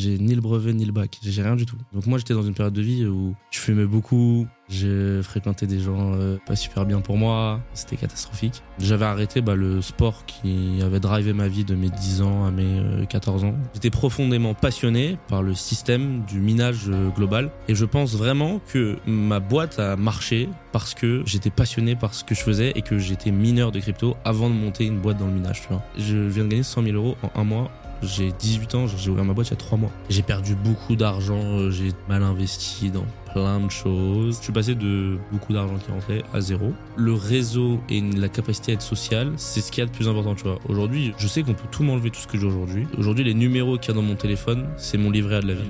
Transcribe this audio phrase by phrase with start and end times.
[0.00, 1.18] J'ai ni le brevet ni le bac.
[1.22, 1.76] J'ai rien du tout.
[1.92, 4.46] Donc moi, j'étais dans une période de vie où je fumais beaucoup.
[4.70, 7.60] J'ai fréquenté des gens euh, pas super bien pour moi.
[7.74, 8.62] C'était catastrophique.
[8.78, 12.50] J'avais arrêté bah, le sport qui avait drivé ma vie de mes 10 ans à
[12.50, 13.54] mes 14 euh, ans.
[13.74, 17.50] J'étais profondément passionné par le système du minage euh, global.
[17.68, 22.24] Et je pense vraiment que ma boîte a marché parce que j'étais passionné par ce
[22.24, 25.26] que je faisais et que j'étais mineur de crypto avant de monter une boîte dans
[25.26, 25.60] le minage.
[25.60, 25.82] Tu vois.
[25.98, 27.70] Je viens de gagner 100 000 euros en un mois
[28.02, 29.90] j'ai 18 ans, j'ai ouvert ma boîte il y a 3 mois.
[30.08, 34.38] J'ai perdu beaucoup d'argent, euh, j'ai mal investi dans plein de choses.
[34.38, 36.72] Je suis passé de beaucoup d'argent qui rentrait à zéro.
[36.96, 40.08] Le réseau et la capacité à être social, c'est ce qu'il y a de plus
[40.08, 40.58] important, tu vois.
[40.68, 42.86] Aujourd'hui, je sais qu'on peut tout m'enlever, tout ce que j'ai aujourd'hui.
[42.98, 45.68] Aujourd'hui, les numéros qu'il y a dans mon téléphone, c'est mon livret de la vie.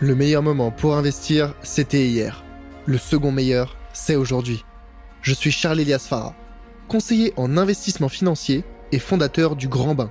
[0.00, 2.44] Le meilleur moment pour investir, c'était hier.
[2.86, 4.64] Le second meilleur, c'est aujourd'hui.
[5.22, 6.34] Je suis Charles Elias Farah,
[6.88, 10.10] conseiller en investissement financier et fondateur du Grand Bain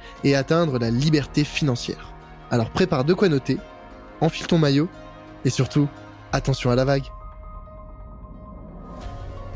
[0.23, 2.13] et atteindre la liberté financière.
[2.49, 3.57] Alors prépare de quoi noter,
[4.19, 4.89] enfile ton maillot
[5.45, 5.87] et surtout,
[6.31, 7.05] attention à la vague.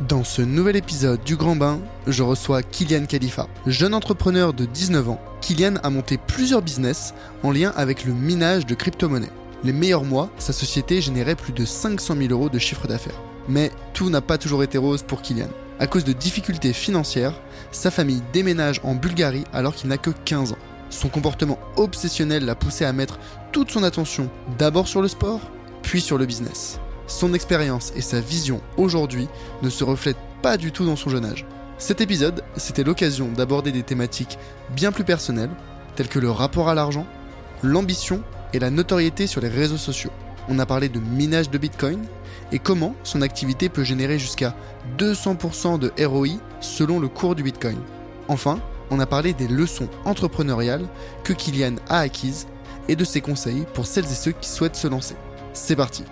[0.10, 3.48] Dans ce nouvel épisode du Grand Bain, je reçois Kylian Khalifa.
[3.66, 8.66] Jeune entrepreneur de 19 ans, Kylian a monté plusieurs business en lien avec le minage
[8.66, 9.32] de crypto-monnaies.
[9.64, 13.22] Les meilleurs mois, sa société générait plus de 500 000 euros de chiffre d'affaires.
[13.48, 15.48] Mais tout n'a pas toujours été rose pour Kylian.
[15.80, 17.40] À cause de difficultés financières,
[17.76, 20.58] sa famille déménage en Bulgarie alors qu'il n'a que 15 ans.
[20.90, 23.20] Son comportement obsessionnel l'a poussé à mettre
[23.52, 25.42] toute son attention d'abord sur le sport,
[25.82, 26.80] puis sur le business.
[27.08, 29.28] Son expérience et sa vision aujourd'hui
[29.62, 31.46] ne se reflètent pas du tout dans son jeune âge.
[31.78, 34.40] Cet épisode, c'était l'occasion d'aborder des thématiques
[34.74, 35.52] bien plus personnelles,
[35.96, 37.06] telles que le rapport à l'argent,
[37.62, 40.12] l'ambition et la notoriété sur les réseaux sociaux.
[40.48, 42.06] On a parlé de minage de Bitcoin,
[42.52, 44.56] et comment son activité peut générer jusqu'à
[44.98, 47.78] 200% de ROI selon le cours du Bitcoin.
[48.28, 48.60] Enfin,
[48.92, 50.88] on a parlé des leçons entrepreneuriales
[51.24, 52.48] que Kylian a acquises
[52.88, 55.16] et de ses conseils pour celles et ceux qui souhaitent se lancer.
[55.54, 56.04] C'est parti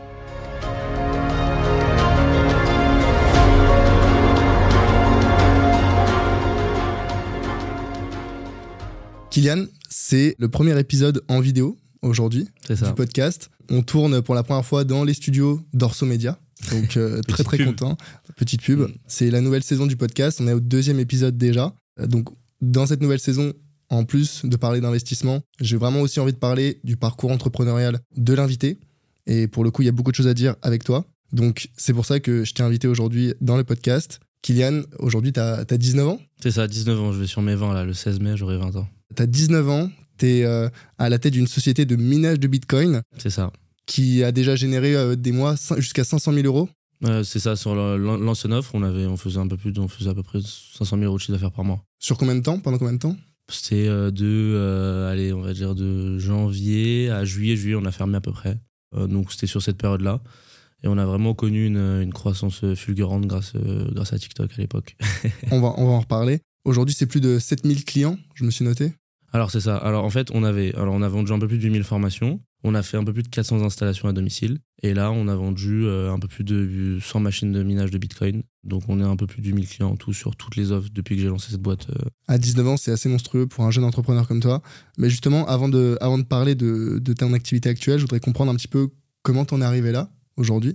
[9.29, 13.49] Kylian, c'est le premier épisode en vidéo aujourd'hui du podcast.
[13.71, 16.37] On tourne pour la première fois dans les studios d'Orso Media.
[16.71, 17.97] Donc euh, très très content.
[18.35, 18.79] Petite pub.
[18.79, 18.93] Mm.
[19.07, 20.39] C'est la nouvelle saison du podcast.
[20.41, 21.73] On est au deuxième épisode déjà.
[21.99, 22.29] Euh, donc
[22.61, 23.53] dans cette nouvelle saison,
[23.89, 28.33] en plus de parler d'investissement, j'ai vraiment aussi envie de parler du parcours entrepreneurial de
[28.33, 28.77] l'invité.
[29.27, 31.05] Et pour le coup, il y a beaucoup de choses à dire avec toi.
[31.31, 34.19] Donc c'est pour ça que je t'ai invité aujourd'hui dans le podcast.
[34.41, 36.19] Kylian, aujourd'hui, tu as, 19 ans?
[36.41, 37.11] C'est ça, 19 ans.
[37.13, 37.85] Je vais sur mes 20 là.
[37.85, 38.87] Le 16 mai, j'aurai 20 ans.
[39.15, 42.47] Tu as 19 ans, tu es euh, à la tête d'une société de minage de
[42.47, 43.01] Bitcoin.
[43.17, 43.51] C'est ça.
[43.85, 46.69] Qui a déjà généré euh, des mois jusqu'à 500 000 euros.
[47.05, 50.09] Euh, c'est ça, sur l'ancienne offre, on, avait, on, faisait un peu plus, on faisait
[50.09, 51.83] à peu près 500 000 euros de chiffre d'affaires par mois.
[51.99, 52.59] Sur combien de temps?
[52.59, 53.17] Pendant combien de temps?
[53.51, 58.21] C'était de, allez, on va dire de janvier à juillet, juillet, on a fermé à
[58.21, 58.57] peu près.
[58.95, 60.21] donc c'était sur cette période-là.
[60.83, 64.95] Et on a vraiment connu une, une croissance fulgurante grâce, grâce à TikTok à l'époque.
[65.51, 66.39] on, va, on va en reparler.
[66.63, 68.93] Aujourd'hui, c'est plus de 7000 clients, je me suis noté.
[69.33, 69.75] Alors c'est ça.
[69.77, 72.39] Alors en fait, on avait, alors on a vendu un peu plus de 8000 formations.
[72.63, 74.59] On a fait un peu plus de 400 installations à domicile.
[74.81, 77.97] Et là, on a vendu euh, un peu plus de 100 machines de minage de
[77.97, 78.43] Bitcoin.
[78.63, 80.89] Donc on est un peu plus de 8000 clients en tout sur toutes les offres
[80.91, 81.87] depuis que j'ai lancé cette boîte.
[81.89, 82.09] Euh.
[82.27, 84.61] À 19 ans, c'est assez monstrueux pour un jeune entrepreneur comme toi.
[84.97, 88.51] Mais justement, avant de, avant de parler de, de ton activité actuelle, je voudrais comprendre
[88.51, 88.89] un petit peu
[89.23, 90.73] comment t'en es arrivé là aujourd'hui.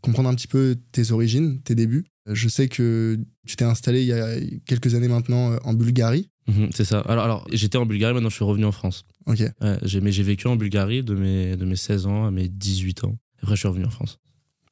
[0.00, 2.04] Comprendre un petit peu tes origines, tes débuts.
[2.26, 4.28] Je sais que tu t'es installé il y a
[4.66, 6.28] quelques années maintenant euh, en Bulgarie.
[6.48, 7.00] Mhm, c'est ça.
[7.00, 9.04] Alors, alors j'étais en Bulgarie, maintenant je suis revenu en France.
[9.26, 9.42] Ok.
[9.82, 13.04] j'ai, mais j'ai vécu en Bulgarie de mes, de mes 16 ans à mes 18
[13.04, 13.16] ans.
[13.42, 14.18] Après, je suis revenu en France.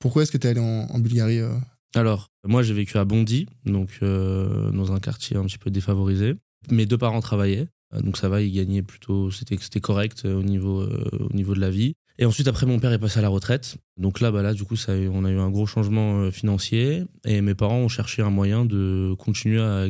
[0.00, 1.54] Pourquoi est-ce que tu es allé en, Bulgarie euh?
[1.94, 6.34] Alors, moi j'ai vécu à Bondy, donc euh, dans un quartier un petit peu défavorisé.
[6.70, 7.68] Mes deux parents travaillaient,
[8.02, 11.70] donc ça va, ils gagnaient plutôt, c'était, c'était correct au niveau, au niveau de la
[11.70, 11.94] vie.
[12.18, 13.76] Et ensuite, après, mon père est passé à la retraite.
[13.96, 17.04] Donc là, bah là, du coup, ça, on a eu un gros changement euh, financier.
[17.24, 19.88] Et mes parents ont cherché un moyen de continuer à,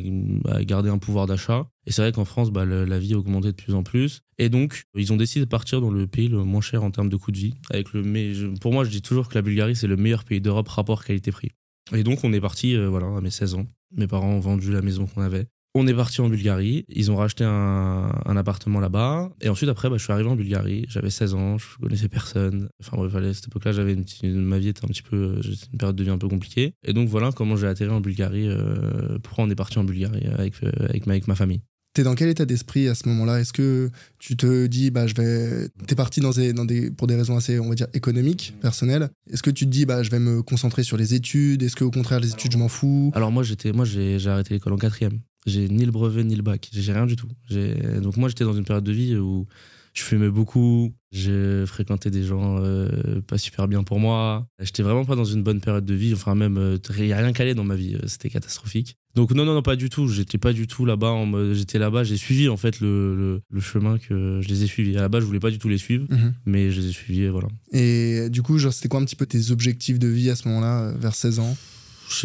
[0.65, 1.67] garder un pouvoir d'achat.
[1.87, 4.23] Et c'est vrai qu'en France, bah, la vie a augmenté de plus en plus.
[4.38, 7.11] Et donc, ils ont décidé de partir dans le pays le moins cher en termes
[7.11, 7.55] de coût de vie.
[7.71, 10.41] Avec le, mais pour moi, je dis toujours que la Bulgarie, c'est le meilleur pays
[10.41, 11.50] d'Europe rapport qualité-prix.
[11.93, 13.67] Et donc, on est parti, euh, voilà, à mes 16 ans.
[13.97, 15.47] Mes parents ont vendu la maison qu'on avait.
[15.76, 16.85] On est parti en Bulgarie.
[16.88, 19.31] Ils ont racheté un, un appartement là-bas.
[19.41, 20.87] Et ensuite, après, bah, je suis arrivé en Bulgarie.
[20.88, 22.69] J'avais 16 ans, je connaissais personne.
[22.81, 25.97] Enfin bref, à cette époque-là, j'avais ma vie était un petit peu, j'étais une période
[25.97, 26.75] de vie un peu compliquée.
[26.87, 28.47] Et donc voilà comment j'ai atterri en Bulgarie.
[28.49, 31.61] euh, pourquoi on est parti en Bulgarie avec euh, avec ma, avec ma famille.
[31.93, 33.41] T'es dans quel état d'esprit à ce moment-là?
[33.41, 33.88] Est-ce que
[34.19, 35.69] tu te dis, bah, je vais.
[35.87, 39.11] T'es parti dans des, dans des, pour des raisons assez, on va dire, économiques, personnelles?
[39.31, 41.62] Est-ce que tu te dis, bah, je vais me concentrer sur les études?
[41.62, 43.12] Est-ce que au contraire, les études, je m'en fous?
[43.15, 45.21] Alors moi j'étais moi j'ai arrêté l'école en quatrième.
[45.46, 46.70] J'ai ni le brevet ni le bac.
[46.73, 47.29] J'ai rien du tout.
[47.49, 49.46] J'ai donc moi j'étais dans une période de vie où
[49.93, 50.93] je fumais beaucoup.
[51.12, 54.49] Je fréquentais des gens euh, pas super bien pour moi.
[54.61, 56.12] J'étais vraiment pas dans une bonne période de vie.
[56.14, 57.94] Enfin même euh, il y a rien qu'allait dans ma vie.
[57.94, 58.96] Euh, C'était catastrophique.
[59.14, 60.08] Donc non non non pas du tout.
[60.08, 61.14] J'étais pas du tout là-bas.
[61.52, 62.02] J'étais là-bas.
[62.05, 64.97] J'ai suivi en fait le, le, le chemin que je les ai suivis.
[64.97, 66.32] À la base je voulais pas du tout les suivre, Mhm.
[66.47, 67.23] mais je les ai suivis.
[67.25, 67.49] Et voilà.
[67.70, 70.49] Et du coup, genre, c'était quoi un petit peu tes objectifs de vie à ce
[70.49, 71.56] moment-là, vers 16 ans?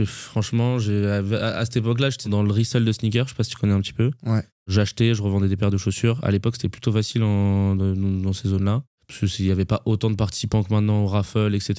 [0.06, 1.18] Franchement, j'ai, à,
[1.58, 3.74] à cette époque-là, j'étais dans le resell de sneakers, je sais pas si tu connais
[3.74, 4.12] un petit peu.
[4.26, 4.44] Ouais.
[4.68, 6.20] J'achetais, je revendais des paires de chaussures.
[6.24, 9.82] À l'époque, c'était plutôt facile en- dans, dans ces zones-là, parce qu'il n'y avait pas
[9.86, 11.74] autant de participants que maintenant au raffle, etc.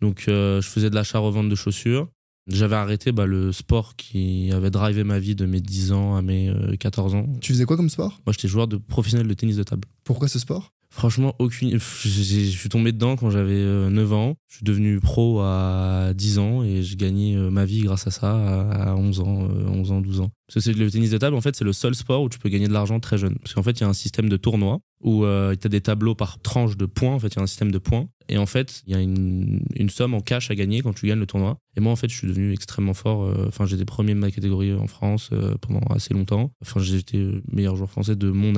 [0.00, 2.08] Donc, euh, je faisais de l'achat-revente de chaussures.
[2.48, 6.22] J'avais arrêté bah, le sport qui avait drivé ma vie de mes 10 ans à
[6.22, 7.26] mes euh, 14 ans.
[7.40, 8.20] Tu faisais quoi comme sport?
[8.26, 9.86] Moi, j'étais joueur de professionnel de tennis de table.
[10.02, 10.72] Pourquoi ce sport?
[10.92, 11.70] Franchement, aucune.
[11.78, 14.34] Je suis tombé dedans quand j'avais euh, 9 ans.
[14.48, 18.10] Je suis devenu pro à 10 ans et j'ai gagné euh, ma vie grâce à
[18.10, 20.30] ça à à 11 ans, euh, 11 ans, 12 ans.
[20.52, 22.50] Parce que le tennis de table, en fait, c'est le seul sport où tu peux
[22.50, 23.36] gagner de l'argent très jeune.
[23.38, 25.80] Parce qu'en fait, il y a un système de tournoi où euh, tu as des
[25.80, 27.14] tableaux par tranche de points.
[27.14, 28.08] En fait, il y a un système de points.
[28.28, 31.06] Et en fait, il y a une, une somme en cash à gagner quand tu
[31.06, 31.58] gagnes le tournoi.
[31.76, 33.24] Et moi, en fait, je suis devenu extrêmement fort.
[33.24, 36.52] euh, Enfin, j'étais premier de ma catégorie en France euh, pendant assez longtemps.
[36.62, 38.52] Enfin, j'étais euh, meilleur joueur français de mon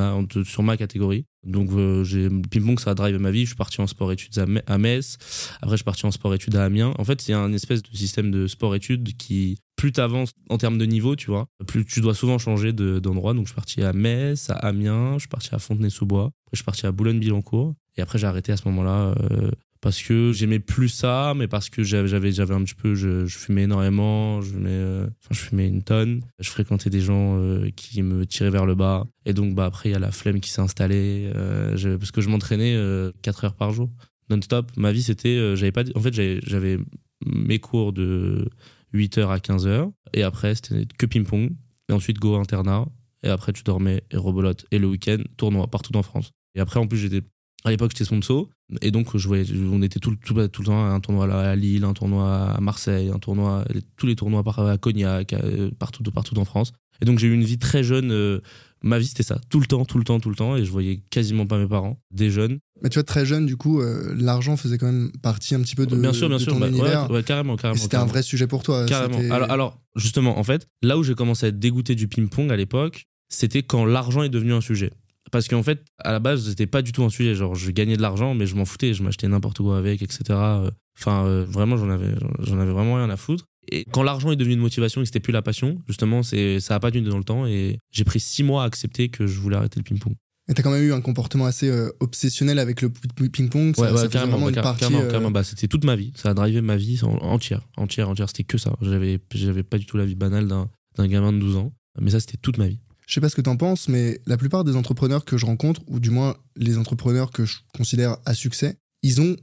[0.45, 1.25] sur ma catégorie.
[1.45, 1.71] Donc,
[2.05, 3.41] j'ai ping-pong, ça a drivé ma vie.
[3.43, 5.19] Je suis parti en sport-études à, à Metz.
[5.61, 6.95] Après, je suis parti en sport-études à Amiens.
[6.99, 10.79] En fait, c'est un espèce de système de sport-études qui, plus tu avances en termes
[10.79, 13.35] de niveau, tu vois, plus tu dois souvent changer de- d'endroit.
[13.35, 16.31] Donc, je suis parti à Metz, à Amiens, je suis parti à Fontenay-sous-Bois.
[16.53, 17.75] Je suis parti à Boulogne-Billancourt.
[17.97, 19.15] Et après, j'ai arrêté à ce moment-là.
[19.31, 19.51] euh,
[19.81, 24.41] parce que j'aimais plus ça, mais parce que j'avais un petit peu, je, fumais énormément,
[24.41, 26.23] je fumais, euh, enfin je fumais une tonne.
[26.39, 29.91] Je fréquentais des gens euh, qui me tiraient vers le bas, et donc bah après
[29.91, 32.75] il y a la flemme qui s'est installée, parce que je m'entraînais
[33.21, 33.91] 4 heures par jour,
[34.31, 34.73] non-stop.
[34.79, 36.79] Ma vie c'était, j'avais pas, en fait j'avais
[37.27, 38.49] mes cours de
[38.95, 41.51] 8 heures à 15 heures, et après c'était que ping-pong,
[41.89, 42.87] et ensuite go internat,
[43.23, 46.31] et après tu dormais et rebolote, et le week-end tournoi partout en France.
[46.55, 47.23] Et après en plus j'étais
[47.67, 48.49] à l'époque, j'étais sponsor.
[48.83, 51.57] Et donc, je voyais, on était tout, tout, tout le temps à un tournoi à
[51.57, 53.65] Lille, un tournoi à Marseille, un tournoi,
[53.97, 55.41] tous les tournois à Cognac, à-
[55.79, 56.73] partout, partout en France.
[57.01, 58.13] Et donc, j'ai eu une vie très jeune.
[58.13, 58.41] euh,
[58.85, 59.41] ma vie, c'était ça.
[59.51, 60.57] Tout le temps, tout le temps, tout le temps.
[60.57, 62.59] Et je voyais quasiment pas mes parents, des jeunes.
[62.83, 65.75] Mais tu vois, très jeune, du coup, euh, l'argent faisait quand même partie un petit
[65.75, 66.53] peu de, bien sûr, bien sûr.
[66.53, 67.11] ton bah, ouais, univers.
[67.11, 67.81] ouais, carrément, carrément.
[67.81, 68.13] c'était un carrément.
[68.13, 68.85] vrai sujet pour toi.
[68.87, 69.17] Carrément.
[69.19, 72.53] c'était- Alors, alors, justement, en fait, là où j'ai commencé à être dégoûté du ping-pong
[72.53, 74.91] à l'époque, c'était quand l'argent est devenu un sujet.
[75.33, 77.35] Parce qu'en fait, à la base, c'était pas du tout un sujet.
[77.35, 78.93] Genre, je gagnais de l'argent, mais je m'en foutais.
[78.95, 80.23] Je m'achetais n'importe quoi avec, etc.
[80.31, 83.47] Euh, Enfin, euh, vraiment, j'en avais, j'en avais vraiment rien à foutre.
[83.71, 86.61] Et quand l'argent est devenu une motivation et que c'était plus la passion, justement, c'est,
[86.61, 87.47] ça a pas tenu dans le temps.
[87.47, 90.15] Et j'ai pris six mois à accepter que je voulais arrêter le ping-pong.
[90.49, 93.75] Et t'as quand même eu un comportement assez euh, obsessionnel avec le ping-pong.
[93.75, 94.81] Ça, Ouais, ça ouais, faisait carrément, vraiment bah, une car- partie.
[94.81, 95.31] carrément, euh, carrément.
[95.31, 96.13] Bah, c'était toute ma vie.
[96.17, 98.29] Ça a drivé ma vie en- entière, entière, entière.
[98.29, 98.77] C'était que ça.
[98.83, 101.73] J'avais, j'avais pas du tout la vie banale d'un, d'un gamin de 12 ans.
[102.01, 102.79] Mais ça, c'était toute ma vie.
[103.07, 105.81] Je sais pas ce que t'en penses, mais la plupart des entrepreneurs que je rencontre,
[105.87, 109.37] ou du moins les entrepreneurs que je considère à succès, ils ont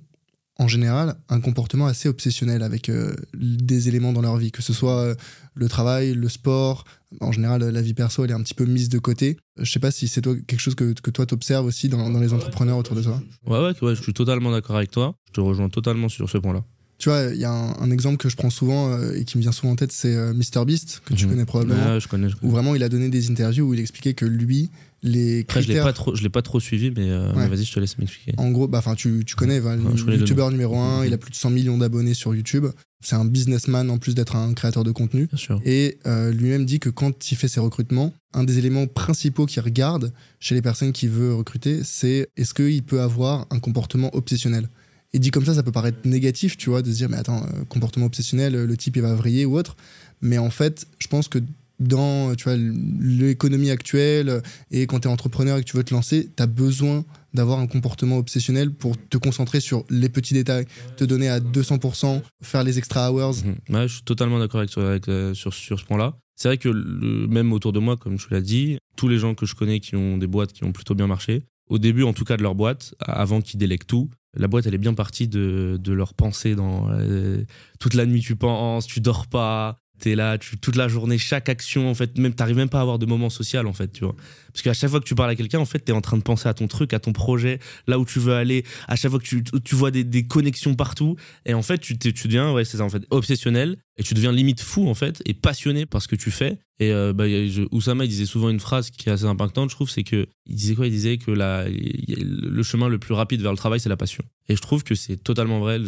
[0.62, 4.74] en général un comportement assez obsessionnel avec euh, des éléments dans leur vie, que ce
[4.74, 5.16] soit euh,
[5.56, 6.86] le travail, le sport.
[7.20, 9.38] En général, la vie perso, elle est un petit peu mise de côté.
[9.60, 12.10] Euh, Je sais pas si c'est toi, quelque chose que, que toi t'observes aussi dans,
[12.10, 13.22] dans les entrepreneurs autour de toi.
[13.48, 15.16] Ouais, ouais, ouais, je suis totalement d'accord avec toi.
[15.28, 16.64] Je te rejoins totalement sur ce point-là.
[17.00, 19.38] Tu vois, il y a un, un exemple que je prends souvent euh, et qui
[19.40, 21.32] me vient souvent en tête, c'est euh, MrBeast, que tu Mhm.
[21.32, 21.94] connais probablement.
[21.94, 22.30] Ouais, je connais.
[22.30, 22.48] je connais.
[22.48, 24.70] Où vraiment il a donné des interviews où il expliquait que lui,
[25.04, 27.44] les Après, je l'ai critères pas trop, je l'ai pas trop suivi, mais, euh, Ouais.
[27.44, 28.34] mais vas-y, je te laisse m'expliquer.
[28.38, 31.08] En gros, bah, enfin, tu, tu connais, Ouais, le youtubeur numéro un, Mhm.
[31.08, 32.68] il a plus de 100 millions d'abonnés sur YouTube.
[33.04, 35.26] C'est un businessman en plus d'être un créateur de contenu.
[35.26, 35.60] Bien sûr.
[35.66, 39.62] Et euh, lui-même dit que quand il fait ses recrutements, un des éléments principaux qu'il
[39.64, 44.70] regarde chez les personnes qu'il veut recruter, c'est est-ce qu'il peut avoir un comportement obsessionnel?
[45.14, 47.44] Et dit comme ça, ça peut paraître négatif, tu vois, de se dire, mais attends,
[47.44, 49.76] euh, comportement obsessionnel, le type il va vriller ou autre.
[50.22, 51.40] Mais en fait, je pense que
[51.82, 55.94] dans tu vois, l'économie actuelle et quand tu es entrepreneur et que tu veux te
[55.94, 60.66] lancer, tu as besoin d'avoir un comportement obsessionnel pour te concentrer sur les petits détails,
[60.98, 63.36] te donner à 200%, faire les extra hours.
[63.70, 66.18] Ouais, je suis totalement d'accord avec toi euh, sur, sur ce point-là.
[66.36, 69.36] C'est vrai que le, même autour de moi, comme tu l'as dit, tous les gens
[69.36, 72.14] que je connais qui ont des boîtes qui ont plutôt bien marché, au début en
[72.14, 75.28] tout cas de leur boîte, avant qu'ils délèguent tout, la boîte elle est bien partie
[75.28, 77.44] de, de leur pensée dans euh,
[77.80, 81.88] toute la nuit tu penses, tu dors pas, T'es là, toute la journée, chaque action,
[81.88, 84.16] en fait, même t'arrives même pas à avoir de moment social, en fait, tu vois.
[84.52, 86.24] Parce qu'à chaque fois que tu parles à quelqu'un, en fait, t'es en train de
[86.24, 88.66] penser à ton truc, à ton projet, là où tu veux aller.
[88.88, 91.98] À chaque fois que tu, tu vois des, des connexions partout, et en fait, tu,
[92.00, 95.22] tu deviens, ouais, c'est ça, en fait, obsessionnel, et tu deviens limite fou, en fait,
[95.26, 96.58] et passionné par ce que tu fais.
[96.80, 99.76] Et euh, bah, je- Oussama, il disait souvent une phrase qui est assez impactante, je
[99.76, 100.88] trouve, c'est que il disait quoi?
[100.88, 104.24] Il disait que la, le chemin le plus rapide vers le travail, c'est la passion.
[104.50, 105.80] Et je trouve que c'est totalement vrai.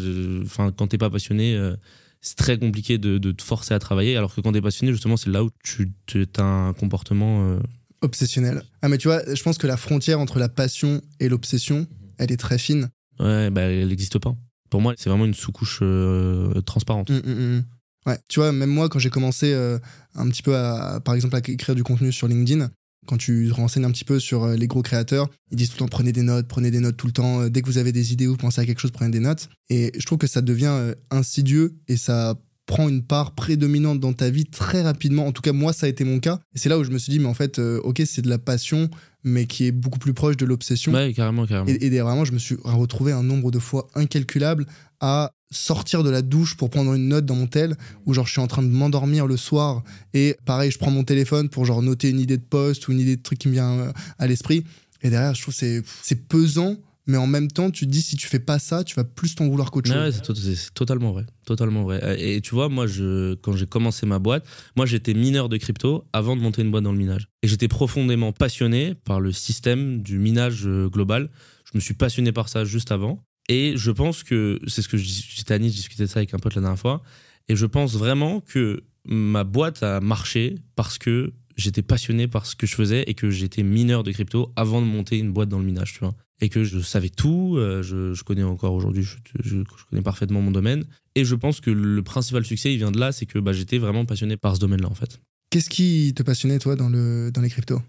[0.43, 1.75] Enfin, quand t'es pas passionné, euh,
[2.23, 5.17] c'est très compliqué de, de te forcer à travailler, alors que quand t'es passionné, justement,
[5.17, 5.91] c'est là où tu
[6.37, 7.47] as un comportement.
[7.51, 7.59] euh,
[8.01, 8.63] Obsessionnel.
[8.81, 11.85] Ah, mais tu vois, je pense que la frontière entre la passion et l'obsession,
[12.17, 12.89] elle est très fine.
[13.19, 14.35] Ouais, bah, elle n'existe pas.
[14.69, 17.09] Pour moi, c'est vraiment une sous-couche euh, transparente.
[17.09, 17.63] Mm, mm, mm.
[18.07, 19.77] Ouais, tu vois, même moi, quand j'ai commencé euh,
[20.15, 22.69] un petit peu à, par exemple, à écrire du contenu sur LinkedIn,
[23.05, 25.79] quand tu renseignes un petit peu sur euh, les gros créateurs, ils disent tout le
[25.79, 27.41] temps prenez des notes, prenez des notes tout le temps.
[27.41, 29.49] Euh, Dès que vous avez des idées ou pensez à quelque chose, prenez des notes.
[29.69, 34.13] Et je trouve que ça devient euh, insidieux et ça prend une part prédominante dans
[34.13, 35.27] ta vie très rapidement.
[35.27, 36.39] En tout cas, moi, ça a été mon cas.
[36.55, 38.29] Et c'est là où je me suis dit, mais en fait, euh, ok, c'est de
[38.29, 38.89] la passion,
[39.23, 40.93] mais qui est beaucoup plus proche de l'obsession.
[40.93, 41.67] Ouais, carrément, carrément.
[41.69, 44.65] Et, et vraiment, je me suis retrouvé un nombre de fois incalculable
[45.05, 48.31] à sortir de la douche pour prendre une note dans mon tel, où genre je
[48.31, 49.83] suis en train de m'endormir le soir,
[50.13, 52.99] et pareil, je prends mon téléphone pour genre noter une idée de poste ou une
[53.01, 54.63] idée de truc qui me vient euh, à l'esprit.
[55.01, 58.01] Et derrière, je trouve que c'est c'est pesant, mais en même temps, tu te dis
[58.01, 59.97] si tu fais pas ça, tu vas plus t'en vouloir qu'autre chose.
[60.05, 62.15] ouais, c'est to- c'est c'est totalement vrai, totalement vrai.
[62.17, 64.45] Et tu vois, moi, je, quand j'ai commencé ma boîte,
[64.77, 67.27] moi, j'étais mineur de crypto avant de monter une boîte dans le minage.
[67.43, 71.29] Et j'étais profondément passionné par le système du minage euh, global.
[71.65, 73.21] Je me suis passionné par ça juste avant.
[73.53, 76.33] Et je pense que c'est ce que j'étais à Nice, je discutais de ça avec
[76.33, 77.03] un pote la dernière fois.
[77.49, 82.55] Et je pense vraiment que ma boîte a marché parce que j'étais passionné par ce
[82.55, 85.59] que je faisais et que j'étais mineur de crypto avant de monter une boîte dans
[85.59, 86.15] le minage, tu vois.
[86.41, 90.01] Et que je savais tout, euh, je, je connais encore aujourd'hui, je, je- je connais
[90.01, 90.83] parfaitement mon domaine.
[91.15, 93.77] Et je pense que le principal succès, il vient de là, c'est que bah, j'étais
[93.77, 95.21] vraiment passionné par ce domaine-là, en fait.
[95.51, 97.81] Qu'est-ce qui te passionnait, toi, dans, le, dans les cryptos?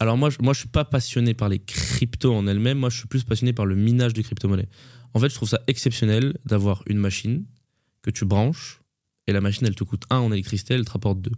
[0.00, 2.78] Alors moi, je, moi, je suis pas passionné par les cryptos en elles-mêmes.
[2.78, 4.68] Moi, je suis plus passionné par le minage de crypto-monnaies.
[5.14, 7.46] En fait, je trouve ça exceptionnel d'avoir une machine
[8.02, 8.80] que tu branches
[9.26, 11.30] et la machine, elle te coûte 1 en électricité, elle te rapporte 2.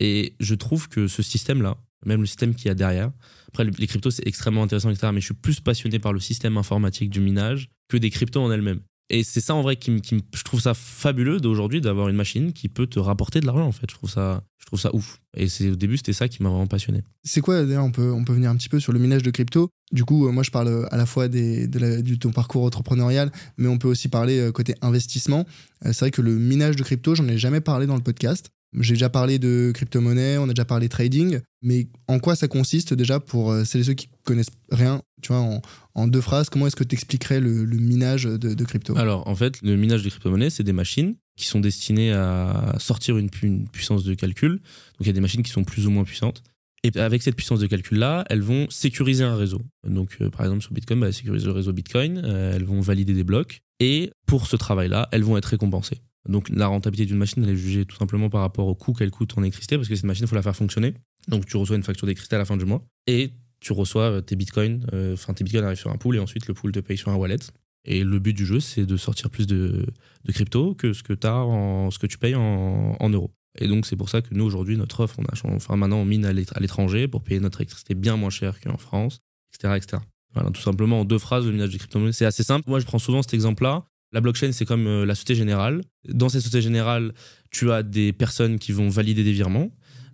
[0.00, 3.10] Et je trouve que ce système-là, même le système qu'il y a derrière,
[3.48, 5.08] après, les cryptos, c'est extrêmement intéressant, etc.
[5.12, 8.50] Mais je suis plus passionné par le système informatique du minage que des cryptos en
[8.50, 8.80] elles-mêmes.
[9.10, 10.00] Et c'est ça, en vrai, qui,
[10.34, 13.72] je trouve ça fabuleux d'aujourd'hui d'avoir une machine qui peut te rapporter de l'argent, en
[13.72, 13.86] fait.
[13.90, 15.20] Je trouve ça, je trouve ça ouf.
[15.36, 17.02] Et c'est, au début, c'était ça qui m'a vraiment passionné.
[17.24, 19.30] C'est quoi, d'ailleurs, on peut, on peut venir un petit peu sur le minage de
[19.30, 19.68] crypto?
[19.92, 23.30] Du coup, euh, moi, je parle euh, à la fois des, de ton parcours entrepreneurial,
[23.58, 25.46] mais on peut aussi parler euh, côté investissement.
[25.84, 28.50] C'est vrai que le minage de crypto, j'en ai jamais parlé dans le podcast.
[28.78, 32.94] J'ai déjà parlé de crypto-monnaie, on a déjà parlé trading, mais en quoi ça consiste
[32.94, 35.60] déjà pour euh, celles et ceux qui connaissent rien, tu vois,
[35.94, 38.96] en, deux phrases, comment est-ce que tu expliquerais le, minage de, de crypto?
[38.96, 43.18] Alors, en fait, le minage de crypto-monnaies, c'est des machines qui sont destinées à sortir
[43.18, 44.52] une puissance de calcul.
[44.52, 46.42] Donc, il y a des machines qui sont plus ou moins puissantes.
[46.84, 49.62] Et avec cette puissance de calcul-là, elles vont sécuriser un réseau.
[49.86, 52.80] Donc, euh, par exemple, sur Bitcoin, bah, elles sécurisent le réseau Bitcoin, euh, elles vont
[52.80, 53.60] valider des blocs.
[53.78, 55.98] Et pour ce travail-là, elles vont être récompensées.
[56.28, 59.10] Donc, la rentabilité d'une machine, elle est jugée tout simplement par rapport au coût qu'elle
[59.10, 60.94] coûte en électricité, parce que cette machine, il faut la faire fonctionner.
[61.28, 62.84] Donc, tu reçois une facture d'électricité à la fin du mois.
[63.06, 66.18] Et tu reçois euh, tes bitcoins, euh, enfin tes bitcoins arrivent sur un pool et
[66.18, 67.38] ensuite le pool te paye sur un wallet.
[67.84, 69.86] Et le but du jeu, c'est de sortir plus de,
[70.28, 73.32] crypto que ce que, as en, ce que tu payes en, euros.
[73.58, 76.04] Et donc, c'est pour ça que nous, aujourd'hui, notre offre, on a, enfin, maintenant, on
[76.04, 79.18] mine à l'ét- à l'étranger pour payer notre électricité bien moins cher qu'en France,
[79.52, 80.02] etc., etc.
[80.32, 82.68] Voilà, tout simplement, en deux phrases, le minage de crypto-monnaie, c'est assez simple.
[82.68, 83.84] Moi, je prends souvent cet exemple-là.
[84.12, 85.80] La blockchain, c'est comme euh, la Société Générale.
[86.08, 87.12] Dans cette Société Générale,
[87.50, 89.70] tu as des personnes qui vont valider des virements.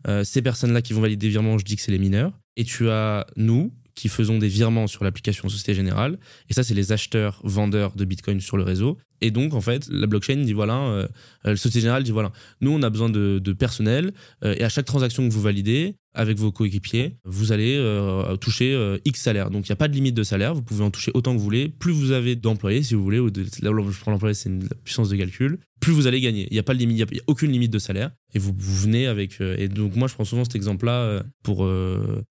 [0.06, 2.32] Euh, ces personnes-là qui vont valider des virements, je dis que c'est les mineurs.
[2.56, 6.18] Et tu as nous qui faisons des virements sur l'application Société Générale.
[6.48, 8.96] Et ça, c'est les acheteurs, vendeurs de Bitcoin sur le réseau.
[9.20, 11.08] Et donc, en fait, la blockchain dit voilà, euh,
[11.42, 14.12] la Société Générale dit voilà, nous, on a besoin de, personnel.
[14.44, 18.98] et à chaque transaction que vous validez avec vos coéquipiers, vous allez euh, toucher euh,
[19.06, 19.50] X salaire.
[19.50, 20.54] Donc, il n'y a pas de limite de salaire.
[20.54, 21.68] Vous pouvez en toucher autant que vous voulez.
[21.68, 25.08] Plus vous avez d'employés, si vous voulez, ou de, je prends l'employé, c'est une puissance
[25.08, 25.58] de calcul.
[25.80, 26.46] Plus vous allez gagner.
[26.50, 28.10] Il n'y a pas de limite, il a- aucune limite de salaire.
[28.34, 29.40] Et vous, venez avec.
[29.40, 31.66] euh, et donc, moi, je prends souvent cet exemple-là pour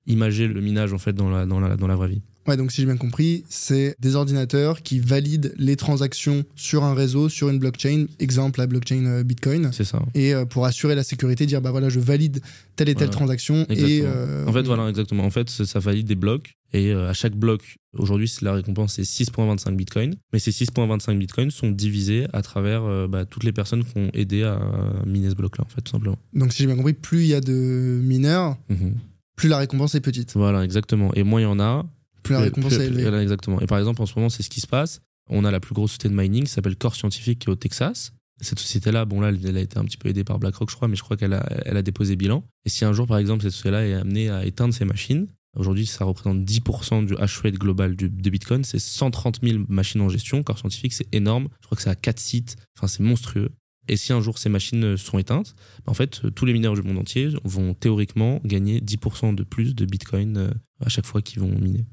[0.06, 2.22] imager le minage en fait dans la, dans la, dans la vraie vie.
[2.48, 6.94] Ouais, donc si j'ai bien compris, c'est des ordinateurs qui valident les transactions sur un
[6.94, 10.01] réseau, sur une blockchain, exemple la blockchain euh, Bitcoin, C'est ça.
[10.16, 12.39] et euh, pour assurer la sécurité, dire bah voilà, je valide
[12.75, 13.12] telle et telle Voilà.
[13.18, 14.04] transaction et Exactement.
[14.16, 15.24] euh, En fait, voilà, exactement.
[15.25, 16.54] En fait, ça valide des blocs.
[16.74, 20.16] Et à chaque bloc, aujourd'hui, la récompense, c'est 6,25 bitcoins.
[20.34, 24.44] Mais ces 6,25 bitcoins sont divisés à travers bah, toutes les personnes qui ont aidé
[24.44, 24.60] à
[25.06, 26.18] miner ce bloc-là, en fait, tout simplement.
[26.34, 28.96] donc si j'ai bien compris, plus il y a de mineurs, Mhm.
[29.38, 31.13] plus la récompense est petite, Voilà, exactement.
[31.13, 31.86] Et moins il y en a,
[32.27, 33.22] plus la récompense plus- est élevée.
[33.22, 33.60] exactement.
[33.62, 35.01] Et par exemple, en ce moment, c'est ce qui se passe.
[35.29, 37.55] On a la plus grosse société de mining qui s'appelle Core Scientifique qui est au
[37.55, 38.13] Texas.
[38.39, 40.88] Cette société-là, bon là, elle a été un petit peu aidée par BlackRock, je crois,
[40.88, 42.43] mais je crois qu'elle a, elle a déposé bilan.
[42.65, 45.88] Et si un jour, par exemple, cette société-là est amenée à éteindre ses machines, aujourd'hui,
[45.88, 50.10] ça représente 10% du hash rate global du, de Bitcoin, c'est 130 000 machines en
[50.10, 50.43] gestion.
[50.43, 51.48] Corps scientifique, c'est énorme.
[51.62, 52.57] Je crois que c'est à 4 sites.
[52.77, 53.50] Enfin, c'est monstrueux.
[53.88, 55.55] Et si un jour ces machines sont éteintes,
[55.86, 59.86] en fait, tous les mineurs du monde entier vont théoriquement gagner 10% de plus de
[59.86, 60.51] Bitcoin euh,
[60.86, 61.86] à chaque fois qu'ils vont miner.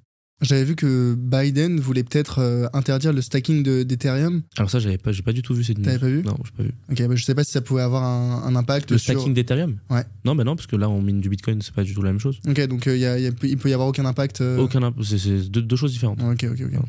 [0.44, 4.42] J'avais vu que Biden voulait peut-être euh, interdire le stacking de- d'Ethereum.
[4.56, 5.84] Alors ça, j'avais pas, j'ai pas du tout vu cette news.
[5.84, 6.22] T'avais pas vu?
[6.22, 6.72] Non, j'ai pas vu.
[6.90, 9.14] Ok, bah, je sais pas si ça pouvait avoir un, un impact Le sur.
[9.14, 9.78] stacking d'Ethereum?
[9.90, 10.04] Ouais.
[10.24, 12.10] Non, bah non, parce que là, on mine du Bitcoin, c'est pas du tout la
[12.12, 12.38] même chose.
[12.46, 14.40] Ok, donc euh, y a- y a- il peut y avoir aucun impact.
[14.42, 16.20] euh, Aucun, imp- c'est, deux, deux choses différentes.
[16.22, 16.80] Ok, ok, ok.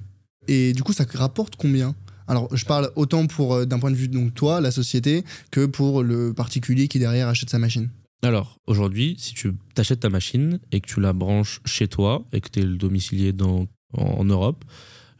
[0.47, 1.95] Et du coup, ça rapporte combien?
[2.27, 5.65] Alors, je parle autant pour euh, d'un point de vue donc toi, la société, que
[5.65, 7.89] pour le particulier qui derrière achète sa machine.
[8.25, 12.41] Alors, aujourd'hui, si tu t'achètes ta machine et que tu la branches chez toi et
[12.41, 13.31] que tu es le domicilié
[13.93, 14.65] en Europe,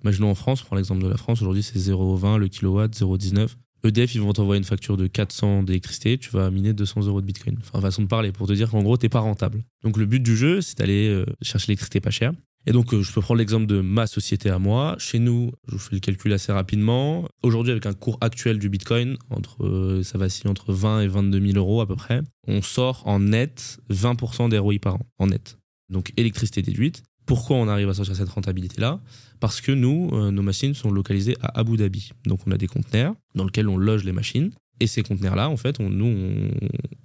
[0.04, 3.50] imaginons en France, prends l'exemple de la France, aujourd'hui c'est 0,20 le kilowatt, 0,19.
[3.84, 7.28] EDF, ils vont t'envoyer une facture de 400 d'électricité, tu vas miner 200 euros de
[7.28, 7.56] bitcoin.
[7.62, 9.64] Enfin, façon de parler, pour te dire qu'en gros, t'es pas rentable.
[9.84, 12.34] Donc, le but du jeu, c'est d'aller euh, chercher l'électricité pas chère.
[12.68, 14.96] Et donc, euh, je peux prendre l'exemple de ma société à moi.
[14.98, 17.28] Chez nous, je vous fais le calcul assez rapidement.
[17.44, 21.40] Aujourd'hui, avec un cours actuel du bitcoin, entre, euh, ça vacille entre 20 et 22
[21.52, 25.28] 000 euros à peu près, on sort en net 20% des ROI par an, en
[25.28, 25.60] net.
[25.90, 27.04] Donc, électricité déduite.
[27.28, 29.00] Pourquoi on arrive à sortir cette rentabilité-là?
[29.40, 32.12] Parce que nous, euh, nos machines sont localisées à Abu Dhabi.
[32.26, 34.52] Donc, on a des conteneurs dans lesquels on loge les machines.
[34.80, 36.50] Et ces conteneurs-là, en fait, nous, on,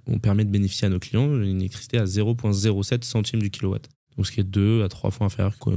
[0.07, 3.87] on permet de bénéficier à nos clients d'une électricité à 0,07 centimes du kilowatt.
[4.17, 5.69] Donc, ce qui est deux à trois fois inférieur que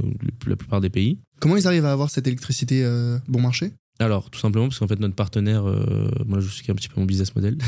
[0.47, 1.19] la plupart des pays.
[1.39, 3.71] Comment ils arrivent à avoir cette électricité euh, bon marché?
[3.99, 6.99] Alors, tout simplement parce qu'en fait, notre partenaire, euh, moi je suis un petit peu
[6.99, 7.57] mon business model,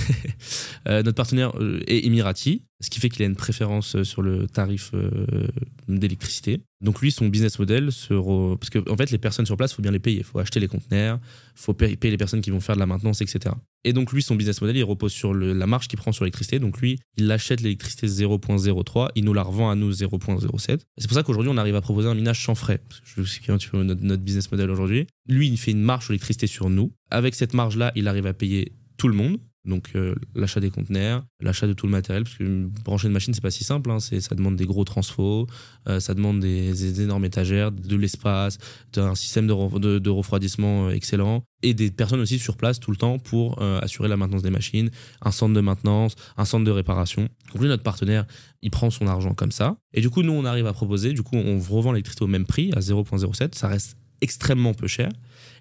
[0.88, 4.22] Euh, notre partenaire euh, est Emirati, ce qui fait qu'il a une préférence euh, sur
[4.22, 5.48] le tarif euh,
[5.88, 6.62] d'électricité.
[6.82, 9.72] Donc lui, son business model, se re- parce que en fait, les personnes sur place,
[9.72, 10.20] il faut bien les payer.
[10.20, 11.20] Il faut acheter les conteneurs,
[11.56, 13.56] il faut payer les personnes qui vont faire de la maintenance, etc.
[13.84, 16.60] Et donc lui, son business model, il repose sur la marge qu'il prend sur l'électricité.
[16.60, 20.80] Donc lui, il achète l'électricité 0.03, il nous la revend à nous 0.07.
[20.98, 22.80] C'est pour ça qu'aujourd'hui, on arrive à proposer un minage sans frais.
[22.88, 25.08] Parce que je sais un petit peu notre, notre business model aujourd'hui.
[25.28, 26.92] Lui, il fait une marge sur l'électricité sur nous.
[27.10, 29.38] Avec cette marge-là, il arrive à payer tout le monde.
[29.68, 33.34] Donc euh, l'achat des conteneurs, l'achat de tout le matériel, parce que brancher une machine
[33.34, 34.00] c'est pas si simple, hein.
[34.00, 35.46] ça demande des gros transfos,
[35.90, 38.58] euh, ça demande des, énormes étagères, de l'espace,
[38.96, 42.80] un système de, re- de- de refroidissement euh, excellent et des personnes aussi sur place
[42.80, 46.64] tout le temps pour assurer la maintenance des machines, un centre de maintenance, un centre
[46.64, 47.24] de réparation.
[47.52, 48.26] Donc lui notre partenaire,
[48.62, 51.24] il prend son argent comme ça et du coup nous on arrive à proposer, du
[51.24, 55.10] coup on revend l'électricité au même prix à 0.07, ça reste extrêmement peu cher.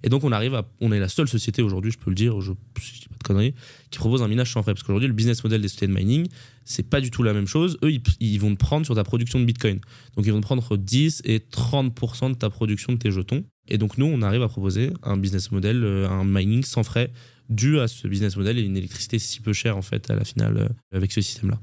[0.02, 2.40] Et donc on arrive à, on est la seule société aujourd'hui, je peux le dire,
[2.40, 3.54] je, je dis pas de conneries,
[3.90, 4.74] qui propose un minage sans frais.
[4.74, 6.28] Parce qu'aujourd'hui, le business model des sociétés de mining,
[6.64, 7.78] c'est pas du tout la même chose.
[7.82, 9.80] Eux, ils, ils vont te prendre sur ta production de Bitcoin.
[10.16, 13.44] Donc ils vont te prendre entre 10 et 30% de ta production de tes jetons.
[13.68, 17.11] Et donc nous, on arrive à proposer un business model, euh, un mining sans frais,
[17.48, 20.24] dû à ce business model et une électricité si peu chère en fait à la
[20.24, 21.61] finale euh, avec ce système-là.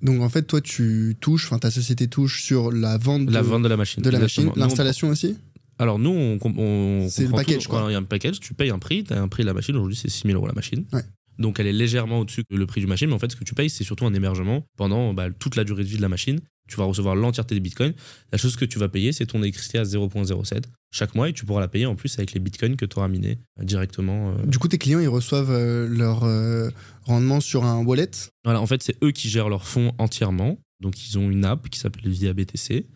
[0.00, 3.42] Donc en fait, toi, tu touches, enfin ta société touche sur la vente de La
[3.42, 4.02] vente de la machine.
[4.02, 5.36] de la machine, l'installation aussi?
[5.78, 7.70] Alors nous, on, on C'est le package, tout.
[7.70, 7.86] quoi.
[7.88, 9.54] Il y a un package, tu payes un prix, tu as un prix de la
[9.54, 10.84] machine, aujourd'hui c'est 6 000 euros la machine.
[10.92, 11.02] Ouais.
[11.38, 13.44] Donc elle est légèrement au-dessus que le prix du machine, mais en fait ce que
[13.44, 16.08] tu payes c'est surtout un hébergement pendant bah, toute la durée de vie de la
[16.08, 16.40] machine.
[16.68, 17.94] Tu vas recevoir l'entièreté des bitcoins.
[18.32, 21.44] La chose que tu vas payer c'est ton électricité à 0.07 chaque mois et tu
[21.46, 24.32] pourras la payer en plus avec les bitcoins que tu auras minés euh, directement.
[24.32, 24.46] euh.
[24.46, 26.70] Du coup, tes clients, ils reçoivent euh, leur euh,
[27.04, 28.10] rendement sur un wallet?
[28.44, 30.58] Voilà, en fait c'est eux qui gèrent leurs fonds entièrement.
[30.80, 32.86] Donc ils ont une app qui s'appelle Via BTC.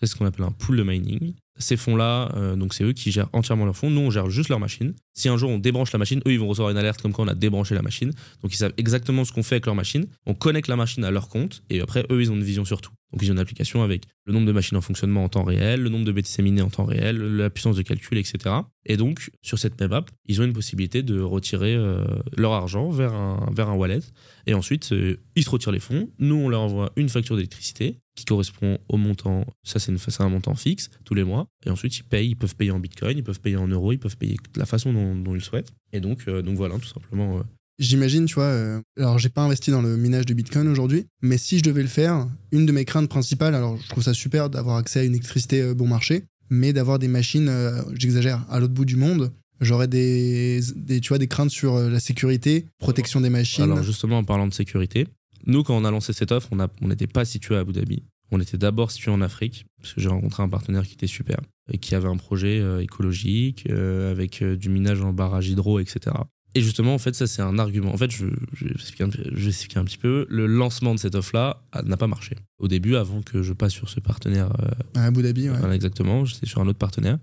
[0.00, 1.34] C'est ce qu'on appelle un pool de mining.
[1.62, 3.88] Ces fonds-là, euh, donc c'est eux qui gèrent entièrement leurs fonds.
[3.88, 4.94] Nous, on gère juste leur machine.
[5.14, 7.24] Si un jour on débranche la machine, eux, ils vont recevoir une alerte comme quoi
[7.24, 8.10] on a débranché la machine.
[8.42, 10.06] Donc ils savent exactement ce qu'on fait avec leur machine.
[10.26, 12.80] On connecte la machine à leur compte et après, eux, ils ont une vision sur
[12.80, 12.92] tout.
[13.12, 15.82] Donc ils ont une application avec le nombre de machines en fonctionnement en temps réel,
[15.82, 18.54] le nombre de BTC minés en temps réel, la puissance de calcul, etc.
[18.86, 22.04] Et donc, sur cette même app, ils ont une possibilité de retirer euh,
[22.36, 24.00] leur argent vers un, vers un wallet.
[24.46, 26.08] Et ensuite, euh, ils se retirent les fonds.
[26.18, 29.46] Nous, on leur envoie une facture d'électricité qui correspond au montant.
[29.64, 31.46] Ça, c'est une- c'est un montant fixe tous les mois.
[31.64, 32.28] Et ensuite, ils payent.
[32.30, 34.66] Ils peuvent payer en bitcoin, ils peuvent payer en euros, ils peuvent payer de la
[34.66, 35.70] façon dont, dont ils souhaitent.
[35.92, 37.38] Et donc, euh, donc voilà, tout simplement.
[37.38, 37.42] euh,
[37.78, 41.38] J'imagine, tu vois, euh, alors j'ai pas investi dans le minage de Bitcoin aujourd'hui, mais
[41.38, 44.50] si je devais le faire, une de mes craintes principales, alors je trouve ça super
[44.50, 47.50] d'avoir accès à une électricité euh, bon marché, mais d'avoir des machines,
[47.94, 51.98] j'exagère, à l'autre bout du monde, j'aurais des, des, tu vois, des craintes sur la
[51.98, 53.64] sécurité, protection des machines.
[53.64, 55.08] Alors justement, en parlant de sécurité,
[55.46, 58.02] nous, quand on a lancé cette offre, on n'était pas situé à Abu Dhabi.
[58.30, 61.38] On était d'abord situé en Afrique, parce que j'ai rencontré un partenaire qui était super,
[61.70, 65.78] et qui avait un projet euh, écologique, euh, avec euh, du minage en barrage hydro,
[65.80, 66.16] etc.
[66.54, 67.92] Et justement, en fait, ça, c'est un argument.
[67.92, 70.26] En fait, je, je, vais expliquer un, je vais expliquer un petit peu.
[70.28, 72.36] Le lancement de cette offre-là a- n'a pas marché.
[72.58, 74.68] Au début, avant que je passe sur ce partenaire euh,
[75.00, 75.56] À Abu Dhabi, ouais.
[75.58, 76.24] voilà, exactement.
[76.26, 77.18] J'étais sur un autre partenaire.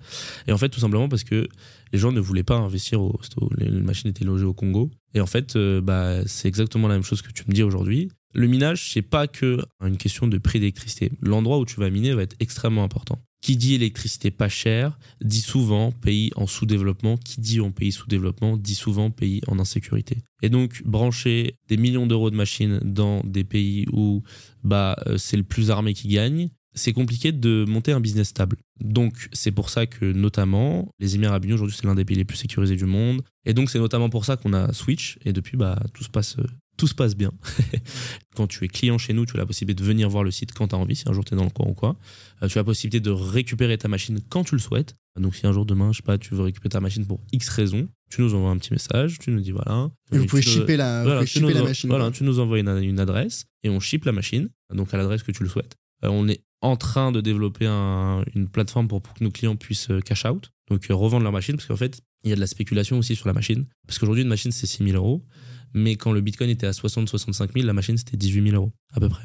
[0.47, 1.47] Et en fait, tout simplement parce que
[1.93, 3.19] les gens ne voulaient pas investir au.
[3.57, 4.89] les machines étaient logées au Congo.
[5.13, 8.09] Et en fait, euh, bah, c'est exactement la même chose que tu me dis aujourd'hui.
[8.33, 11.11] Le minage, c'est pas que une question de prix d'électricité.
[11.21, 13.19] L'endroit où tu vas miner va être extrêmement important.
[13.41, 17.17] Qui dit électricité pas chère dit souvent pays en sous-développement.
[17.17, 20.17] Qui dit en pays sous-développement dit souvent pays en insécurité.
[20.41, 24.23] Et donc, brancher des millions d'euros de machines dans des pays où
[24.63, 28.57] bah, euh, c'est le plus armé qui gagne, c'est compliqué de monter un business stable.
[28.79, 32.17] Donc, c'est pour ça que, notamment, les Émirats Arabes Unis, aujourd'hui, c'est l'un des pays
[32.17, 33.21] les plus sécurisés du monde.
[33.45, 35.17] Et donc, c'est notamment pour ça qu'on a Switch.
[35.25, 36.47] Et depuis, bah, tout se passe, euh,
[36.79, 37.31] tout se passe bien.
[38.35, 40.53] quand tu es client chez nous, tu as la possibilité de venir voir le site
[40.53, 41.95] quand tu as envie, si un jour tu es dans le coin ou quoi.
[42.41, 44.95] Euh, tu as la possibilité de récupérer ta machine quand tu le souhaites.
[45.19, 47.49] Donc, si un jour, demain, je sais pas, tu veux récupérer ta machine pour X
[47.49, 49.89] raison, tu nous envoies un petit message, tu nous dis voilà.
[50.13, 51.89] Et vous tu pouvez shipper la, voilà, tu nous machine.
[51.89, 55.23] Voilà, tu nous envoies une, une adresse et on ship la machine, donc à l'adresse
[55.23, 55.75] que tu le souhaites.
[56.05, 59.55] Euh, on est en train de développer un- une plateforme pour, pour que nos clients
[59.57, 62.35] puissent euh, cash out, donc euh, revendre leur machine, parce qu'en fait, il y a
[62.35, 63.65] de la spéculation aussi sur la machine.
[63.87, 65.25] Parce qu'aujourd'hui, une machine, c'est 6 000 euros,
[65.73, 68.99] mais quand le bitcoin était à 60-65 000, la machine, c'était 18 000 euros, à
[68.99, 69.23] peu près.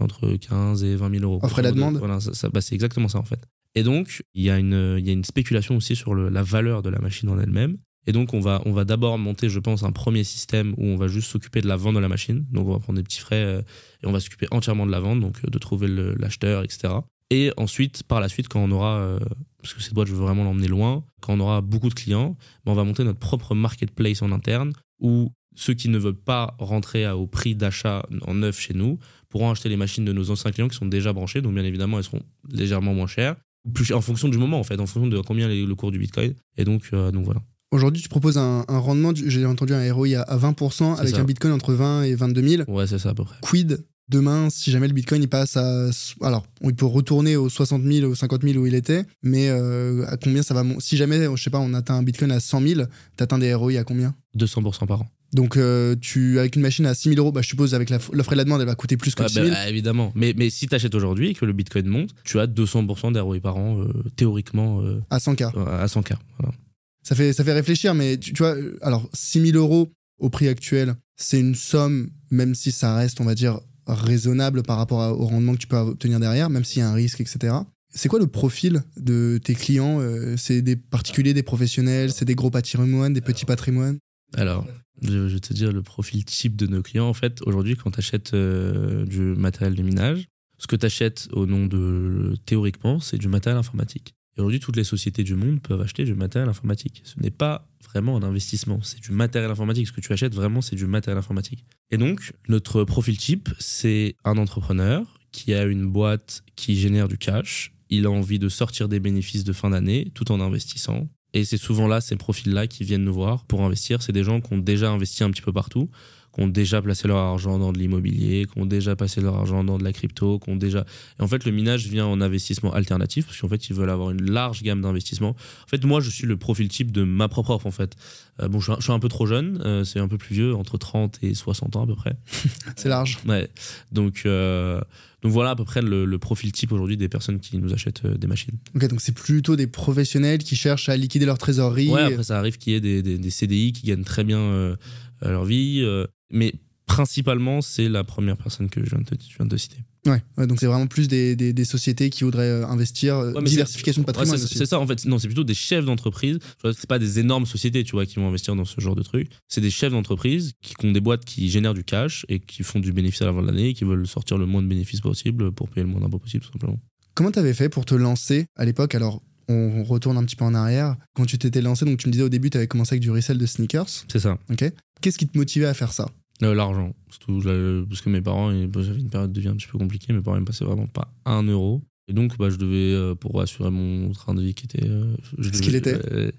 [0.00, 1.40] Entre 15 et 20 000 euros.
[1.42, 3.40] Offre et la demande Voilà, ça, ça- bah, c'est exactement ça, en fait.
[3.74, 6.42] Et donc, il y, a une- il y a une spéculation aussi sur le- la
[6.42, 7.78] valeur de la machine en elle-même.
[8.06, 10.96] Et donc, on va, on va d'abord monter, je pense, un premier système où on
[10.96, 12.46] va juste s'occuper de la vente de la machine.
[12.50, 13.60] Donc, on va prendre des petits frais euh,
[14.02, 16.94] et on va s'occuper entièrement de la vente, donc euh, de trouver l'acheteur, etc.
[17.30, 19.18] Et ensuite, par la suite, quand on aura, euh,
[19.60, 22.36] parce que cette boîte, je veux vraiment l'emmener loin, quand on aura beaucoup de clients,
[22.64, 26.54] ben, on va monter notre propre marketplace en interne où ceux qui ne veulent pas
[26.58, 30.50] rentrer au prix d'achat en neuf chez nous pourront acheter les machines de nos anciens
[30.52, 31.42] clients qui sont déjà branchés.
[31.42, 33.36] Donc, bien évidemment, elles seront légèrement moins chères.
[33.74, 35.98] Plus en fonction du moment, en fait, en fonction de combien est le cours du
[35.98, 36.32] bitcoin.
[36.56, 37.42] Et donc, euh, donc voilà.
[37.70, 41.14] Aujourd'hui, tu proposes un, un rendement, j'ai entendu un ROI à, à 20% C'est avec
[41.14, 41.20] ça.
[41.20, 42.62] un bitcoin entre 20 et 22 000.
[42.70, 43.36] Ouais, c'est ça à peu près.
[43.42, 45.90] Quid demain si jamais le bitcoin il passe à.
[46.22, 50.06] Alors, il peut retourner aux 60 000, aux 50 000 où il était, mais euh,
[50.06, 52.62] à combien ça va Si jamais, je sais pas, on atteint un bitcoin à 100
[52.66, 52.80] 000,
[53.16, 54.14] t'atteins des ROI à combien?
[54.38, 55.06] 200% par an.
[55.34, 57.98] Donc, euh, tu, avec une machine à 6 000 euros, bah, je suppose avec la-
[58.12, 59.54] l'offre et la demande, elle va coûter plus que Ouais, 6 bah, 000.
[59.54, 60.10] bah, évidemment.
[60.14, 63.38] Mais, mais si tu achètes aujourd'hui et que le bitcoin monte, tu as 200% d'ROI
[63.40, 65.52] par an, euh, théoriquement, euh, à 100K.
[65.66, 66.14] à 100K.
[66.38, 66.54] Voilà.
[67.02, 70.48] Ça fait, ça fait réfléchir, mais tu, tu vois, alors 6 000 euros au prix
[70.48, 75.12] actuel, c'est une somme, même si ça reste, on va dire, raisonnable par rapport à-
[75.12, 77.54] au rendement que tu peux obtenir derrière, même s'il y a un risque, etc.
[77.90, 80.00] C'est quoi le profil de tes clients
[80.36, 83.98] C'est des particuliers, des professionnels, c'est des gros patrimoines, des petits patrimoines?
[84.34, 84.66] Alors,
[85.02, 87.08] je, vais te dire le profil type de nos clients.
[87.08, 90.26] En fait, aujourd'hui, quand tu achètes du matériel de minage,
[90.58, 92.34] ce que tu achètes au nom de.
[92.44, 94.14] Théoriquement, c'est du matériel informatique.
[94.36, 97.00] Et aujourd'hui, toutes les sociétés du monde peuvent acheter du matériel informatique.
[97.04, 99.88] Ce n'est pas vraiment un investissement, c'est du matériel informatique.
[99.88, 101.64] Ce que tu achètes vraiment, c'est du matériel informatique.
[101.90, 107.18] Et donc, notre profil type, c'est un entrepreneur qui a une boîte qui génère du
[107.18, 107.72] cash.
[107.90, 111.08] Il a envie de sortir des bénéfices de fin d'année tout en investissant.
[111.34, 114.02] Et c'est souvent là, ces profils-là qui viennent nous voir pour investir.
[114.02, 115.90] C'est des gens qui ont déjà investi un petit peu partout,
[116.38, 119.64] qui ont déjà placé leur argent dans de l'immobilier, qui ont déjà passé leur argent
[119.64, 120.84] dans de la crypto, qui ont déjà.
[121.18, 124.10] Et en fait, le minage vient en investissement alternatif parce qu'en fait, ils veulent avoir
[124.10, 125.30] une large gamme d'investissements.
[125.30, 127.66] En fait, moi, je suis le profil type de ma propre offre.
[127.66, 127.96] En fait,
[128.40, 130.16] Euh, bon, je suis, un, je suis un peu trop jeune, euh, c'est un peu
[130.16, 132.14] plus vieux, entre 30 et 60 ans à peu près.
[132.76, 133.18] C'est large.
[133.26, 133.48] Ouais.
[133.90, 134.80] Donc, euh,
[135.22, 138.04] donc voilà à peu près le, le profil type aujourd'hui des personnes qui nous achètent
[138.04, 138.54] euh, des machines.
[138.76, 141.88] Ok, donc c'est plutôt des professionnels qui cherchent à liquider leur trésorerie.
[141.90, 144.38] Ouais, après ça arrive qu'il y ait des, des- des CDI qui gagnent très bien
[144.38, 144.76] euh,
[145.22, 146.54] leur vie, euh, mais
[146.86, 149.76] principalement c'est la première personne que je viens de te, je viens de te citer.
[150.06, 153.32] Ouais, ouais, donc c'est vraiment plus des, des- des sociétés qui voudraient euh, investir, euh,
[153.34, 155.04] Ouais, diversification de c'est- patrimoine ouais, c'est- ça en fait.
[155.04, 156.38] Non, c'est plutôt des chefs d'entreprise.
[156.64, 159.28] C'est pas des énormes sociétés, tu vois, qui vont investir dans ce genre de trucs.
[159.48, 162.80] C'est des chefs d'entreprise qui ont des boîtes qui génèrent du cash et qui font
[162.80, 165.00] du bénéfice à la fin de l'année, et qui veulent sortir le moins de bénéfices
[165.02, 166.78] possible pour payer le moins d'impôts possible, tout simplement.
[167.14, 168.94] Comment t'avais fait pour te lancer à l'époque?
[168.94, 170.96] Alors, on retourne un petit peu en arrière.
[171.14, 173.10] Quand tu t'étais lancé, donc tu me disais au début, tu avais commencé avec du
[173.10, 173.88] resell de sneakers.
[174.10, 174.38] C'est ça.
[174.50, 174.64] Ok.
[175.02, 176.06] Qu'est-ce qui te motivait à faire ça?
[176.40, 176.94] L'argent.
[177.10, 179.78] Surtout, je- parce que mes parents, bah, j'avais une période de vie un petit peu
[179.78, 181.82] compliquée, mes parents ils me passaient vraiment pas un euro.
[182.10, 184.88] Et donc, bah, je devais, euh, pour assurer mon train de vie qui était.
[184.88, 185.94] euh, je Ce qu'il était.
[186.12, 186.30] euh,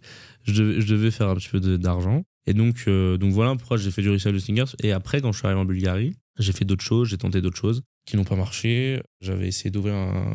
[0.43, 2.23] je, devais, je devais faire un petit peu d'argent.
[2.47, 4.75] Et donc, euh, donc voilà pourquoi j'ai fait du resale de sneakers.
[4.81, 7.57] Et après, quand je suis arrivé en Bulgarie, j'ai fait d'autres choses, j'ai tenté d'autres
[7.59, 8.99] choses qui n'ont pas marché.
[9.21, 10.33] J'avais essayé d'ouvrir un.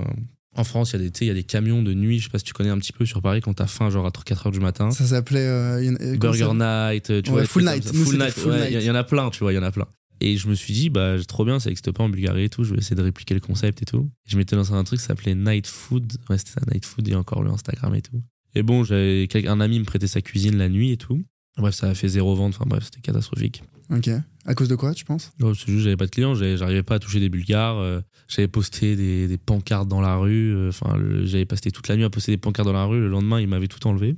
[0.56, 2.44] En France, il y, a des, y a camions de nuit, je sais pas si
[2.44, 4.90] tu connais un petit peu sur Paris, quand t'as faim, genre à 4h du matin.
[4.92, 5.40] Ça s'appelait.
[5.46, 7.44] euh, euh, Burger Night, tu Ouais, vois.
[7.46, 7.92] Full Night.
[7.92, 8.72] Nous, Full Night, ouais.
[8.72, 9.86] Il y, en a plein, tu vois, il y en a plein.
[10.20, 12.62] Et je me suis dit, bah, trop bien, ça n'existe pas en Bulgarie et tout,
[12.62, 14.08] je vais essayer de répliquer le concept et tout.
[14.28, 16.12] Je m'étais lancé dans un truc qui s'appelait Night Food.
[16.30, 18.22] Ouais, c'était ça, Night Food, et encore le Instagram et tout.
[18.54, 21.24] Et bon, j'avais un ami me prêtait sa cuisine la nuit et tout.
[21.58, 22.54] Bref, ça a fait zéro vente.
[22.54, 23.62] Enfin bref, c'était catastrophique.
[23.90, 24.08] Ok.
[24.46, 25.32] À cause de quoi, tu penses?
[25.42, 27.78] Oh, c'est juste, j'avais pas de clients, j'arrivais pas à toucher des Bulgares.
[27.78, 30.54] euh, j'avais posté des, des pancartes dans la rue.
[30.54, 33.00] euh, Enfin, j'avais passé toute la nuit à poster des pancartes dans la rue.
[33.00, 34.16] Le lendemain, ils m'avaient tout enlevé.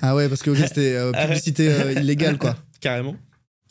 [0.00, 2.56] Ah ouais, parce que c'était euh, publicité illégale, quoi.
[2.80, 3.16] Carrément.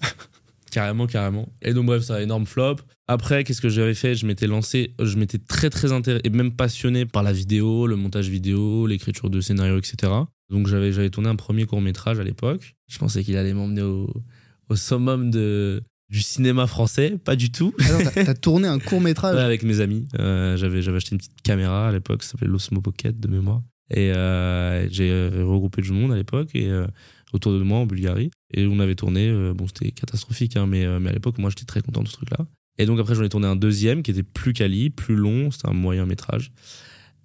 [0.72, 1.50] carrément, carrément.
[1.62, 2.78] Et donc, bref, ça a énorme flop.
[3.08, 4.16] Après, qu'est-ce que j'avais fait?
[4.16, 7.96] Je m'étais lancé, je m'étais très, très intéressé et même passionné par la vidéo, le
[7.96, 10.12] montage vidéo, l'écriture de scénarios, etc.
[10.50, 12.76] Donc, j'avais j'avais tourné un premier court-métrage à l'époque.
[12.88, 14.14] Je pensais qu'il allait m'emmener au,
[14.72, 17.18] au summum de, du cinéma français.
[17.24, 17.74] Pas du tout.
[17.80, 20.08] Attends, t'as- t'as tourné un court métrage Ouais, avec mes amis.
[20.20, 23.62] Euh, j'avais, j'avais acheté une petite caméra à l'époque, ça s'appelait l'Osmo Pocket de mémoire.
[23.94, 26.88] Et euh, j'ai euh, regroupé du monde à l'époque et euh,
[27.34, 28.32] autour de moi en Bulgarie.
[28.54, 31.82] Et on avait tourné, bon, c'était catastrophique, hein, mais, mais à l'époque, moi, j'étais très
[31.82, 32.46] content de ce truc-là.
[32.78, 35.68] Et donc après, j'en ai tourné un deuxième qui était plus quali, plus long, c'était
[35.68, 36.52] un moyen métrage.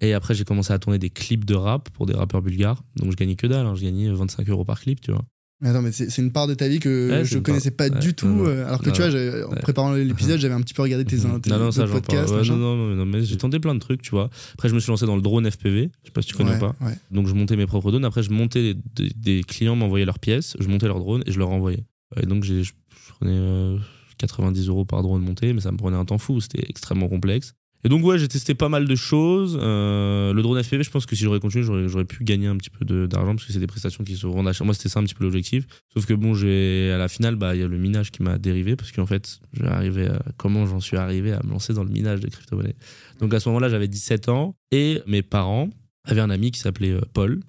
[0.01, 2.83] Et après, j'ai commencé à tourner des clips de rap pour des rappeurs bulgares.
[2.97, 5.23] Donc je gagnais que dalle, hein, je gagnais 25 euros par clip, tu vois.
[5.63, 7.99] Attends, mais c'est une part de ta vie que Ouais, je connaissais part- pas ouais,
[7.99, 8.27] du tout.
[8.27, 8.47] non, non.
[8.47, 11.17] euh, alors que Non, tu vois, en préparant l'épisode, j'avais un petit peu regardé tes,
[11.17, 12.31] tes non, non, ça, podcasts.
[12.31, 14.29] Ouais, non, non, non, mais j'ai tenté plein de trucs, tu vois.
[14.53, 15.89] Après, je me suis lancé dans le drone FPV.
[16.03, 16.75] Je sais pas si tu connais ou pas.
[17.09, 18.05] Donc je montais mes propres drones.
[18.05, 21.39] Après, je montais des, des clients m'envoyaient leurs pièces, je montais leurs drones et je
[21.39, 21.83] leur envoyais.
[22.21, 22.71] Et donc je je
[23.19, 23.77] prenais euh,
[24.19, 26.39] 90 euros par drone monté, mais ça me prenait un temps fou.
[26.39, 27.53] C'était extrêmement complexe.
[27.83, 29.57] Et donc ouais, j'ai testé pas mal de choses.
[29.61, 32.69] Euh, le drone FPV, je pense que si j'aurais continué, j'aurais, pu gagner un petit
[32.69, 35.03] peu d'argent parce que c'est des prestations qui se rendent à Moi, c'était ça un
[35.03, 35.65] petit peu l'objectif.
[35.93, 38.37] Sauf que bon, j'ai à la finale, bah il y a le minage qui m'a
[38.37, 41.73] dérivé parce qu'en fait, je vais arriver à- comment j'en suis arrivé à me lancer
[41.73, 42.75] dans le minage de crypto-monnaie.
[43.19, 45.69] Donc à ce moment-là, j'avais 17 ans et mes parents
[46.03, 47.41] avaient un ami qui s'appelait euh, Paul.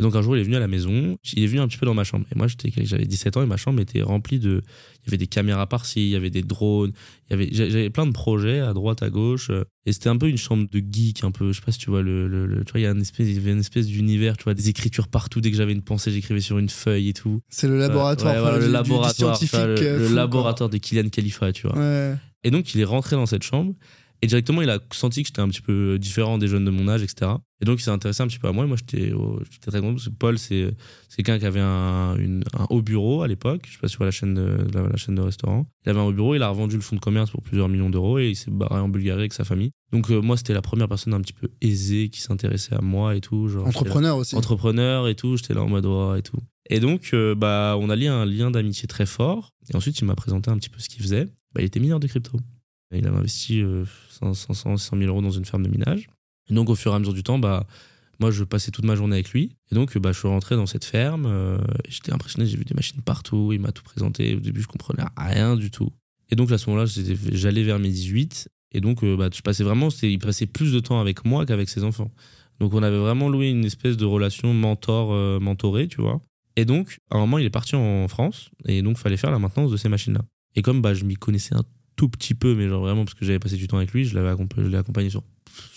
[0.00, 1.78] Et donc un jour, il est venu à la maison, il est venu un petit
[1.78, 2.26] peu dans ma chambre.
[2.34, 2.46] Et moi,
[2.82, 4.60] j'avais 17 ans et ma chambre était remplie de.
[5.02, 6.92] Il y avait des caméras par-ci, il y avait des drones,
[7.28, 9.50] il y avait, j'a- j'avais plein de projets à droite, à gauche.
[9.50, 11.52] euh, Et c'était un peu une chambre de geek, un peu.
[11.52, 13.02] Je sais pas si tu vois, le, le- le- tu vois, il y, a une
[13.02, 15.40] espèce, il y avait une espèce d'univers, tu vois, des écritures partout.
[15.42, 17.40] Dès que j'avais une pensée, j'écrivais sur une feuille et tout.
[17.50, 19.60] C'est le laboratoire, Ouais, voilà, du- le du- laboratoire, scientifique.
[19.60, 20.16] le, euh, le fou, quoi.
[20.16, 21.78] laboratoire de Kylian Khalifa, tu vois.
[21.78, 22.14] Ouais.
[22.42, 23.74] Et donc, il est rentré dans cette chambre.
[24.22, 26.88] Et directement, il a senti que j'étais un petit peu différent des jeunes de mon
[26.88, 27.32] âge, etc.
[27.60, 28.64] Et donc, il s'est intéressé un petit peu à moi.
[28.64, 30.74] Et moi, j'étais oh, j'étais très content parce que Paul, c'est
[31.10, 33.62] c'est quelqu'un qui avait un, une- un haut bureau à l'époque.
[33.66, 35.66] Je sais pas si tu vois la chaîne de, la, la chaîne de restaurant.
[35.84, 36.34] Il avait un haut bureau.
[36.34, 38.80] Il a revendu le fonds de commerce pour plusieurs millions d'euros et il s'est barré
[38.80, 39.70] en Bulgarie avec sa famille.
[39.92, 43.14] Donc, euh, moi, c'était la première personne un petit peu aisée qui s'intéressait à moi
[43.16, 43.48] et tout.
[43.48, 44.36] Genre, là- Entrepreneur aussi.
[44.36, 46.38] entrepreneur et tout, j'étais là en mode ouais et tout.
[46.70, 49.50] Et donc, euh, bah, on a lié un lien d'amitié très fort.
[49.70, 51.26] Et ensuite, il m'a présenté un petit peu ce qu'il faisait.
[51.54, 52.40] Bah, il était mineur de crypto.
[52.98, 56.08] Il avait investi euh, 500, 100 100 000 euros dans une ferme de minage.
[56.50, 57.66] Et donc, au fur et à mesure du temps, bah,
[58.20, 59.56] moi, je passais toute ma journée avec lui.
[59.70, 61.26] Et donc, bah, je suis rentré dans cette ferme.
[61.26, 63.50] euh, J'étais impressionné, j'ai vu des machines partout.
[63.52, 64.34] Il m'a tout présenté.
[64.36, 65.90] Au début, je comprenais rien du tout.
[66.30, 66.86] Et donc, à ce moment-là,
[67.32, 68.48] j'allais vers mes 18.
[68.72, 71.68] Et donc, euh, bah, je passais vraiment, il passait plus de temps avec moi qu'avec
[71.68, 72.10] ses enfants.
[72.60, 76.20] Donc, on avait vraiment loué une espèce de relation mentor-mentoré, tu vois.
[76.56, 78.50] Et donc, à un moment, il est parti en France.
[78.66, 80.20] Et donc, fallait faire la maintenance de ces machines-là.
[80.56, 81.64] Et comme bah, je m'y connaissais un
[81.96, 84.14] tout petit peu, mais genre vraiment parce que j'avais passé du temps avec lui, je
[84.14, 85.22] l'avais accomp- je l'ai accompagné sur.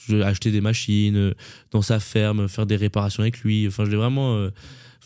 [0.08, 1.34] Je l'ai acheté des machines euh,
[1.71, 3.67] dans sa ferme, faire des réparations avec lui.
[3.67, 4.36] Enfin, je l'ai vraiment.
[4.36, 4.49] euh,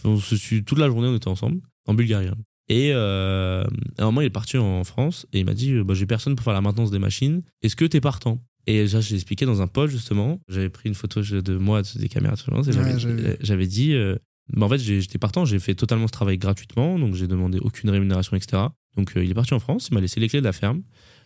[0.04, 2.28] on se suit- toute la journée, on était ensemble, en Bulgarie.
[2.28, 2.38] hein.
[2.70, 3.64] Et euh,
[3.98, 6.36] à un moment, il est parti en France et il m'a dit bah, J'ai personne
[6.36, 7.42] pour faire la maintenance des machines.
[7.64, 8.40] Est-ce que t'es partant?
[8.68, 10.40] Et ça, j'ai expliqué dans un post, justement.
[10.48, 14.16] J'avais pris une photo de moi, des caméras, tout Ouais, j'avais- j'avais dit euh,
[14.54, 17.90] bah, En fait, j'étais partant, j'ai fait totalement ce travail gratuitement, donc j'ai demandé aucune
[17.90, 18.64] rémunération, etc.
[18.96, 20.82] Donc euh, il est parti en France, il m'a laissé les clés de la ferme.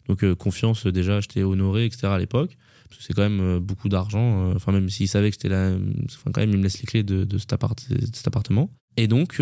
[0.08, 2.08] Donc euh, confiance, euh, déjà, j'étais honoré, etc.
[2.08, 2.58] à l'époque.
[2.88, 4.54] Parce que c'est quand même beaucoup d'argent.
[4.56, 5.72] Enfin, même s'il savait que j'étais là,
[6.06, 8.70] enfin, quand même, il me laisse les clés de, cet, appartement.
[8.96, 9.42] Et donc,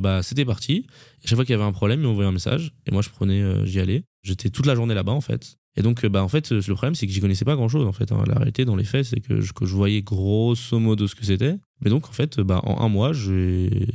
[0.00, 0.86] bah, c'était parti.
[1.22, 2.72] Et chaque fois qu'il y avait un problème, il m'envoyait un message.
[2.86, 4.04] Et moi, je prenais, j'y allais.
[4.22, 5.56] J'étais toute la journée là-bas, en fait.
[5.76, 8.12] Et donc, bah, en fait, le problème, c'est que j'y connaissais pas grand-chose, en fait.
[8.12, 8.22] hein.
[8.28, 11.24] La réalité, dans les faits, c'est que je, que je voyais grosso modo ce que
[11.24, 11.56] c'était.
[11.80, 13.88] Mais donc, en fait, bah, en un mois, j'ai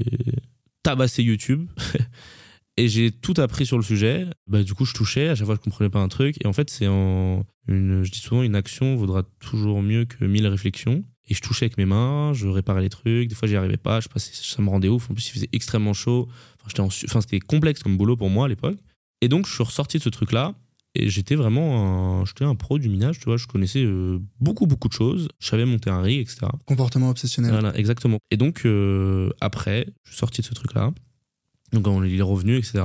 [0.83, 1.69] tabassé YouTube.
[2.79, 4.25] Et j'ai tout appris sur le sujet.
[4.47, 5.27] Bah, du coup, je touchais.
[5.27, 6.37] À chaque fois, je comprenais pas un truc.
[6.41, 10.23] Et en fait, c'est en une, je dis souvent, une action vaudra toujours mieux que
[10.23, 11.03] mille réflexions.
[11.27, 13.27] Et je touchais avec mes mains, je réparais les trucs.
[13.27, 13.99] Des fois, j'y arrivais pas.
[13.99, 15.11] Je passais, ça me rendait ouf.
[15.11, 16.29] En plus, il faisait extrêmement chaud.
[16.65, 18.77] Enfin, c'était complexe comme boulot pour moi à l'époque.
[19.19, 20.55] Et donc, je suis ressorti de ce truc-là.
[20.95, 23.35] Et j'étais vraiment un, j'étais un pro du minage, tu vois.
[23.35, 25.27] Je connaissais euh, beaucoup, beaucoup de choses.
[25.39, 26.47] Je savais monter un rig, etc.
[26.65, 27.51] Comportement obsessionnel.
[27.51, 28.19] Voilà, exactement.
[28.31, 30.93] Et donc, euh, après, je suis sorti de ce truc-là.
[31.73, 32.79] Donc, on, il est revenu, etc.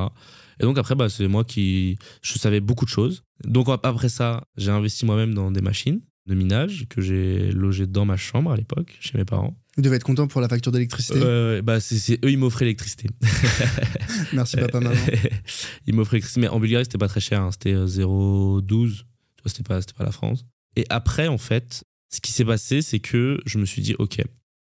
[0.60, 1.98] Et donc, après, bah, c'est moi qui.
[2.22, 3.24] Je savais beaucoup de choses.
[3.44, 8.06] Donc, après ça, j'ai investi moi-même dans des machines de minage que j'ai logées dans
[8.06, 9.54] ma chambre à l'époque, chez mes parents.
[9.76, 11.18] Vous devez être content pour la facture d'électricité.
[11.22, 13.08] Euh, bah, c'est, eux, ils m'offraient l'électricité.
[14.32, 14.94] Merci papa, maman.
[15.86, 16.40] ils m'offraient l'électricité.
[16.40, 17.42] Mais en Bulgarie, c'était pas très cher.
[17.42, 17.50] hein.
[17.50, 18.66] C'était euh, 0,12.
[18.68, 19.02] Tu vois,
[19.46, 20.46] C'était pas, c'était pas la France.
[20.76, 24.22] Et après, en fait, ce qui s'est passé, c'est que je me suis dit, OK,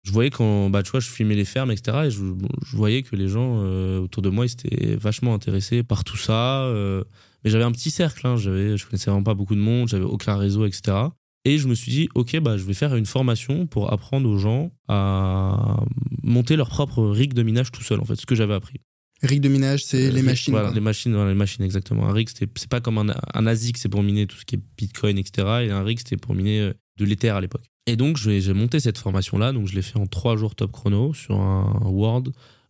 [0.10, 1.98] je voyais quand, bah, tu vois, je filmais les fermes, etc.
[2.06, 2.19] Et je,
[2.65, 6.17] je voyais que les gens euh, autour de moi, ils étaient vachement intéressés par tout
[6.17, 6.63] ça.
[6.63, 7.04] euh,
[7.43, 10.04] mais j'avais un petit cercle, hein, j'avais, je connaissais vraiment pas beaucoup de monde, j'avais
[10.04, 10.98] aucun réseau, etc.
[11.45, 14.39] Et je me suis dit, ok, bah, je vais faire une formation pour apprendre aux
[14.39, 15.78] gens à
[16.24, 18.82] monter leur propre rig de minage tout seul, en fait, ce que j'avais appris.
[19.22, 20.54] Rig de minage, c'est Euh, les machines.
[20.54, 22.08] Voilà, les machines, voilà, les machines, exactement.
[22.10, 24.62] Un rig, c'est pas comme un, un ASIC, c'est pour miner tout ce qui est
[24.78, 25.48] Bitcoin, etc.
[25.67, 27.65] Et un rig, c'était pour miner de l'Ether à l'époque.
[27.89, 29.52] Et donc, j'ai monté cette formation-là.
[29.52, 32.25] Donc, je l'ai fait en trois jours top chrono sur un Word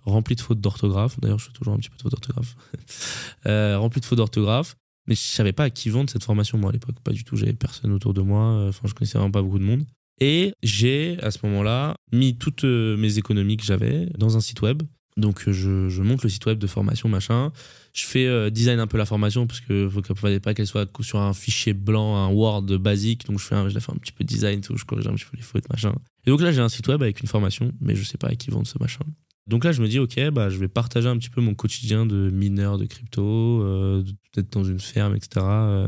[0.06, 1.20] rempli de fautes d'orthographe.
[1.20, 2.56] D'ailleurs, je fais toujours un petit peu de fautes d'orthographe.
[3.46, 4.76] Euh, rempli de fautes d'orthographe.
[5.08, 6.96] Mais je savais pas à qui vendre cette formation, moi, à l'époque.
[7.04, 7.36] Pas du tout.
[7.36, 8.68] J'avais personne autour de moi.
[8.70, 9.84] Enfin, je connaissais vraiment pas beaucoup de monde.
[10.22, 14.62] Et j'ai, à ce moment-là, mis toutes euh, mes économies que j'avais dans un site
[14.62, 14.84] web.
[15.18, 17.52] Donc, je monte le site web de formation, machin.
[17.94, 20.90] Je fais euh, design un peu la formation parce que faut qu'elle pas qu'elle soit
[21.02, 23.26] sur un fichier blanc, un Word basique.
[23.26, 24.62] Donc, je fais un, petit peu design.
[24.64, 25.94] Je corrige un petit peu les fautes, machin.
[26.26, 28.36] Et donc là, j'ai un site web avec une formation, mais je sais pas à
[28.36, 29.06] qui vendre ce machin.
[29.48, 32.06] Donc là, je me dis, ok, bah, je vais partager un petit peu mon quotidien
[32.06, 35.44] de mineur de crypto, euh, peut-être dans une ferme, etc.
[35.44, 35.88] euh.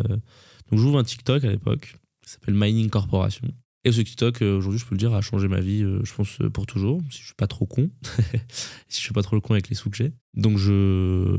[0.71, 3.47] Donc j'ouvre un TikTok à l'époque, qui s'appelle Mining Corporation.
[3.83, 6.13] Et ce TikTok, euh, aujourd'hui, je peux le dire, a changé ma vie, euh, je
[6.13, 7.89] pense, euh, pour toujours, si je suis pas trop con.
[8.87, 10.13] si je suis pas trop le con avec les sous que j'ai.
[10.35, 11.35] Donc je,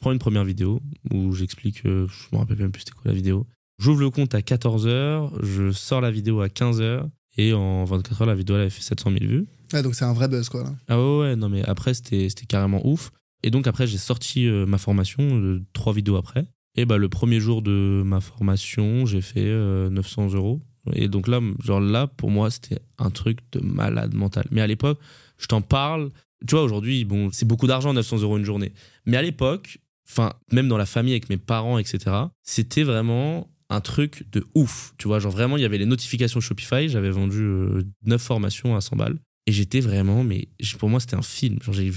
[0.00, 0.80] prends une première vidéo
[1.12, 3.46] où j'explique, je me rappelle même plus c'était quoi la vidéo.
[3.78, 8.28] J'ouvre le compte à 14h, je sors la vidéo à 15h, et en 24 heures,
[8.28, 9.46] la vidéo elle avait fait 700 000 vues.
[9.72, 10.64] Ouais, donc c'est un vrai buzz, quoi.
[10.64, 10.74] Là.
[10.88, 13.10] Ah ouais, ouais, non, mais après, c'était c'était carrément ouf.
[13.42, 16.46] Et donc, après, j'ai sorti euh, ma formation, euh, trois vidéos après.
[16.76, 20.62] Et bah, le premier jour de ma formation, j'ai fait euh, 900 euros.
[20.92, 24.44] Et donc là, genre là, pour moi, c'était un truc de malade mental.
[24.50, 24.98] Mais à l'époque,
[25.38, 26.10] je t'en parle.
[26.46, 28.72] Tu vois, aujourd'hui, bon, c'est beaucoup d'argent, 900 euros une journée.
[29.06, 31.98] Mais à l'époque, enfin, même dans la famille avec mes parents, etc.,
[32.42, 34.92] c'était vraiment un truc de ouf.
[34.98, 36.88] Tu vois, genre vraiment, il y avait les notifications Shopify.
[36.90, 39.18] J'avais vendu euh, 9 formations à 100 balles.
[39.46, 41.58] Et j'étais vraiment, mais pour moi, c'était un film.
[41.62, 41.90] Genre, j'ai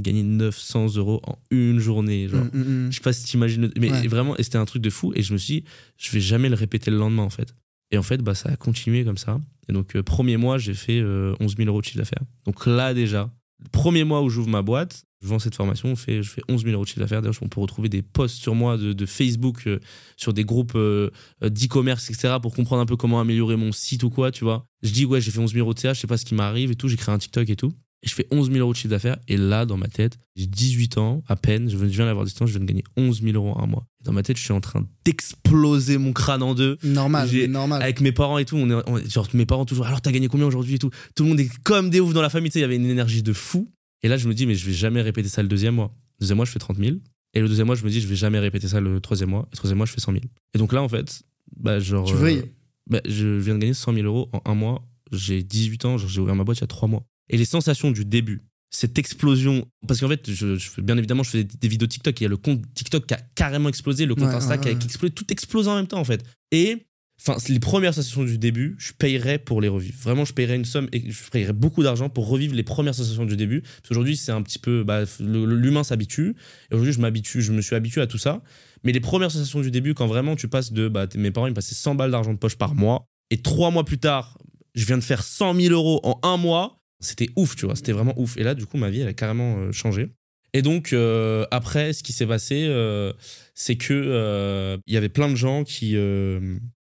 [0.00, 2.28] gagné 900 euros en une journée.
[2.28, 2.90] Genre, Mm, mm, mm.
[2.92, 4.06] je sais pas si t'imagines, mais Ouais.
[4.08, 5.12] vraiment, et c'était un truc de fou.
[5.14, 5.64] Et je me suis dit,
[5.98, 7.54] je vais jamais le répéter le lendemain, en fait.
[7.90, 9.40] Et en fait, bah, ça a continué comme ça.
[9.68, 12.22] Et donc, euh, premier mois, j'ai fait euh, 11 000 euros de chiffre d'affaires.
[12.44, 13.30] Donc là, déjà,
[13.72, 16.64] premier mois où j'ouvre ma boîte, je vends cette formation, on fait, je fais 11
[16.64, 17.22] 000 euros de chiffre d'affaires.
[17.22, 19.80] D'ailleurs, on peut retrouver des posts sur moi de, de Facebook, euh,
[20.18, 21.10] sur des groupes euh,
[21.42, 24.66] d'e-commerce, etc., pour comprendre un peu comment améliorer mon site ou quoi, tu vois.
[24.82, 26.34] Je dis, ouais, j'ai fait 11 000 euros de CA, je sais pas ce qui
[26.34, 26.88] m'arrive et tout.
[26.88, 27.72] J'ai créé un TikTok et tout.
[28.02, 29.16] Et je fais 11 000 euros de chiffre d'affaires.
[29.26, 31.70] Et là, dans ma tête, j'ai 18 ans à peine.
[31.70, 33.86] Je viens d'avoir 18 ans, je viens de gagner 11 000 euros un mois.
[34.04, 36.78] Dans ma tête, je suis en train d'exploser mon crâne en deux.
[36.82, 37.82] Normal, normal.
[37.82, 40.28] Avec mes parents et tout, on est, on genre mes parents toujours, alors t'as gagné
[40.28, 40.90] combien aujourd'hui et tout?
[41.14, 42.76] Tout le monde est comme des oufs dans la famille, tu sais, il y avait
[42.76, 43.70] une énergie de fou.
[44.02, 45.94] Et là, je me dis, mais je vais jamais répéter ça le deuxième mois.
[46.18, 46.96] Le deuxième mois, je fais 30 000.
[47.32, 49.48] Et le deuxième mois, je me dis, je vais jamais répéter ça le troisième mois.
[49.50, 50.24] Le troisième mois, je fais 100 000.
[50.54, 51.22] Et donc là, en fait,
[51.56, 52.06] bah, genre.
[52.06, 52.44] Tu vrilles.
[52.88, 54.86] bah, je viens de gagner 100 000 euros en un mois.
[55.10, 57.04] J'ai 18 ans, j'ai ouvert ma boîte il y a trois mois.
[57.30, 58.42] Et les sensations du début,
[58.74, 59.66] cette explosion.
[59.86, 62.20] Parce qu'en fait, je, je- bien évidemment, je faisais des vidéos TikTok.
[62.20, 64.60] Il y a le compte TikTok qui a carrément explosé, le compte Ouais, Insta ouais,
[64.60, 66.22] qui a explosé, tout explose en même temps, en fait.
[66.50, 66.86] Et.
[67.20, 69.96] Enfin, les premières sensations du début, je payerais pour les revivre.
[70.02, 73.24] Vraiment, je payerais une somme et je payerais beaucoup d'argent pour revivre les premières sensations
[73.24, 73.60] du début.
[73.62, 74.82] Parce qu'aujourd'hui, c'est un petit peu.
[74.82, 76.34] Bah, L'humain s'habitue.
[76.70, 78.42] Et aujourd'hui, je m'habitue, je me suis habitué à tout ça.
[78.82, 80.88] Mais les premières sensations du début, quand vraiment tu passes de.
[80.88, 83.06] Bah, mes parents, ils me passaient 100 balles d'argent de poche par mois.
[83.30, 84.36] Et trois mois plus tard,
[84.74, 86.80] je viens de faire 100 000 euros en un mois.
[87.00, 87.76] C'était ouf, tu vois.
[87.76, 88.36] C'était vraiment ouf.
[88.36, 90.10] Et là, du coup, ma vie, elle a carrément euh, changé.
[90.52, 93.12] Et donc, euh, après, ce qui s'est passé, euh,
[93.54, 95.94] c'est que il y avait plein de gens qui.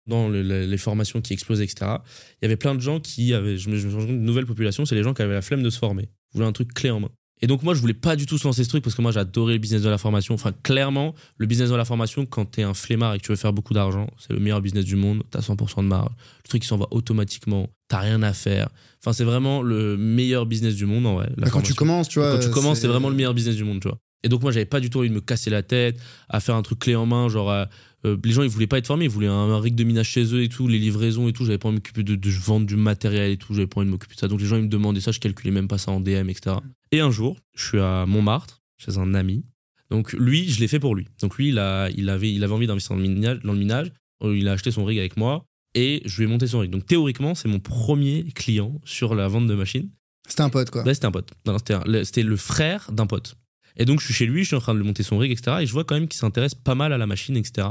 [0.06, 2.02] dans le- le- les formations qui explosaient, etc.
[2.40, 3.58] Il y avait plein de gens qui avaient.
[3.58, 5.62] Je me, suis rendu compte d'une nouvelle population, c'est les gens qui avaient la flemme
[5.62, 6.08] de se former.
[6.32, 7.10] Voulaient un truc clé en main.
[7.40, 9.12] Et donc, moi, je voulais pas du tout se lancer ce truc parce que moi,
[9.12, 10.34] j'adorais le business de la formation.
[10.34, 13.36] Enfin, clairement, le business de la formation, quand t'es un flemmard et que tu veux
[13.36, 15.22] faire beaucoup d'argent, c'est le meilleur business du monde.
[15.30, 16.10] T'as 100% de marge.
[16.44, 17.68] Le truc, il s'en va automatiquement.
[17.88, 18.68] T'as rien à faire.
[19.00, 21.28] Enfin, c'est vraiment le meilleur business du monde, en vrai.
[21.36, 22.32] la Bah, quand tu commences, tu vois.
[22.32, 23.98] Quand tu commences, c'est- c'est vraiment le meilleur business du monde, tu vois.
[24.24, 25.96] Et donc, moi, j'avais pas du tout envie de me casser la tête
[26.28, 27.28] à faire un truc clé en main.
[27.28, 27.66] Genre,
[28.04, 29.04] euh, les gens, ils voulaient pas être formés.
[29.06, 31.44] Ils voulaient un, un rig de minage chez eux et tout, les livraisons et tout.
[31.44, 33.54] J'avais pas envie de m'occuper de, de vendre du matériel et tout.
[33.54, 34.28] J'avais pas envie de m'occuper de ça.
[34.28, 35.10] Donc, les gens, ils me demandaient ça.
[35.12, 36.56] Je calculais même pas ça en DM, etc.
[36.92, 39.44] Et un jour, je suis à Montmartre, chez un ami.
[39.90, 41.06] Donc, lui, je l'ai fait pour lui.
[41.22, 43.40] Donc, lui, il, a, il, avait, il avait envie d'investir dans le minage.
[43.42, 43.90] Dans le minage.
[44.22, 45.44] Euh, Il a acheté son rig avec moi.
[45.74, 46.70] Et je lui ai monté son rig.
[46.70, 49.90] Donc, théoriquement, c'est mon premier client sur la vente de machines.
[50.28, 50.84] C'était un pote, quoi.
[50.84, 51.32] Là, c'était un pote.
[51.58, 53.36] C'était le- c'était le frère d'un pote.
[53.76, 55.30] Et donc, je suis chez lui, je suis en train de lui monter son rig,
[55.30, 55.58] etc.
[55.60, 57.68] Et je vois quand même qu'il s'intéresse pas mal à la machine, etc.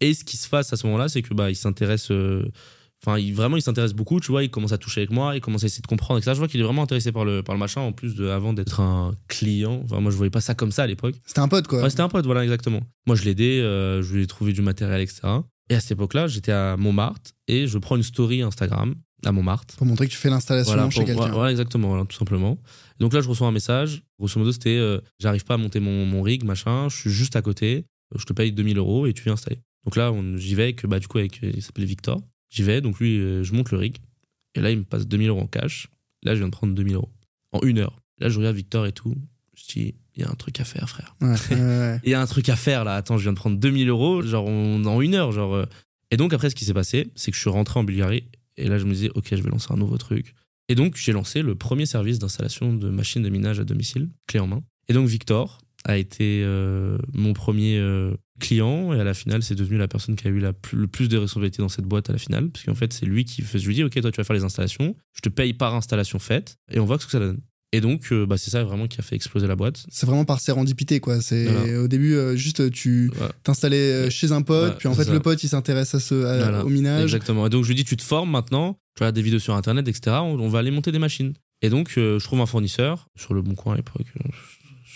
[0.00, 2.10] Et ce qui se passe à ce moment-là, c'est que bah, il s'intéresse.
[2.10, 2.44] euh,
[3.06, 4.42] Enfin, vraiment, il s'intéresse beaucoup, tu vois.
[4.42, 6.32] Il commence à toucher avec moi, il commence à essayer de comprendre, etc.
[6.34, 8.52] Je vois qu'il est vraiment intéressé par le, par le machin, en plus de avant
[8.52, 9.82] d'être un client.
[9.84, 11.14] Enfin, moi, je voyais pas ça comme ça à l'époque.
[11.24, 11.80] C'était un pote, quoi.
[11.80, 12.80] Ouais, c'était un pote, voilà, exactement.
[13.06, 15.20] Moi, je l'ai aidé, euh, je lui ai trouvé du matériel, etc.
[15.70, 19.76] Et à cette époque-là, j'étais à Montmartre et je prends une story Instagram à Montmartre.
[19.76, 21.28] Pour montrer que tu fais l'installation Voilà, chez quelqu'un.
[21.28, 22.58] voilà, exactement, voilà, tout simplement.
[22.98, 24.02] Donc là, je reçois un message.
[24.18, 27.36] Grosso modo, c'était euh, j'arrive pas à monter mon, mon rig, machin, je suis juste
[27.36, 27.84] à côté,
[28.16, 29.60] je te paye 2000 euros et tu viens installer.
[29.88, 32.20] Donc là, j'y vais avec, bah, du coup, avec, il s'appelait Victor.
[32.50, 33.96] J'y vais, donc lui, euh, je monte le rig.
[34.54, 35.88] Et là, il me passe 2000 euros en cash.
[36.22, 37.08] Là, je viens de prendre 2000 euros
[37.52, 37.98] en une heure.
[38.18, 39.14] Là, je regarde Victor et tout.
[39.56, 41.16] Je dis, il y a un truc à faire, frère.
[41.22, 42.00] Ouais, ouais, ouais.
[42.04, 42.96] Il y a un truc à faire là.
[42.96, 45.32] Attends, je viens de prendre 2000 euros, genre on- en une heure.
[45.32, 45.64] Genre, euh.
[46.10, 48.24] Et donc, après, ce qui s'est passé, c'est que je suis rentré en Bulgarie.
[48.58, 50.34] Et là, je me disais, ok, je vais lancer un nouveau truc.
[50.68, 54.38] Et donc, j'ai lancé le premier service d'installation de machines de minage à domicile, clé
[54.40, 54.62] en main.
[54.88, 58.92] Et donc, Victor a été euh, mon premier euh, client.
[58.92, 61.08] Et à la finale, c'est devenu la personne qui a eu la plus- le plus
[61.08, 62.50] de responsabilités dans cette boîte à la finale.
[62.50, 63.58] Parce qu'en fait, c'est lui qui fait.
[63.58, 64.96] Je lui dis, ok, toi, tu vas faire les installations.
[65.14, 66.56] Je te paye par installation faite.
[66.72, 67.38] Et on voit ce que ça donne.
[67.72, 69.84] Et donc, euh, bah, c'est ça vraiment qui a fait exploser la boîte.
[69.90, 71.20] C'est vraiment par sérendipité, quoi.
[71.20, 71.82] C'est Voilà.
[71.82, 73.10] au début, euh, juste tu
[73.42, 73.76] t'installais
[74.06, 75.12] euh, chez un pote, puis en fait, ça.
[75.12, 77.02] le pote, il s'intéresse à ce, à- au minage.
[77.02, 77.46] Exactement.
[77.46, 79.86] Et donc je lui dis, tu te formes maintenant, tu regardes des vidéos sur Internet,
[79.86, 80.16] etc.
[80.22, 81.34] On, on va aller monter des machines.
[81.60, 84.06] Et donc je trouve un fournisseur sur le bon coin à l'époque.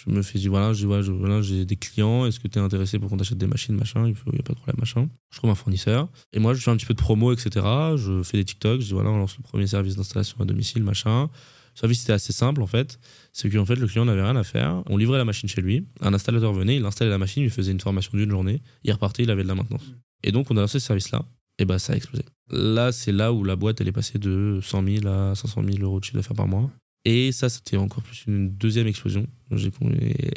[0.05, 2.99] Je, me fais dire, voilà, je- voilà, j'ai des clients, est-ce que tu es intéressé
[2.99, 5.09] pour qu'on t'achète des machines, machin Il n'y a pas de problème, machin.
[5.31, 6.09] Je trouve un fournisseur.
[6.33, 7.65] Et moi, je fais un petit peu de promo, etc.
[7.97, 10.83] Je fais des TikTok, je dis, voilà, on lance le premier service d'installation à domicile,
[10.83, 11.31] machin.
[11.75, 12.99] Le service était assez simple en fait.
[13.33, 14.83] C'est qu'en fait, le client n'avait rien à faire.
[14.91, 15.87] On livrait la machine chez lui.
[16.01, 18.61] Un installateur venait, il installait la machine, il faisait une formation d'une journée.
[18.85, 19.93] Il repartait, il avait de la maintenance.
[20.23, 21.25] Et donc, on a lancé ce service-là.
[21.59, 22.25] Et bah, ça a explosé.
[22.51, 25.79] Là, c'est là où la boîte, elle est passée de 100 000 à 500 000
[25.83, 26.71] euros de chiffre d'affaires par mois.
[27.07, 29.27] Et ça, c'était encore plus une deuxième explosion.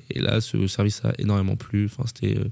[0.09, 1.85] Et là, ce service a énormément plu.
[1.85, 2.45] Enfin, euh,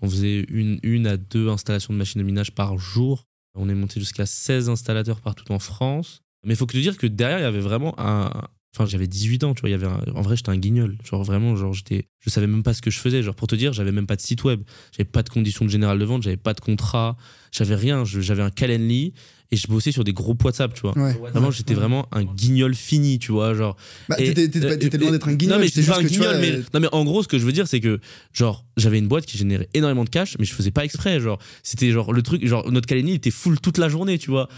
[0.00, 3.26] on faisait une, une à deux installations de machines de minage par jour.
[3.54, 6.22] On est monté jusqu'à 16 installateurs partout en France.
[6.44, 8.30] Mais il faut que te dire que derrière, il y avait vraiment un.
[8.74, 9.70] Enfin, j'avais 18 ans, tu vois.
[9.70, 10.96] Y avait En vrai, j'étais un guignol.
[11.04, 12.08] Genre, vraiment, genre, j'étais.
[12.20, 13.22] Je savais même pas ce que je faisais.
[13.22, 14.62] Genre, pour te dire, j'avais même pas de site web.
[14.92, 16.22] J'avais pas de conditions de général de vente.
[16.22, 17.16] J'avais pas de contrat.
[17.52, 18.04] J'avais rien.
[18.04, 19.12] J'avais un Calendly
[19.52, 20.96] et je bossais sur des groupes WhatsApp, tu vois.
[20.98, 21.12] Ouais.
[21.30, 23.54] Vraiment, j'étais vraiment un guignol fini, tu vois.
[23.54, 23.76] Genre,
[24.08, 25.56] Bah, t'étais euh, loin et- d'être un guignol.
[25.56, 27.04] Non, mais c'est j'étais pas un que tu vois, guignol, mais, euh, non, mais en
[27.04, 28.00] gros, ce que je veux dire, c'est que,
[28.32, 31.20] genre, j'avais une boîte qui générait énormément de cash, mais je faisais pas exprès.
[31.20, 34.48] Genre, c'était genre le truc, genre, notre Calendly était full toute la journée, tu vois.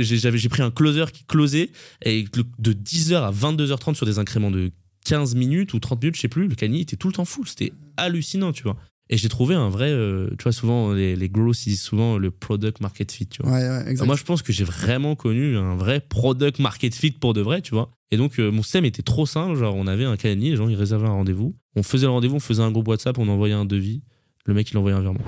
[0.00, 1.70] J'ai j'avais- j'ai pris un closer qui closait,
[2.04, 2.24] et
[2.58, 4.70] de 10h à 22h30 sur des incréments de
[5.04, 7.46] 15 minutes ou 30 minutes, je sais plus, le Calendly était tout le temps full.
[7.48, 8.76] C'était hallucinant, tu vois.
[9.12, 12.16] Et j'ai trouvé un vrai, euh, tu vois, souvent, les, les growth, ils disent souvent
[12.16, 13.50] le product market fit, tu vois.
[13.52, 14.06] Ouais, ouais.
[14.06, 17.60] Moi, je pense que j'ai vraiment connu un vrai product market fit pour de vrai,
[17.60, 17.90] tu vois.
[18.12, 19.56] Et donc, euh, mon système était trop simple.
[19.56, 21.56] Genre, on avait un calendrier, les gens, ils réservaient un rendez-vous.
[21.74, 24.04] On faisait le rendez-vous, on faisait un groupe WhatsApp, on envoyait un devis.
[24.46, 25.24] Le mec, il envoyait un virement.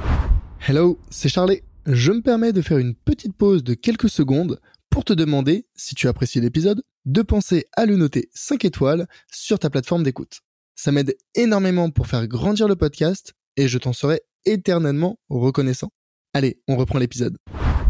[0.68, 1.62] Hello, c'est Charlie.
[1.86, 4.60] Je me permets de faire une petite pause de quelques secondes
[4.90, 9.58] pour te demander, si tu apprécies l'épisode, de penser à le noter 5 étoiles sur
[9.58, 10.38] ta plateforme d'écoute.
[10.76, 15.90] Ça m'aide énormément pour faire grandir le podcast et je t'en serai éternellement reconnaissant.
[16.34, 17.36] Allez, on reprend l'épisode.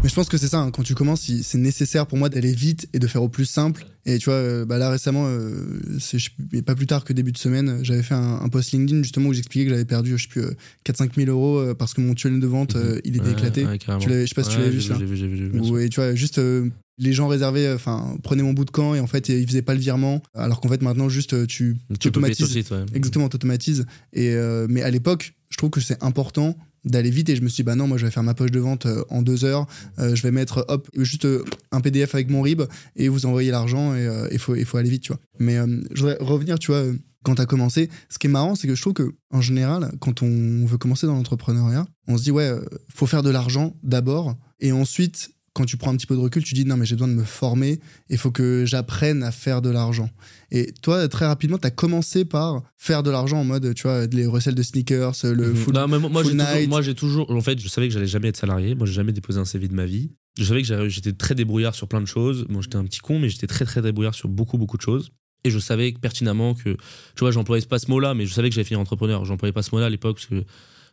[0.03, 2.51] Mais je pense que c'est ça, hein, quand tu commences, c'est nécessaire pour moi d'aller
[2.51, 3.85] vite et de faire au plus simple.
[4.05, 7.37] Et tu vois, euh, bah là récemment, euh, je- pas plus tard que début de
[7.37, 10.27] semaine, j'avais fait un, un post LinkedIn justement où j'expliquais que j'avais perdu, je sais
[10.29, 10.51] plus, euh,
[10.83, 13.65] 4-5 000 euros euh, parce que mon tunnel de vente, euh, il était Ouais, éclaté.
[13.65, 13.77] ouais.
[13.77, 14.97] Tu je sais pas si tu l'avais vu j'ai ça.
[14.97, 18.53] Vu, j'ai vu, et tu vois, juste euh, les gens réservaient, euh, enfin, prenaient mon
[18.53, 20.21] bout de camp et en fait, ils faisaient pas le virement.
[20.33, 22.47] Alors qu'en fait, maintenant, juste euh, tu Tu automatises.
[22.47, 22.85] site, ouais.
[22.93, 23.85] Exactement, t'automatises.
[24.13, 27.47] Et euh, mais à l'époque, je trouve que c'est important d'aller vite et je me
[27.47, 29.67] suis dit bah non moi je vais faire ma poche de vente en deux heures
[29.99, 31.25] Euh, je vais mettre hop juste
[31.71, 32.63] un PDF avec mon RIB
[32.97, 35.55] et vous envoyez l'argent et il faut faut aller vite tu vois mais
[35.93, 36.83] je voudrais revenir tu vois
[37.23, 40.23] quand t'as commencé ce qui est marrant c'est que je trouve que en général quand
[40.23, 42.51] on veut commencer dans l'entrepreneuriat on se dit ouais
[42.93, 46.43] faut faire de l'argent d'abord et ensuite quand tu prends un petit peu de recul,
[46.43, 47.79] tu dis non, mais j'ai besoin de me former,
[48.09, 50.09] il faut que j'apprenne à faire de l'argent.
[50.51, 54.07] Et toi, très rapidement, tu as commencé par faire de l'argent en mode, tu vois,
[54.07, 55.55] les recels de sneakers, le Mhm.
[55.55, 55.73] full.
[55.75, 56.69] Non, mais moi, full j'ai toujours, night.
[56.69, 57.29] moi, j'ai toujours.
[57.31, 58.73] En fait, je savais que j'allais jamais être salarié.
[58.75, 60.11] Moi, j'ai jamais déposé un CV de ma vie.
[60.39, 62.45] Je savais que j'étais très débrouillard sur plein de choses.
[62.49, 65.11] Moi, j'étais un petit con, mais j'étais très, très débrouillard sur beaucoup, beaucoup de choses.
[65.45, 66.69] Et je savais pertinemment que.
[66.71, 69.23] Tu vois, j'employais pas ce mot-là, mais je savais que j'allais finir entrepreneur.
[69.25, 70.43] J'employais pas ce mot-là à l'époque parce que.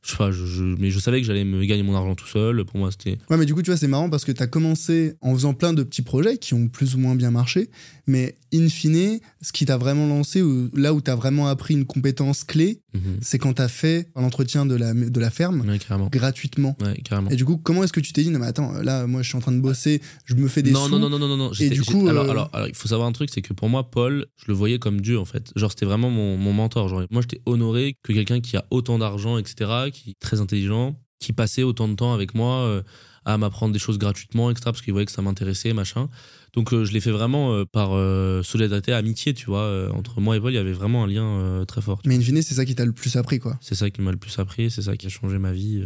[0.03, 2.65] Je sais pas, je, mais je savais que j'allais me gagner mon argent tout seul.
[2.65, 3.19] Pour moi, c'était.
[3.29, 5.53] Ouais, mais du coup, tu vois, c'est marrant parce que tu as commencé en faisant
[5.53, 7.69] plein de petits projets qui ont plus ou moins bien marché,
[8.11, 11.75] mais in fine, ce qui t'a vraiment lancé, ou là où tu as vraiment appris
[11.75, 13.19] une compétence clé, Mhm.
[13.23, 15.79] c'est quand tu as fait l'entretien de la, de la ferme Ouais,
[16.11, 16.77] gratuitement.
[16.83, 17.01] Ouais.
[17.31, 19.29] Et du coup, comment est-ce que tu t'es dit, non, mais attends, là, moi, je
[19.29, 20.91] suis en train de bosser, je me fais des non, sous.
[20.91, 21.53] non, non, non, non, non, non.
[21.53, 23.69] J'étais- du coup, alors, euh, alors, alors, il faut savoir un truc, c'est que pour
[23.69, 25.53] moi, Paul, je le voyais comme Dieu, en fait.
[25.55, 26.89] Genre, c'était vraiment mon, mon mentor.
[26.89, 30.99] Genre, moi, j'étais honoré que quelqu'un qui a autant d'argent, etc., qui est très intelligent,
[31.21, 32.83] qui passait autant de temps avec moi euh,
[33.25, 36.09] à m'apprendre des choses gratuitement, etc., parce qu'il voyait que ça m'intéressait, machin.
[36.53, 39.91] Donc, euh, je l'ai fait vraiment euh, par euh, solidarité, amitié, tu vois.
[39.95, 42.01] Entre moi et Paul, il y avait vraiment un lien très fort.
[42.05, 43.59] Mais in fine, c'est ça qui t'a le plus appris, quoi.
[43.61, 45.83] C'est ça qui m'a le plus appris, c'est ça qui a changé ma vie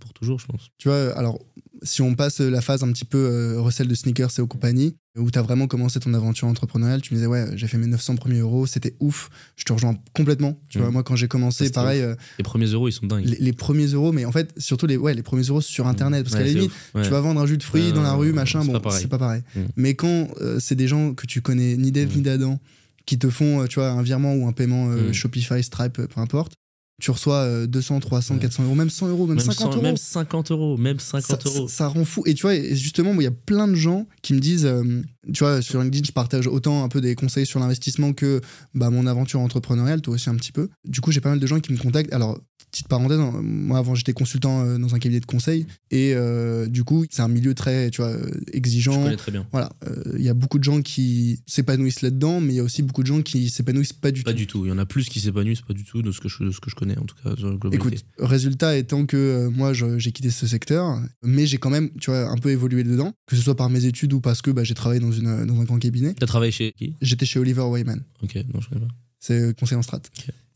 [0.00, 0.70] pour toujours, je pense.
[0.78, 1.38] Tu vois, alors,
[1.82, 4.94] si on passe la phase un petit peu euh, recel de sneakers et aux compagnies,
[5.18, 7.86] où tu as vraiment commencé ton aventure entrepreneuriale, tu me disais, ouais, j'ai fait mes
[7.86, 10.58] 900 premiers euros, c'était ouf, je te rejoins complètement.
[10.68, 10.92] Tu vois, Mhm.
[10.94, 13.24] moi, quand j'ai commencé, pareil, euh, Les premiers euros, ils sont dingues.
[13.26, 16.22] les, les premiers euros, mais en fait, surtout les, ouais, les premiers euros sur Internet,
[16.24, 16.72] parce Ouais, qu'à la limite.
[16.94, 17.02] Ouais.
[17.02, 19.18] tu vas vendre un jus de fruits Ouais, dans la rue, machin, bon, c'est pas
[19.18, 19.42] pareil.
[19.54, 19.60] Mm.
[19.76, 22.16] Mais quand euh, c'est des gens que tu connais ni d'Ève Mm.
[22.16, 22.58] ni d'Adam,
[23.04, 24.88] qui te font, euh, tu vois, un virement ou un paiement.
[25.12, 26.52] Shopify, Stripe, peu importe,
[27.00, 28.40] tu reçois euh, 200, 300, Ouais.
[28.40, 29.82] 400 euros, même 100 euros, même, 50 100 euros.
[29.82, 30.76] Même 50 euros.
[30.76, 31.68] Même 50 ça, euros.
[31.68, 32.22] ça- ça rend fou.
[32.26, 34.66] Et tu vois, et justement, moi, il y a plein de gens qui me disent,
[34.66, 38.40] euh, tu vois, sur LinkedIn, je partage autant un peu des conseils sur l'investissement que
[38.74, 40.68] bah, mon aventure entrepreneuriale, toi aussi un petit peu.
[40.84, 42.12] Du coup, j'ai pas mal de gens qui me contactent.
[42.12, 42.38] Alors,
[42.70, 46.66] petite parenthèse, hein, moi avant j'étais consultant euh, dans un cabinet de conseil et euh,
[46.66, 49.46] du coup c'est un milieu très tu vois euh, Je exigeant connais très bien.
[49.52, 52.62] voilà euh, il y a beaucoup de gens qui s'épanouissent là-dedans mais il y a
[52.62, 54.64] aussi beaucoup de gens qui s'épanouissent pas du Pas tout du tout.
[54.64, 56.50] Il y en a plus qui s'épanouissent, pas du tout, de ce que je, de
[56.50, 57.34] ce que je connais, en tout cas.
[57.72, 62.10] Écoute, résultat étant que euh, moi j'ai quitté ce secteur, mais j'ai quand même, tu
[62.10, 64.64] vois, un peu évolué dedans, que ce soit par mes études ou parce que bah,
[64.64, 66.14] j'ai travaillé dans, une, dans un grand cabinet.
[66.18, 66.94] T'as travaillé chez qui?
[67.00, 68.92] J'étais chez Oliver Wyman, Ok, non, je connais pas.
[69.20, 70.02] c'est conseiller en strat.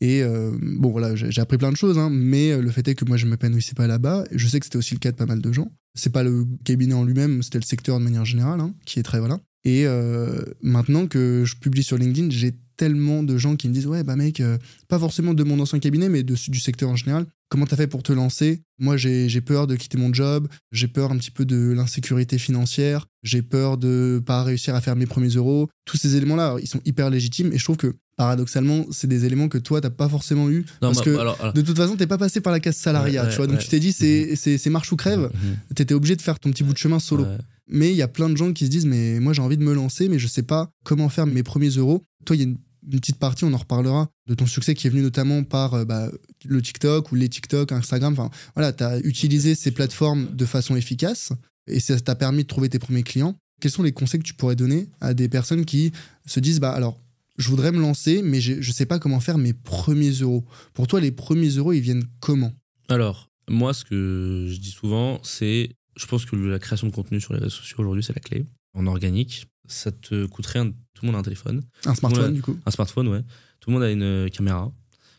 [0.01, 2.95] Et euh, bon voilà, j'ai appris plein de choses, hein, mais euh, le fait est
[2.95, 4.25] que moi je m'épanouissais pas là-bas.
[4.31, 5.71] Je sais que c'était aussi le cas de pas mal de gens.
[5.95, 9.03] C'est pas le cabinet en lui-même, c'était le secteur de manière générale, hein, qui est
[9.03, 9.39] très voilà.
[9.63, 13.87] Et euh, maintenant que je publie sur LinkedIn, j'ai tellement de gens qui me disent
[13.87, 14.41] ouais bah mec,
[14.87, 17.25] pas forcément de mon ancien cabinet, mais de, du secteur en général.
[17.49, 18.61] Comment t'as fait pour te lancer?
[18.77, 22.37] Moi j'ai j'ai peur de quitter mon job, j'ai peur un petit peu de l'insécurité
[22.37, 25.69] financière, j'ai peur de pas réussir à faire mes premiers euros.
[25.85, 29.47] Tous ces éléments-là, ils sont hyper légitimes et je trouve que paradoxalement, c'est des éléments
[29.47, 31.95] que toi t'as pas forcément eu Non, parce bah, que alors, alors- de toute façon,
[31.95, 33.45] t'es pas passé par la case salariat, Ouais, tu vois.
[33.45, 33.63] ouais, Donc ouais.
[33.63, 35.29] tu t'es dit, c'est c'est- c'est marche ou crève.
[35.33, 35.57] Mhm.
[35.75, 37.25] T'étais obligé de faire ton petit bout de chemin solo.
[37.69, 39.63] Mais il y a plein de gens qui se disent, mais moi j'ai envie de
[39.63, 42.03] me lancer, mais je sais pas comment faire mes premiers euros.
[42.25, 42.57] Toi, il y a une,
[42.91, 45.83] une petite partie, on en reparlera, de ton succès qui est venu notamment par euh,
[45.85, 46.09] bah,
[46.45, 48.13] le TikTok ou les TikTok, Instagram.
[48.13, 51.33] Enfin, voilà, t'as utilisé ces plateformes de façon efficace
[51.67, 53.35] et ça t'a permis de trouver tes premiers clients.
[53.59, 55.91] Quels sont les conseils que tu pourrais donner à des personnes qui
[56.25, 56.97] se disent, bah alors,
[57.37, 60.45] je voudrais me lancer, mais je, je sais pas comment faire mes premiers euros.
[60.73, 62.53] Pour toi, les premiers euros, ils viennent comment?
[62.89, 67.19] Alors, moi, ce que je dis souvent, c'est je pense que la création de contenu
[67.19, 68.45] sur les réseaux sociaux aujourd'hui, c'est la clé.
[68.75, 70.69] En organique, ça te coûte rien.
[70.69, 73.21] Tout le monde a un téléphone, Un smartphone, du coup un smartphone, ouais.
[73.59, 74.71] Tout le monde a une euh, caméra.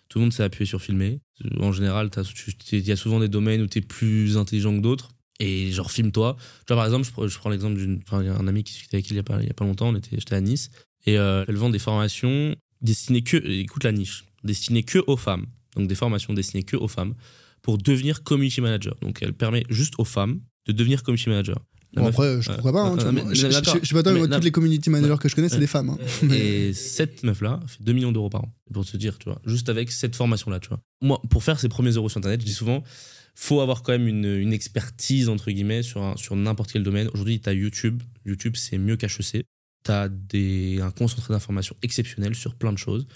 [0.09, 1.21] Tout le monde sait appuyer sur filmer.
[1.61, 2.11] En général,
[2.73, 5.11] il y a souvent des domaines où tu es plus intelligent que d'autres.
[5.41, 6.37] Et genre, filme-toi.
[6.39, 8.73] Tu vois, par exemple, je prends, l'exemple d'une- enfin, il y a un ami qui
[8.73, 9.89] discutait avec qui il y a a pas longtemps.
[9.89, 10.71] On était, j'étais à Nice.
[11.09, 15.47] Et euh, elle vend des formations destinées que, écoute la niche, destinées que aux femmes.
[15.77, 17.15] Donc des formations destinées que aux femmes
[17.63, 18.95] pour devenir community manager.
[19.01, 21.59] Donc elle permet juste aux femmes de devenir community manager.
[21.95, 22.83] Bon, meuf- après, je euh, pourquoi pas.
[22.83, 24.37] hein, euh, mais- moi, mais je, je- je sais pas toi, mais Mais moi, non.
[24.37, 25.91] toutes les community managers que je connais, c'est des femmes.
[25.91, 25.99] hein.
[26.35, 28.55] Et cette meuf-là fait 2 millions d'euros par an.
[28.73, 30.81] Pour te dire, tu vois, juste avec cette formation-là, tu vois.
[31.01, 32.83] Moi, pour faire ses premiers euros sur Internet, je dis souvent,
[33.35, 37.09] faut avoir quand même une, une expertise, entre guillemets, sur, un- sur n'importe quel domaine.
[37.15, 38.03] Aujourd'hui, tu as YouTube.
[38.27, 39.45] YouTube, c'est mieux qu'HEC.
[39.85, 43.07] Tu as des, un concentré d'informations exceptionnel sur plein de choses.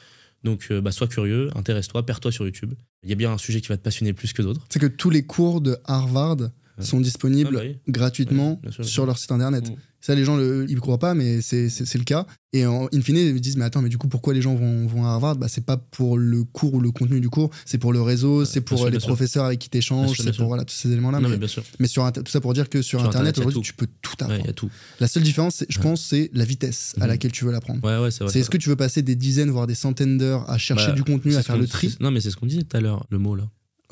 [0.44, 2.74] Donc, euh, bah, sois curieux, intéresse-toi, perds-toi sur YouTube.
[3.04, 4.64] Il y a bien un sujet qui va te passionner plus que d'autres.
[4.70, 6.36] C'est que tous les cours de Harvard
[6.78, 6.84] Ouais.
[6.86, 7.76] sont disponibles Ah, bah oui.
[7.86, 9.68] gratuitement Ouais, bien sûr, bien sur leur site internet.
[9.70, 9.74] Mm.
[10.04, 12.26] Ça, les gens, le, ils ne croient pas, mais c'est le cas.
[12.52, 14.54] Et en in fine, ils me disent, mais attends, mais du coup, pourquoi les gens
[14.54, 15.36] vont, vont à Harvard?
[15.36, 18.44] Bah, C'est pas pour le cours ou le contenu du cours, c'est pour le réseau,
[18.44, 19.06] c'est pour sûr, euh, les sûr.
[19.08, 21.20] professeurs avec qui Bien t'échanges, sûr, c'est pour voilà, tous ces éléments-là.
[21.20, 21.62] Non, mais mais bien sûr.
[21.78, 24.12] mais sur, tout ça pour dire que sur, Sur Internet, Internet, aujourd'hui, tu peux tout
[24.20, 24.40] apprendre.
[24.42, 24.68] il y a tout.
[25.00, 25.82] La seule différence, je Ouais.
[25.84, 27.06] pense, c'est la vitesse à Mhm.
[27.08, 27.80] laquelle tu veux l'apprendre.
[27.82, 28.28] Ouais, ouais, c'est.
[28.28, 30.92] C'est est-ce que tu veux passer des dizaines, voire des centaines d'heures à chercher Bah,
[30.92, 33.06] du contenu, à faire le tri Non, mais c'est ce qu'on disait tout à l'heure,
[33.10, 33.44] le mot là.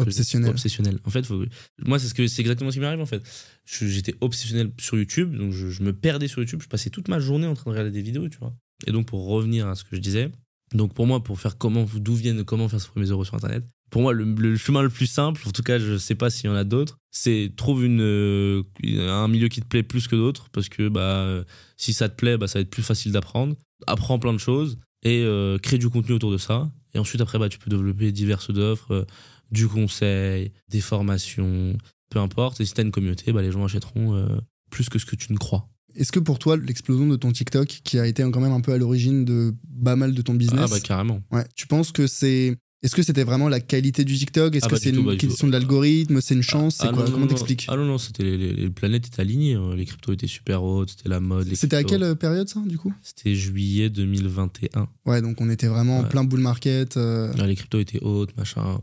[0.03, 0.99] Obsessionnel Obsessionnel.
[1.05, 1.45] En fait, faut-
[1.85, 3.23] moi, c'est ce que c'est exactement ce qui m'arrive en fait.
[3.65, 6.61] J'étais obsessionnel sur YouTube, donc je, je me perdais sur YouTube.
[6.63, 8.55] Je passais toute ma journée en train de regarder des vidéos, tu vois.
[8.87, 10.31] Et donc, pour revenir à ce que je disais,
[10.75, 13.65] donc pour moi, pour faire comment, d'où viennent, comment faire ses premiers euros sur Internet,
[13.91, 16.47] pour moi, le, le chemin le plus simple, en tout cas, je sais pas s'il
[16.47, 20.15] y en a d'autres, c'est trouve une, euh, un milieu qui te plaît plus que
[20.15, 21.45] d'autres, parce que bah,
[21.77, 23.57] si ça te plaît, bah, ça va être plus facile d'apprendre.
[23.89, 26.71] Apprends plein de choses et euh, crée du contenu autour de ça.
[26.95, 29.05] Et ensuite, après, bah, tu peux développer diverses offres, euh,
[29.51, 31.77] du conseil, des formations,
[32.11, 32.61] peu importe.
[32.61, 34.27] Et si tu as une communauté, bah, les gens achèteront euh,
[34.71, 35.69] plus que ce que tu ne crois.
[35.97, 38.73] Est-ce que pour toi, l'explosion de ton TikTok, qui a été quand même un peu
[38.73, 39.53] à l'origine de
[39.85, 41.21] pas mal de ton business, Ah, bah, carrément.
[41.33, 42.57] ouais, tu penses que c'est.
[42.83, 44.55] Est-ce que c'était vraiment la qualité du TikTok?
[44.57, 45.17] Est-ce Ah, que du c'est une tout.
[45.27, 46.21] question de l'algorithme?
[46.23, 46.77] C'est une chance?
[46.81, 47.05] C'est Ah, quoi?
[47.05, 47.67] non, Comment t'expliques?
[47.69, 49.53] Ah non, non, c'était les, les- les planètes étaient alignées.
[49.55, 49.75] hein.
[49.77, 51.53] Les cryptos étaient super hautes, c'était la mode.
[51.55, 52.95] C'était à quelle euh, période ça, du coup?
[53.03, 54.89] C'était juillet 2021.
[55.05, 56.97] Ouais, donc on était vraiment en plein bull market.
[56.97, 58.81] euh, Ah, Les cryptos étaient hautes, machin.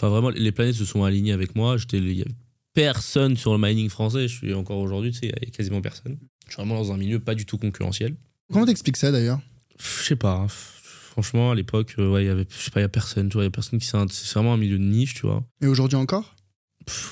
[0.00, 1.76] Enfin, vraiment, les planètes se sont alignées avec moi.
[1.76, 2.34] J'étais, il y avait
[2.72, 4.28] personne sur le mining français.
[4.28, 6.18] Je suis encore aujourd'hui, tu sais, il y a quasiment personne.
[6.46, 8.14] Je suis vraiment dans un milieu pas du tout concurrentiel.
[8.52, 9.40] Comment t'expliques ça d'ailleurs?
[9.78, 10.34] Je sais pas.
[10.34, 10.46] hein.
[10.48, 13.28] Franchement, à l'époque, euh, ouais, il y avait, je sais pas, il y a personne.
[13.28, 13.86] Tu vois, il y a personne qui.
[13.86, 15.44] C'est vraiment un milieu de niche, tu vois.
[15.60, 16.36] Et aujourd'hui encore?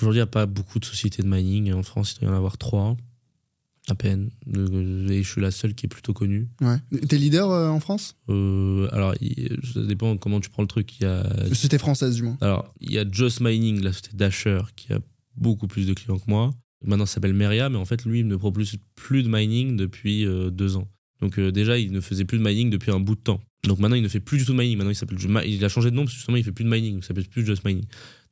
[0.00, 1.72] Aujourd'hui, il n'y a pas beaucoup de sociétés de mining.
[1.72, 2.96] En France, il doit y en avoir trois,
[3.88, 4.30] à peine.
[4.56, 6.48] Euh, Et je suis la seule qui est plutôt connue.
[6.60, 6.76] Ouais.
[7.08, 8.16] T'es leader euh, en France?
[8.28, 9.14] Euh, alors,
[9.72, 10.98] ça dépend comment tu prends le truc.
[10.98, 12.36] Il y a, Société française, du moins.
[12.40, 14.98] alors, il y a Just Mining, la société Dasher, qui a
[15.36, 16.52] beaucoup plus de clients que moi.
[16.84, 20.26] Maintenant, ça s'appelle Meria, mais en fait, lui, il ne propose plus de mining depuis
[20.26, 20.88] euh, deux ans.
[21.20, 23.40] Donc, déjà, il ne faisait plus de mining depuis un bout de temps.
[23.64, 24.76] Donc, maintenant, il ne fait plus du tout de mining.
[24.76, 26.68] Maintenant, il, s'appelle, il a changé de nom parce que justement, il fait plus de
[26.68, 26.98] mining.
[26.98, 27.84] Il s'appelle plus Just Mining.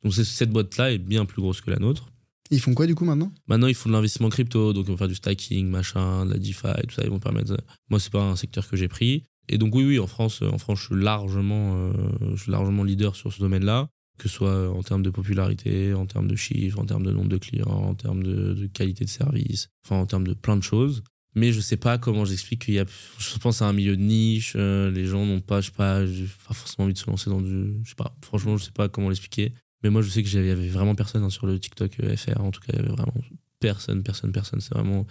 [0.03, 2.11] Donc, cette boîte-là est bien plus grosse que la nôtre.
[2.51, 3.31] Ils font quoi, du coup, maintenant?
[3.47, 6.37] Maintenant, ils font de l'investissement crypto, donc ils vont faire du stacking, machin, de la
[6.37, 7.03] DeFi, tout ça.
[7.03, 7.57] Ils vont permettre.
[7.89, 9.23] Moi, c'est pas un secteur que j'ai pris.
[9.49, 11.91] Et donc, oui, oui, en France, en France, je suis largement, euh,
[12.35, 13.87] je suis largement leader sur ce domaine-là,
[14.17, 17.29] que ce soit en termes de popularité, en termes de chiffres, en termes de nombre
[17.29, 21.03] de clients, en termes de, qualité de service, enfin, en termes de plein de choses.
[21.35, 22.85] Mais je sais pas comment j'explique qu'il y a.
[23.17, 25.99] Je pense à un milieu de niche, euh, les gens n'ont pas, je sais pas,
[26.47, 27.73] pas forcément envie de se lancer dans du.
[27.83, 29.53] Je sais pas, franchement, je sais pas comment l'expliquer.
[29.85, 32.41] Mais moi, je sais que j'avais- vraiment personne hein, sur le TikTok euh, FR.
[32.41, 33.13] En tout cas, il y avait vraiment
[33.59, 34.59] personne, personne, personne.
[34.61, 35.05] C'est vraiment.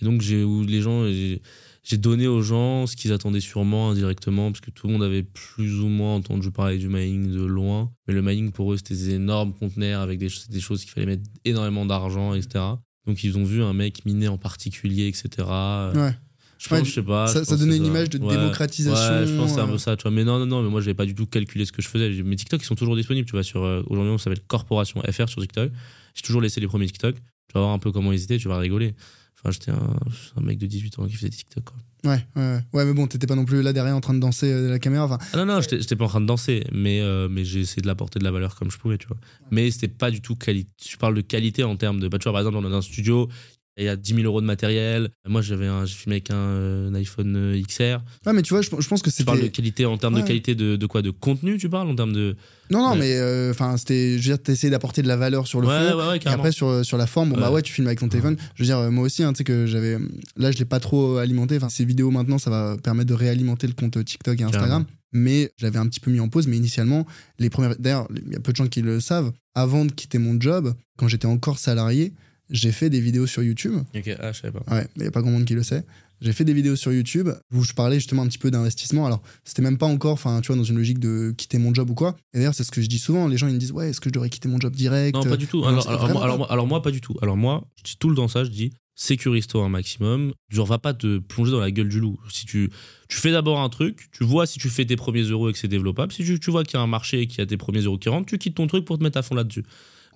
[0.00, 1.42] Et donc, j'ai où les gens, j'ai
[1.82, 5.22] j'ai donné aux gens ce qu'ils attendaient sûrement indirectement, parce que tout le monde avait
[5.24, 7.92] plus ou moins entendu parler du mining de loin.
[8.08, 11.04] Mais le mining, pour eux, c'était des énormes conteneurs avec des, des choses qu'il fallait
[11.04, 12.64] mettre énormément d'argent, etc.
[13.06, 15.28] Donc, ils ont vu un mec miner en particulier, etc.
[15.94, 16.16] Ouais.
[16.64, 17.26] Je pense, Ouais, je sais pas.
[17.26, 18.34] ça- je donnait une image de Ouais.
[18.36, 19.72] démocratisation, Ouais, je pense que c'est un euh.
[19.72, 20.10] peu ça, tu vois.
[20.12, 22.10] Mais non, non, non, mais moi, j'avais pas du tout calculé ce que je faisais.
[22.22, 23.42] Mes TikTok, ils sont toujours disponibles, tu vois.
[23.42, 25.70] Sur, euh, aujourd'hui, on s'appelle Corporation FR sur TikTok.
[26.14, 27.16] J'ai toujours laissé les premiers TikTok.
[27.16, 28.94] Tu vas voir un peu comment ils étaient, tu vas rigoler.
[29.38, 29.96] Enfin, j'étais un,
[30.36, 31.76] un mec de 18 ans qui faisait des TikTok, quoi.
[32.10, 32.84] Ouais, ouais, ouais.
[32.84, 34.78] Mais bon, t'étais pas non plus là derrière en train de danser euh, de la
[34.78, 35.04] caméra.
[35.04, 37.80] Enfin, Ah non, non, j'étais pas en train de danser, mais, euh, mais j'ai essayé
[37.82, 39.16] de l'apporter de la valeur comme je pouvais, tu vois.
[39.50, 40.70] Mais c'était pas du tout qualité.
[40.86, 42.08] Je parle de qualité en termes de.
[42.08, 43.28] Bah, tu vois, par exemple, on est dans un studio,
[43.76, 45.10] il y a 10 000 euros de matériel.
[45.26, 48.00] Moi, j'avais un, j'ai filmé avec un, euh, un iPhone euh, XR.
[48.26, 49.52] ouais, mais tu vois, je, je pense que Tu parles de c'était.
[49.56, 50.22] qualité en termes Ouais.
[50.22, 52.36] de qualité de, de quoi De contenu, tu parles En termes de.
[52.70, 52.98] Non, non, Ouais.
[52.98, 54.12] mais euh, enfin, c'était.
[54.12, 56.12] Je veux dire, t'essayais d'apporter de la valeur sur le ouais, fond.
[56.12, 56.42] Et carrément.
[56.42, 57.62] après sur, sur la forme, bon bah Ouais.
[57.62, 58.36] tu filmes avec ton téléphone.
[58.54, 59.98] Je veux dire, euh, moi aussi, hein, tu sais que j'avais.
[60.36, 61.56] Là, je l'ai pas trop alimenté.
[61.56, 64.84] Enfin, ces vidéos maintenant, ça va permettre de réalimenter le compte TikTok et Instagram.
[65.16, 66.46] Mais j'avais un petit peu mis en pause.
[66.48, 67.06] Mais initialement,
[67.38, 67.76] les premières.
[67.78, 69.32] D'ailleurs, il y a peu de gens qui le savent.
[69.56, 72.12] Avant de quitter mon job, quand j'étais encore salarié,
[72.50, 73.74] j'ai fait des vidéos sur YouTube.
[73.94, 74.64] Ok, ah, je savais pas.
[74.74, 75.84] Ouais, mais il n'y a pas grand monde qui le sait.
[76.20, 79.04] J'ai fait des vidéos sur YouTube où je parlais justement un petit peu d'investissement.
[79.04, 81.90] Alors, c'était même pas encore, enfin, tu vois, dans une logique de quitter mon job
[81.90, 82.16] ou quoi.
[82.32, 83.26] Et d'ailleurs, c'est ce que je dis souvent.
[83.28, 85.14] Les gens, ils me disent, ouais, est-ce que je devrais quitter mon job direct?
[85.16, 85.60] Non, pas du tout.
[85.60, 86.38] Non, Alors, c'est alors, vraiment moi, alors, pas.
[86.38, 87.14] moi- alors moi, pas du tout.
[87.20, 90.32] Alors moi, je dis tout le temps ça, je dis sécurise-toi un maximum.
[90.50, 92.16] Genre, va pas te plonger dans la gueule du loup.
[92.30, 92.70] Si tu,
[93.08, 95.58] tu fais d'abord un truc, tu vois si tu fais tes premiers euros et que
[95.58, 96.12] c'est développable.
[96.12, 97.80] Si tu, tu vois qu'il y a un marché et qu'il y a tes premiers
[97.80, 99.64] euros qui rentrent, tu quittes ton truc pour te mettre à fond là-dessus.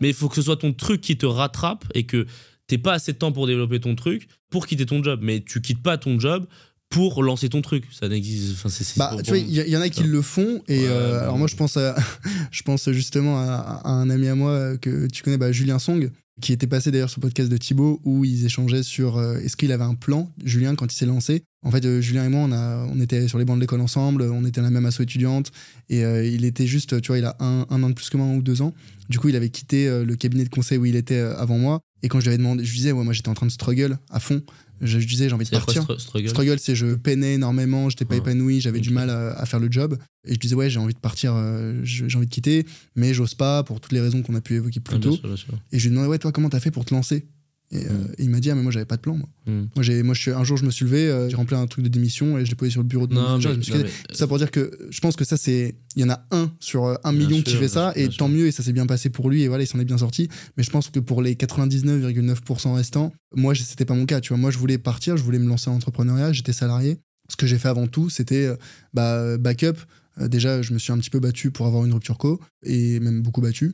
[0.01, 2.27] Mais il faut que ce soit ton truc qui te rattrape et que
[2.67, 5.21] t'aies pas assez de temps pour développer ton truc pour quitter ton job.
[5.23, 6.47] Mais tu quittes pas ton job
[6.91, 7.85] pour lancer ton truc.
[7.93, 8.53] Ça n'existe.
[8.55, 10.63] Enfin, c'est, Bah, tu vois, il y, y en a qui le font.
[10.69, 11.95] Et Ouais, euh, alors, moi, je pense, à-
[12.51, 16.11] je pense justement à, à un ami à moi que tu connais, bah, Julien Song,
[16.41, 19.57] qui était passé d'ailleurs sur le podcast de Thibaut, où ils échangeaient sur euh, est-ce
[19.57, 21.43] qu'il avait un plan, Julien, quand il s'est lancé.
[21.65, 23.81] En fait, euh, Julien et moi, on, a, on était sur les bancs de l'école
[23.81, 25.51] ensemble, on était à la même asso étudiante.
[25.89, 28.27] Et euh, il était juste, tu vois, il a un, an de plus que moi,
[28.27, 28.73] ou deux ans.
[29.09, 31.81] Du coup, il avait quitté le cabinet de conseil où il était avant moi.
[32.03, 33.51] Et quand je lui avais demandé, je lui disais, ouais, moi, j'étais en train de
[33.51, 34.43] struggle à fond.
[34.81, 35.83] Je, je disais, j'ai envie de quoi, partir.
[35.85, 39.47] str- struggle Struggle, c'est je peinais énormément, j'étais pas épanoui, j'avais du mal à, à
[39.47, 39.97] faire le job.
[40.27, 42.67] Et je disais, ouais, j'ai envie de partir, euh, j'ai envie de quitter,
[42.97, 45.17] mais j'ose pas pour toutes les raisons qu'on a pu évoquer plus Ah, bien tôt.
[45.17, 45.55] sûr, bien sûr.
[45.73, 47.27] Et je lui ai demandé, ouais, toi, comment t'as fait pour te lancer?
[47.71, 48.07] Et, euh, Mm.
[48.19, 49.15] et il m'a dit, ah, mais moi, j'avais pas de plan.
[49.17, 49.67] Moi, Hmm.
[49.75, 51.67] moi, j'ai, moi je suis, un jour, je me suis levé, euh, j'ai rempli un
[51.67, 53.57] truc de démission et je l'ai posé sur le bureau de mon Non, manager.
[53.57, 55.75] mais, ça pour dire que je pense que ça, c'est.
[55.97, 58.03] Il y en a un sur euh, un Bien million sûr, qui fait ça, sûr,
[58.03, 58.29] et tant sûr.
[58.37, 60.29] mieux, et ça s'est bien passé pour lui, et voilà, il s'en est bien sorti.
[60.57, 64.21] Mais je pense que pour les 99,9% restants, moi, c'était pas mon cas.
[64.21, 66.99] Tu vois, moi, je voulais partir, je voulais me lancer en entrepreneuriat, j'étais salarié.
[67.31, 68.49] Ce que j'ai fait avant tout, c'était
[68.95, 69.77] bah, backup.
[70.19, 73.23] Déjà, je me suis un petit peu battu pour avoir une rupture co, et même
[73.23, 73.73] beaucoup battu.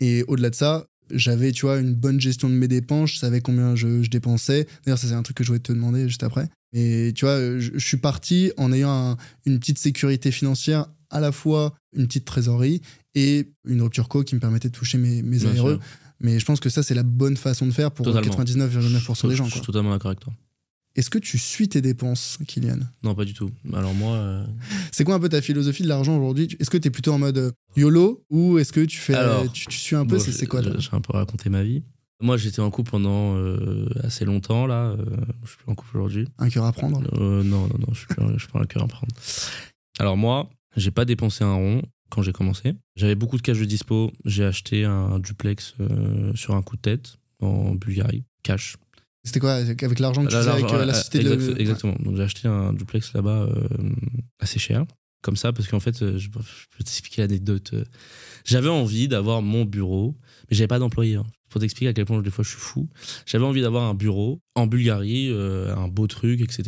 [0.00, 3.40] Et au-delà de ça, j'avais, tu vois, une bonne gestion de mes dépenses, je savais
[3.40, 4.66] combien je, je dépensais.
[4.84, 6.48] D'ailleurs, ça, c'est un truc que je voulais te demander juste après.
[6.72, 11.20] Et tu vois, je, je suis parti en ayant un- une petite sécurité financière, à
[11.20, 12.82] la fois une petite trésorerie
[13.14, 15.54] et une rupture co qui me permettait de toucher mes, mes ARE.
[15.54, 15.80] sûr.
[16.20, 18.34] Mais je pense que ça, c'est la bonne façon de faire pour Totalement.
[18.34, 19.44] 99,9% des gens.
[19.46, 20.32] Je suis totalement d'accord avec toi.
[20.96, 22.78] Est-ce que tu suis tes dépenses, Kylian?
[23.02, 23.50] Non, pas du tout.
[23.74, 24.44] Alors moi, euh,
[24.90, 26.48] C'est quoi un peu ta philosophie de l'argent aujourd'hui?
[26.58, 29.50] Est-ce que tu es plutôt en mode euh, YOLO ou est-ce que tu fais Alors,
[29.52, 31.82] tu, tu suis un peu bon, c'est, quoi J'ai un peu raconté ma vie.
[32.22, 34.86] Moi, j'étais en couple pendant euh, assez longtemps, là.
[34.86, 35.04] Euh,
[35.44, 36.28] je suis plus en couple aujourd'hui.
[36.38, 37.02] Un cœur à prendre?
[37.20, 39.14] Euh, non, non, non, je suis je suis pas un cœur à prendre.
[39.98, 42.74] Alors moi, j'ai pas dépensé un rond quand j'ai commencé.
[42.96, 44.12] J'avais beaucoup de cash de dispo.
[44.24, 45.74] J'ai acheté un duplex
[46.34, 48.76] sur un coup de tête en Bulgarie, cash.
[49.26, 51.96] C'était quoi avec l'argent que tu faisais avec euh, la euh, société de exact- Exactement.
[52.00, 53.68] Donc j'ai acheté un duplex là-bas euh,
[54.38, 54.86] assez cher.
[55.22, 56.40] Comme ça, parce qu'en fait, euh, je, peux
[56.78, 57.74] t'expliquer l'anecdote.
[58.44, 60.16] J'avais envie d'avoir mon bureau,
[60.48, 61.16] mais j'avais pas d'employé.
[61.16, 61.24] hein.
[61.48, 62.88] pour t'expliquer à quel point des fois je suis fou.
[63.24, 66.62] J'avais envie d'avoir un bureau en Bulgarie, euh, un beau truc, etc.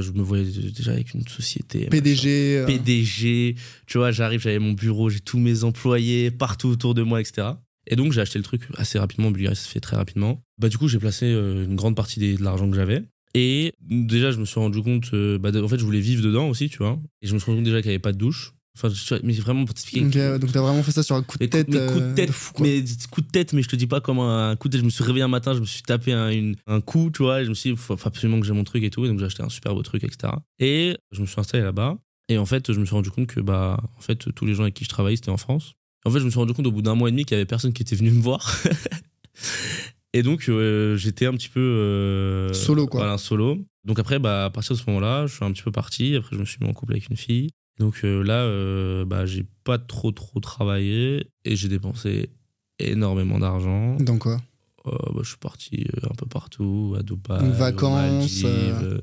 [0.00, 1.86] Je me voyais déjà avec une société.
[1.86, 2.62] PDG.
[2.62, 2.78] machin.
[2.78, 3.56] PDG.
[3.86, 7.48] Tu vois, j'arrive, j'avais mon bureau, j'ai tous mes employés partout autour de moi, etc.
[7.90, 10.42] Et donc j'ai acheté le truc assez rapidement en Bulgarie, ça se fait très rapidement.
[10.58, 13.02] Bah du coup j'ai placé euh, une grande partie des- de l'argent que j'avais.
[13.34, 16.22] Et déjà je me suis rendu compte, euh, bah, de- en fait je voulais vivre
[16.22, 16.98] dedans aussi, tu vois.
[17.22, 18.52] Et je me suis rendu compte déjà qu'il n'y avait pas de douche.
[18.80, 18.90] Enfin,
[19.24, 20.06] mais vraiment pour t'expliquer.
[20.06, 21.66] Ok, ouais, donc t'as vraiment fait ça sur un coup de Mais tête.
[21.68, 24.00] mais coup de euh, tête, fou, mais coup de tête, mais je te dis pas
[24.00, 24.80] comment un coup de tête.
[24.82, 27.24] Je me suis réveillé un matin, je me suis tapé un, une- un coup, tu
[27.24, 29.04] vois, et je me suis dit, faut, faut absolument que j'ai mon truc et tout,
[29.04, 30.32] et donc j'ai acheté un super beau truc, etc.
[30.60, 33.40] Et je me suis installé là-bas, et en fait, je me suis rendu compte que,
[33.40, 35.72] bah, en fait, tous les gens avec qui je travaillais, c'était en France.
[36.08, 37.38] En fait, je me suis rendu compte au bout d'un mois et demi qu'il y
[37.38, 38.56] avait personne qui était venu me voir.
[40.14, 41.60] et donc, euh, j'étais un petit peu.
[41.60, 43.00] euh, Solo, quoi.
[43.00, 43.58] Voilà, solo.
[43.84, 46.16] Donc après, bah, à partir de ce moment-là, je suis un petit peu parti.
[46.16, 47.50] Après, je me suis mis en couple avec une fille.
[47.78, 52.30] Donc euh, là, bah, j'ai pas trop trop travaillé et j'ai dépensé
[52.78, 53.96] énormément d'argent.
[53.96, 54.40] Donc quoi?
[54.84, 59.02] Bah, je suis parti un peu partout, à Dubaï, Donc, aux vacances, Maldives,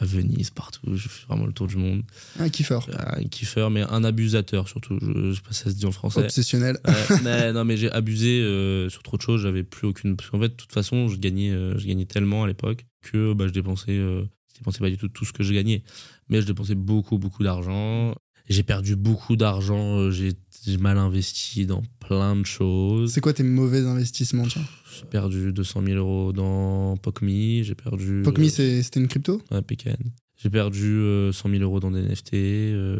[0.00, 0.80] à Venise, partout.
[0.96, 2.02] J'ai fait vraiment le tour du monde.
[2.38, 2.78] Un kiffer.
[2.98, 4.98] Un kiffeur, mais un abusateur surtout.
[5.00, 6.20] Je, je sais pas si ça se dit en français.
[6.24, 6.78] Obsessionnel.
[6.86, 9.42] Ouais, mais non, mais j'ai abusé euh, sur trop de choses.
[9.42, 10.16] J'avais plus aucune.
[10.16, 13.32] Parce qu'en fait, de toute façon, je gagnais, euh, je gagnais tellement à l'époque que
[13.34, 15.82] bah, je dépensais, euh, je dépensais pas du tout tout ce que je gagnais.
[16.28, 18.14] Mais je dépensais beaucoup, beaucoup d'argent.
[18.48, 19.98] J'ai perdu beaucoup d'argent.
[20.00, 20.32] euh, J'ai
[20.66, 23.12] j'ai mal investi dans plein de choses.
[23.12, 24.64] C'est quoi tes mauvais investissements tiens?
[24.98, 27.62] J'ai perdu 200 000 euros dans PocMe.
[27.62, 28.22] J'ai perdu.
[28.26, 29.40] Euh, c'est- c'était une crypto?
[29.50, 29.96] Ouais, PKN.
[30.36, 32.34] J'ai perdu euh, 100 000 euros dans des NFT.
[32.34, 32.98] euh,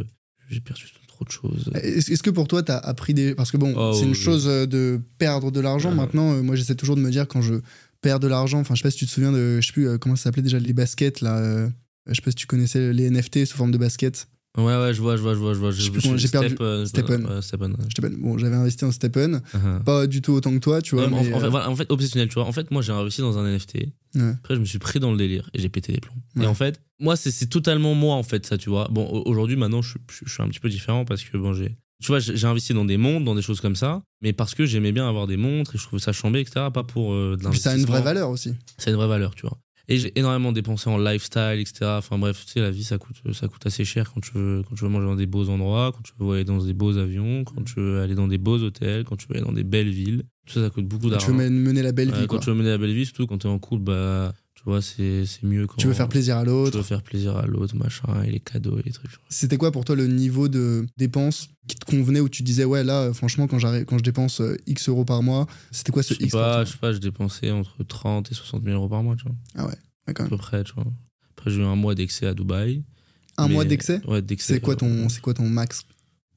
[0.51, 1.71] j'ai perdu trop de choses.
[1.75, 3.35] Est-ce que pour toi, t'as appris des.
[3.35, 4.15] Parce que bon, Oh, c'est une oui.
[4.15, 5.93] chose euh, de perdre de l'argent.
[5.95, 7.55] Maintenant, moi, j'essaie toujours de me dire quand je
[8.01, 8.59] perds de l'argent.
[8.61, 9.61] Enfin, je sais pas si tu te souviens de.
[9.61, 11.69] Je sais plus comment ça s'appelait déjà, les baskets, là.
[12.07, 14.29] je sais pas si tu connaissais les NFT sous forme de basket.
[14.57, 15.53] Ouais, ouais, je vois, je vois, je vois.
[15.55, 15.71] Je vois
[16.17, 17.27] j'ai perdu- euh, Stepen.
[17.27, 17.75] ouais, Stepen,
[18.19, 19.43] bon, j'avais investi en Stepen.
[19.53, 19.83] Uh-huh.
[19.83, 21.09] Pas du tout autant que toi, tu vois.
[21.09, 22.45] Mais en, fait, euh, voilà, en fait, obsessionnel, tu vois.
[22.47, 23.89] En fait, moi, j'ai investi dans un NFT.
[24.15, 24.23] Ouais.
[24.39, 26.15] Après, je me suis pris dans le délire et j'ai pété les plombs.
[26.37, 26.45] Ouais.
[26.45, 28.87] Et en fait, moi, c'est totalement moi, en fait, ça, tu vois.
[28.93, 31.37] Bon, au- aujourd'hui, maintenant, je, suis- je, je suis un petit peu différent parce que,
[31.37, 31.77] bon, j'ai.
[32.03, 34.67] Tu vois, j'ai investi dans des montres, dans des choses comme ça, mais parce que
[34.67, 36.67] j'aimais bien avoir des montres et je trouvais ça chambé, etc.
[36.75, 38.53] Pas pour euh, de Puis ça a une vraie valeur aussi.
[38.79, 39.59] Ça a une vraie valeur, tu vois.
[39.89, 41.97] Et j'ai énormément dépensé en lifestyle, etc.
[41.99, 44.63] Enfin bref, tu sais, la vie, ça coûte, ça coûte assez cher quand tu, veux,
[44.69, 46.97] quand tu veux manger dans des beaux endroits, quand tu veux aller dans des beaux
[46.97, 49.65] avions, quand tu veux aller dans des beaux hôtels, quand tu veux aller dans des
[49.65, 50.23] belles villes.
[50.47, 51.27] Tout ça, ça coûte beaucoup Tu d'argent.
[51.29, 52.39] veux men- mener la belle vie, quand quoi.
[52.39, 54.33] tu veux mener la belle vie, surtout quand t'es en couple, bah,
[54.65, 55.77] tu vois, c'est mieux quand.
[55.77, 56.79] Tu veux faire plaisir à Tu l'autre.
[56.79, 59.11] veux faire plaisir à l'autre, machin, et les cadeaux et les trucs.
[59.29, 62.83] C'était quoi pour toi le niveau de dépenses qui te convenait où tu disais ouais
[62.83, 66.19] là franchement quand quand je dépense euh, X euros par mois c'était quoi ce Je
[66.21, 69.03] sais X pas, je sais pas, je dépensais entre 30 et 60 000 euros par
[69.03, 69.67] mois, tu vois.
[69.67, 70.85] Ouais, quand À peu près, tu vois.
[71.37, 72.83] Après, j'ai eu un mois d'excès à Dubaï.
[73.37, 74.55] un mais- mois d'excès Ouais, d'excès.
[74.55, 75.85] c'est quoi ton quoi ton max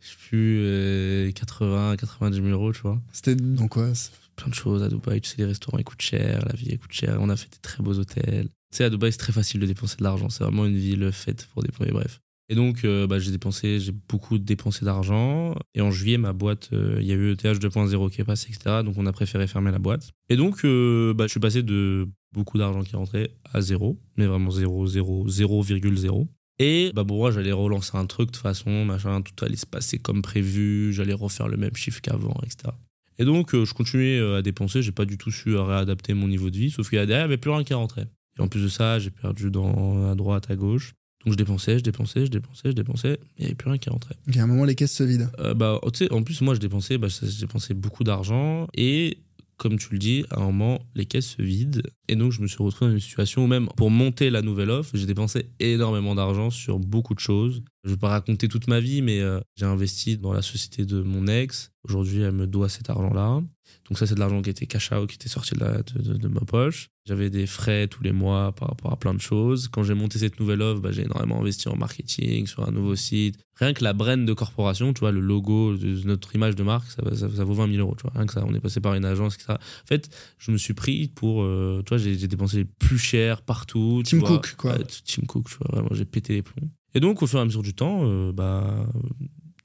[0.01, 3.01] Je sais plus, euh, 80, 90 000 euros, tu vois.
[3.13, 3.89] c'était donc quoi?
[4.37, 5.19] Plein de choses à Dubaï.
[5.19, 7.17] Tu sais, les restaurants, ils coûtent cher, la vie, elle coûte cher.
[7.19, 8.47] On a fait des très beaux hôtels.
[8.71, 10.29] Tu sais, à Dubaï, c'est très facile de dépenser de l'argent.
[10.29, 11.91] C'est vraiment une ville faite pour dépenser.
[11.91, 12.21] Bref.
[12.49, 15.55] Et donc, euh, bah, j'ai dépensé, j'ai beaucoup dépensé d'argent.
[15.73, 18.49] Et en juillet, ma boîte, euh, il y a eu ETH 2.0 qui est passé,
[18.49, 18.83] etc.
[18.85, 20.11] Donc, on a préféré fermer la boîte.
[20.29, 24.27] Et donc, euh, bah, je suis passé de beaucoup d'argent qui rentrait à zéro, mais
[24.27, 26.27] vraiment zéro, zéro, 0,0.
[26.59, 29.99] Et bah, pour moi, j'allais relancer un truc de façon, machin, tout allait se passer
[29.99, 32.73] comme prévu, j'allais refaire le même chiffre qu'avant, etc.
[33.19, 36.27] Et donc, euh, je continuais euh, à dépenser, j'ai pas du tout su réadapter mon
[36.27, 38.07] niveau de vie, sauf qu'il y a derrière, il n'y avait plus rien qui rentrait.
[38.37, 40.93] Et en plus de ça, j'ai perdu dans, à droite, à gauche.
[41.25, 43.79] Donc, je dépensais, je dépensais, je dépensais, je dépensais, et il n'y avait plus rien
[43.79, 44.15] qui rentrait.
[44.27, 45.79] Ok, à un moment les caisses se vident Euh, bah,
[46.11, 49.17] en plus, moi, je dépensais, bah, je dépensais beaucoup d'argent et
[49.57, 51.81] comme tu le dis, à un moment, les caisses se vident.
[52.07, 54.69] Et donc, je me suis retrouvé dans une situation où même pour monter la nouvelle
[54.69, 57.63] offre, j'ai dépensé énormément d'argent sur beaucoup de choses.
[57.83, 60.85] Je ne vais pas raconter toute ma vie, mais euh, j'ai investi dans la société
[60.85, 61.71] de mon ex.
[61.83, 63.41] Aujourd'hui, elle me doit cet argent-là.
[63.89, 66.01] Donc ça, c'est de l'argent qui était cash out, qui était sorti de, la- de-
[66.01, 66.89] de- de ma poche.
[67.05, 69.69] J'avais des frais tous les mois par rapport à plein de choses.
[69.69, 72.97] Quand j'ai monté cette nouvelle offre, bah, j'ai énormément investi en marketing, sur un nouveau
[72.97, 73.37] site.
[73.55, 76.91] Rien que la brand de corporation, tu vois, le logo de notre image de marque,
[76.91, 77.95] ça, ça, ça vaut 20 000 euros.
[77.95, 78.11] Tu vois.
[78.13, 79.53] Rien que ça, on est passé par une agence, etc.
[79.53, 81.43] En fait, je me suis pris pour...
[81.43, 84.01] euh, tu vois, j'ai dépensé plus cher partout.
[84.05, 84.29] tu Tim vois.
[84.39, 84.77] Cook, quoi.
[85.05, 86.69] Tim Cook, tu vois, vraiment, j'ai pété les plombs.
[86.93, 88.85] Et donc, au fur et à mesure du temps, euh, bah...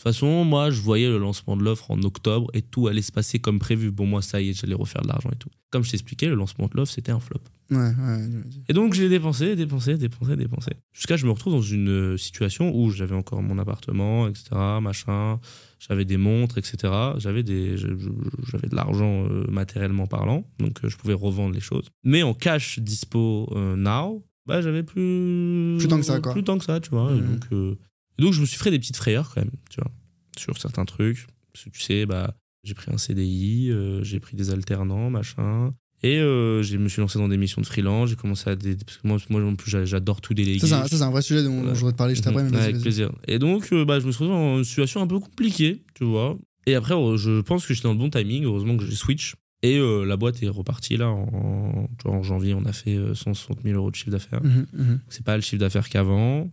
[0.03, 3.03] De toute façon, moi, je voyais le lancement de l'offre en octobre et tout allait
[3.03, 3.93] se passer comme prévu.
[3.93, 5.49] Bon, moi, ça y est, j'allais refaire de l'argent et tout.
[5.71, 7.39] Comme je t'expliquais, le lancement de l'offre, c'était un flop.
[7.71, 8.29] ouais ouais
[8.69, 10.73] Et donc, j'ai dépensé, dépensé, dépensé, dépensé.
[10.93, 14.47] Jusqu'à je me retrouve dans une situation où j'avais encore mon appartement, etc.,
[14.83, 15.39] machin.
[15.79, 16.93] J'avais des montres, etc.
[17.19, 21.87] J'avais des, j'avais de l'argent euh, matériellement parlant, donc euh, je pouvais revendre les choses.
[22.03, 26.33] Mais en cash dispo euh, now, bah j'avais plus Plus tant que ça, quoi.
[26.33, 27.13] Plus tant que ça, tu vois.
[27.13, 27.27] Et Mhm.
[27.33, 27.79] donc, euh,
[28.19, 29.91] et donc je me suis fait des petites frayeurs quand même, tu vois,
[30.39, 31.27] sur certains trucs.
[31.53, 32.35] Parce que tu sais, bah
[32.65, 35.75] J'ai pris un CDI, euh, j'ai pris des alternants, machin.
[36.05, 38.11] Et euh, je me suis lancé dans des missions de freelance.
[38.11, 38.57] J'ai commencé à.
[38.57, 38.77] Dé...
[38.77, 40.59] Parce que moi, moi non plus, j'a- j'adore tout déléguer.
[40.67, 41.75] Ça, c'est un, vrai sujet dont Ouais.
[41.75, 42.43] je voudrais te parler juste après.
[42.43, 43.13] mais Mhm, avec plaisir.
[43.29, 46.05] Et donc, euh, bah, je me suis retrouvé dans une situation un peu compliquée, tu
[46.05, 46.37] vois.
[46.67, 48.45] Et après, euh, je pense que j'étais dans le bon timing.
[48.45, 49.35] Heureusement que j'ai switch.
[49.63, 51.09] Et euh, la boîte est repartie là.
[51.09, 54.43] En, tu vois, en janvier, on a fait euh, 160 000 euros de chiffre d'affaires.
[54.43, 55.01] Mhm, mhm.
[55.09, 56.51] C'est pas le chiffre d'affaires qu'avant,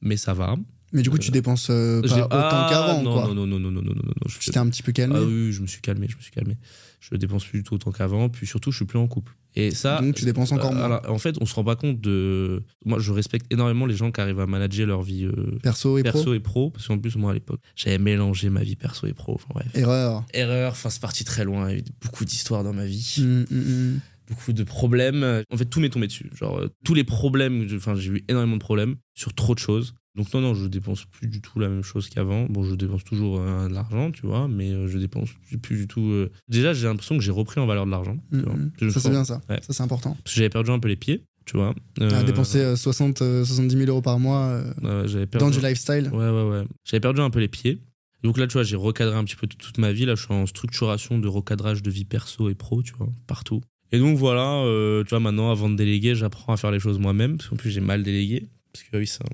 [0.00, 0.54] mais ça va.
[0.92, 3.26] Mais du coup, tu dépenses euh, pas autant Ah, qu'avant, non, quoi.
[3.28, 4.28] non, non, non, non, non, non, non, non.
[4.28, 5.16] Je t'es un petit peu calmé.
[5.18, 6.56] Ah oui, je me suis calmé, je me suis calmé.
[7.00, 9.32] Je dépense plus du tout autant qu'avant, puis surtout, je suis plus en couple.
[9.54, 10.00] Et ça.
[10.00, 10.84] Donc, tu dépenses encore euh, moins.
[10.84, 12.62] alors, en fait, on se rend pas compte de.
[12.84, 16.02] Moi, je respecte énormément les gens qui arrivent à manager leur vie euh, Perso et
[16.02, 16.12] pro.
[16.12, 19.12] perso et pro, parce qu'en plus, moi, à l'époque, j'avais mélangé ma vie perso et
[19.12, 19.34] pro.
[19.34, 19.66] Enfin, bref.
[19.74, 20.24] Erreur.
[20.34, 21.68] Erreur, enfin, c'est parti très loin.
[21.70, 24.00] Il y a eu beaucoup d'histoires dans ma vie, Mhm, mhm.
[24.28, 25.42] beaucoup de problèmes.
[25.50, 26.30] En fait, tout m'est tombé dessus.
[26.34, 29.94] Genre, euh, tous les problèmes, enfin, j'ai eu énormément de problèmes sur trop de choses.
[30.16, 32.46] Donc, non, non, je dépense plus du tout la même chose qu'avant.
[32.48, 35.76] Bon, je dépense toujours euh, de l'argent, tu vois, mais euh, je dépense plus, plus
[35.76, 36.00] du tout.
[36.00, 36.30] euh.
[36.48, 38.16] Déjà, j'ai l'impression que j'ai repris en valeur de l'argent.
[38.32, 38.72] Mhm.
[38.80, 39.42] Je Ça, c'est bien ça.
[39.50, 39.60] Ouais.
[39.60, 40.16] Ça, c'est important.
[40.24, 41.74] Parce que j'avais perdu un peu les pieds, tu vois.
[42.00, 46.08] Euh, dépenser euh, 60, euh, 70 000 euros par mois perdu dans du lifestyle.
[46.12, 46.64] Ouais, ouais, ouais.
[46.84, 47.78] J'avais perdu un peu les pieds.
[48.22, 50.06] Donc là, tu vois, j'ai recadré un petit peu toute- ma vie.
[50.06, 53.60] Là, je suis en structuration de recadrage de vie perso et pro, tu vois, partout.
[53.92, 54.62] Et donc voilà,
[55.04, 57.36] tu vois, maintenant, avant de déléguer, j'apprends à faire les choses moi-même.
[57.36, 58.46] Parce qu'en plus, j'ai mal délégué.
[58.72, 59.26] Parce que oui, un,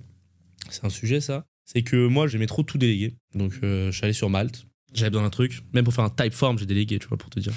[0.75, 1.45] c'est un sujet, ça.
[1.64, 3.14] C'est que moi, j'aimais trop tout déléguer.
[3.35, 4.66] Donc, euh, je suis allé sur Malte.
[4.93, 5.62] J'avais besoin d'un truc.
[5.73, 7.53] Même pour faire un type form, j'ai délégué, tu vois, pour te dire.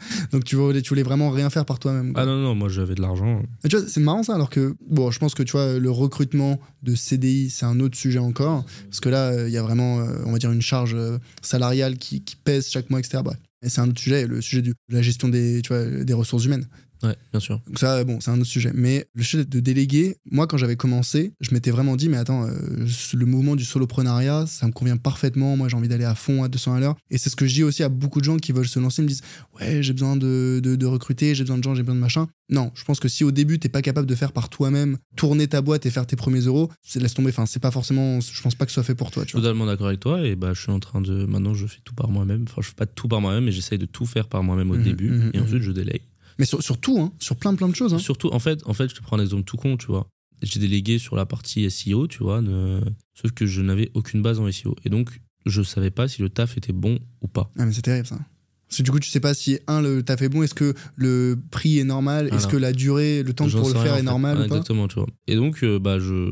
[0.32, 2.12] Donc, tu voulais, tu voulais vraiment rien faire par toi-même.
[2.16, 3.42] Ah non, non, moi, j'avais de l'argent.
[3.68, 6.58] Tu vois, c'est marrant ça, alors que, bon, je pense que tu vois, le recrutement
[6.82, 8.64] de CDI, c'est un autre sujet encore.
[8.84, 11.18] Parce que là, euh, il y a vraiment, euh, on va dire, une charge euh,
[11.42, 13.22] salariale qui, qui pèse chaque mois, etc.
[13.24, 13.38] Bref.
[13.62, 16.44] Et c'est un autre sujet, le sujet de la gestion des, tu vois, des ressources
[16.46, 16.66] humaines.
[17.02, 17.60] Ouais, bien sûr.
[17.66, 18.72] Donc ça, bon, c'est un autre sujet.
[18.74, 22.46] Mais le sujet de déléguer, moi, quand j'avais commencé, je m'étais vraiment dit, mais attends,
[22.46, 25.56] euh, le mouvement du soloprenariat, ça me convient parfaitement.
[25.56, 26.96] Moi, j'ai envie d'aller à fond à 200 à l'heure.
[27.10, 29.00] Et c'est ce que je dis aussi à beaucoup de gens qui veulent se lancer,
[29.02, 29.22] ils me disent,
[29.58, 32.26] ouais, j'ai besoin de, de, de recruter, j'ai besoin de gens, j'ai besoin de machin.
[32.50, 35.46] Non, je pense que si au début, t'es pas capable de faire par toi-même, tourner
[35.46, 37.30] ta boîte et faire tes premiers euros, laisse tomber.
[37.30, 39.40] Enfin, c'est pas forcément, je pense pas que ce soit fait pour toi, tu vois.
[39.40, 40.20] Totalement d'accord avec toi.
[40.26, 41.24] Et bah, je suis en train de.
[41.26, 42.42] Maintenant, je fais tout par moi-même.
[42.48, 44.76] Enfin, je fais pas tout par moi-même, mais j'essaye de tout faire par moi-même au
[44.76, 45.10] Mhm, début.
[45.10, 45.44] mhm, et mhm.
[45.44, 46.02] ensuite, je délègue.
[46.40, 47.94] Mais sur, sur tout, hein, sur plein, plein de choses.
[47.94, 47.98] Hein.
[47.98, 50.08] Surtout, en fait, en fait, je te prends un exemple tout con, tu vois.
[50.42, 52.80] J'ai délégué sur la partie SEO, tu vois, ne-
[53.14, 54.74] sauf que je n'avais aucune base en SEO.
[54.84, 57.50] Et donc, je savais pas si le taf était bon ou pas.
[57.58, 58.18] Ah mais c'est terrible ça.
[58.66, 60.74] Parce que du coup, tu sais pas si, un, le taf est bon, est-ce que
[60.96, 64.02] le prix est normal, est-ce que la durée, le temps pour le faire est fait.
[64.04, 65.08] normal Ah, ou pas Exactement, tu vois.
[65.26, 66.30] Et donc, euh, bah, je.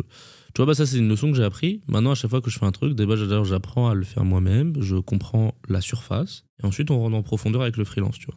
[0.55, 1.83] Tu vois, bah, ça, c'est une leçon que j'ai appris.
[1.89, 4.25] Maintenant, à chaque fois que je fais un truc, d'abord, d'ailleurs, j'apprends à le faire
[4.25, 8.27] moi-même, je comprends la surface, et ensuite, on rentre en profondeur avec le freelance, tu
[8.27, 8.37] vois.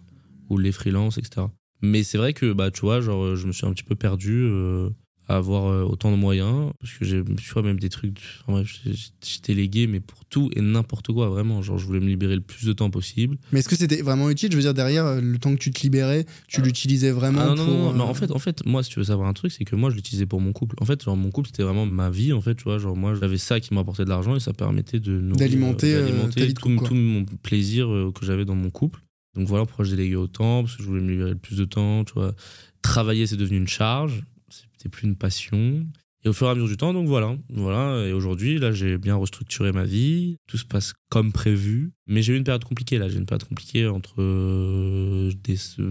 [0.49, 1.47] Ou les freelances, etc.
[1.81, 4.43] Mais c'est vrai que, bah, tu vois, genre, je me suis un petit peu perdu
[4.43, 4.89] euh,
[5.27, 8.19] à avoir euh, autant de moyens, parce que j'ai, tu vois, même des trucs.
[8.47, 11.61] Enfin, j'ai délégué, mais pour tout et n'importe quoi, vraiment.
[11.61, 13.37] Genre, je voulais me libérer le plus de temps possible.
[13.51, 14.51] Mais est-ce que c'était vraiment utile?
[14.51, 17.45] Je veux dire, derrière, euh, le temps que tu te libérais, tu l'utilisais vraiment Ah
[17.47, 17.73] non, non, pour.
[17.73, 19.51] non, non, euh, mais en fait, en fait, moi, si tu veux savoir un truc,
[19.51, 20.75] c'est que moi, je l'utilisais pour mon couple.
[20.81, 22.77] En fait, genre, mon couple, c'était vraiment ma vie, en fait, tu vois.
[22.77, 26.39] Genre, moi, j'avais ça qui m'apportait de l'argent et ça permettait de nourrir, D'alimenter, d'alimenter
[26.41, 26.87] ta vie de tout, couple, quoi.
[26.89, 28.99] tout mon plaisir que j'avais dans mon couple.
[29.35, 31.65] Donc voilà pourquoi je déléguais autant, parce que je voulais me libérer le plus de
[31.65, 32.33] temps, tu vois.
[32.81, 35.85] Travailler, c'est devenu une charge, c'était plus une passion.
[36.23, 38.05] Et au fur et à mesure du temps, donc voilà, voilà.
[38.05, 41.93] Et aujourd'hui, là, j'ai bien restructuré ma vie, tout se passe comme prévu.
[42.05, 45.31] Mais j'ai eu une période compliquée là, j'ai une période compliquée entre euh,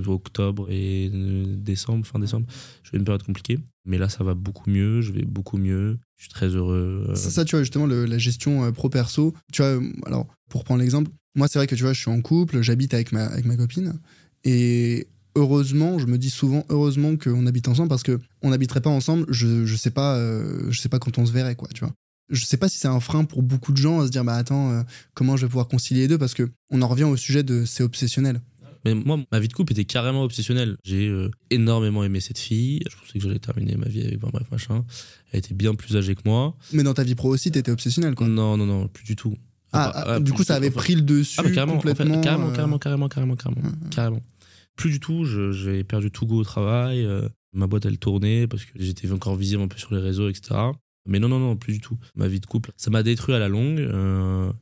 [0.06, 2.46] octobre et euh, décembre, fin décembre.
[2.84, 5.98] J'ai eu une période compliquée, mais là, ça va beaucoup mieux, je vais beaucoup mieux.
[6.16, 7.06] Je suis très heureux.
[7.08, 9.34] euh, Ça, ça, tu vois, justement, le- la gestion euh, pro-perso.
[9.52, 12.20] Tu vois, alors, pour prendre l'exemple, moi, c'est vrai que tu vois, je suis en
[12.20, 13.98] couple, j'habite avec ma, avec ma copine.
[14.44, 18.90] Et heureusement, je me dis souvent, heureusement qu'on habite ensemble parce que on n'habiterait pas
[18.90, 21.80] ensemble, je, je sais pas, euh, je sais pas quand on se verrait, quoi, tu
[21.80, 21.92] vois.
[22.30, 24.36] Je sais pas si c'est un frein pour beaucoup de gens à se dire, bah
[24.36, 24.82] attends, euh,
[25.14, 27.64] comment je vais pouvoir concilier les deux parce que on en revient au sujet de
[27.64, 28.40] c'est obsessionnel.
[28.84, 30.76] Mais moi, ma vie de couple était carrément obsessionnelle.
[30.84, 32.80] J'ai euh, énormément aimé cette fille.
[32.88, 34.84] Je pensais que j'allais terminer ma vie avec, enfin, bref, machin.
[35.32, 36.56] Elle était bien plus âgée que moi.
[36.72, 38.26] Mais dans ta vie pro aussi, t'étais obsessionnel, quoi.
[38.26, 39.36] Non, non, non, plus du tout.
[39.72, 42.20] Ah, ah, euh, du coup, ça avait pris le dessus Ah, carrément, en fait, complètement.
[42.20, 43.74] carrément, euh, carrément, carrément, carrément, carrément, Ouais.
[43.90, 44.20] carrément.
[44.76, 47.04] Plus du tout, j'ai perdu tout goût au travail.
[47.04, 50.28] euh, ma boîte, elle tournait parce que j'étais encore visible un peu sur les réseaux,
[50.28, 50.54] etc.
[51.06, 51.98] Mais non, non, non, plus du tout.
[52.14, 53.80] Ma vie de couple, ça m'a détruit à la longue.
[53.80, 54.52] euh,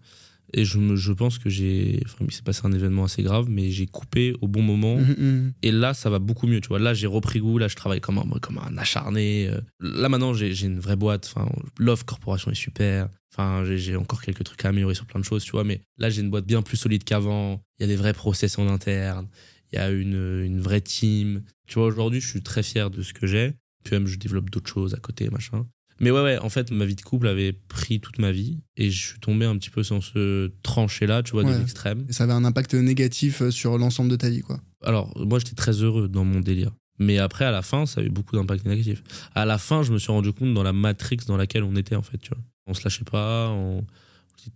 [0.54, 2.00] et je, me, je pense que j'ai.
[2.06, 4.96] Enfin, il s'est passé un événement assez grave, mais j'ai coupé au bon moment.
[4.96, 5.52] mhm, mhm.
[5.62, 6.60] Et là, ça va beaucoup mieux.
[6.60, 7.58] Tu vois, là, j'ai repris goût.
[7.58, 9.48] Là, je travaille comme un, comme un acharné.
[9.48, 9.60] euh.
[9.80, 11.30] Là, maintenant, j'ai j'ai une vraie boîte.
[11.34, 13.08] Enfin, l'offre corporation est super.
[13.32, 15.64] Enfin, j'ai- j'ai encore quelques trucs à améliorer sur plein de choses, tu vois.
[15.64, 17.62] Mais là, j'ai une boîte bien plus solide qu'avant.
[17.78, 19.28] Il y a des vrais process en interne.
[19.72, 21.42] Il y a une, une vraie team.
[21.66, 23.52] Tu vois, aujourd'hui, je suis très fier de ce que j'ai.
[23.84, 25.66] Puis même, je développe d'autres choses à côté, machin.
[26.00, 28.90] Mais ouais, ouais, en fait, ma vie de couple avait pris toute ma vie et
[28.90, 31.52] je suis tombé un petit peu dans ce tranché-là, tu vois, Ouais.
[31.54, 32.04] de l'extrême.
[32.08, 34.60] Et ça avait un impact négatif euh, sur l'ensemble de ta vie, quoi.
[34.84, 36.70] Alors, moi, j'étais très heureux dans mon délire.
[37.00, 39.02] Mais après, à la fin, ça a eu beaucoup d'impact négatif.
[39.34, 41.94] À la fin, je me suis rendu compte dans la matrix dans laquelle on était,
[41.96, 42.38] en fait, tu vois.
[42.66, 43.84] On se lâchait pas, on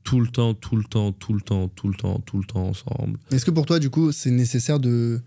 [0.05, 2.69] tout le temps, tout le temps, tout le temps, tout le temps, tout le temps
[2.69, 3.19] ensemble.
[3.31, 5.21] Est-ce que pour toi, du coup, c'est nécessaire de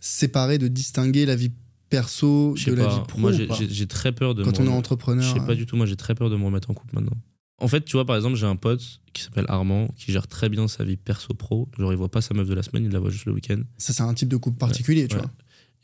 [0.00, 1.50] séparer, de distinguer la vie
[1.88, 4.54] perso la vie pro Moi, ou j'ai- pas j'ai j'ai très peur de Quand me
[4.54, 5.22] on est remettre- entrepreneur.
[5.24, 6.94] Je sais pas euh, du tout, moi j'ai très peur de me remettre en couple
[6.94, 7.16] maintenant.
[7.58, 8.82] En fait, tu vois, par exemple, j'ai un pote
[9.14, 11.70] qui s'appelle Armand, qui gère très bien sa vie perso-pro.
[11.78, 13.62] Genre, il voit pas sa meuf de la semaine, il la voit juste le week-end.
[13.78, 15.22] Ça, c'est un type de couple particulier, tu ouais.
[15.22, 15.30] vois.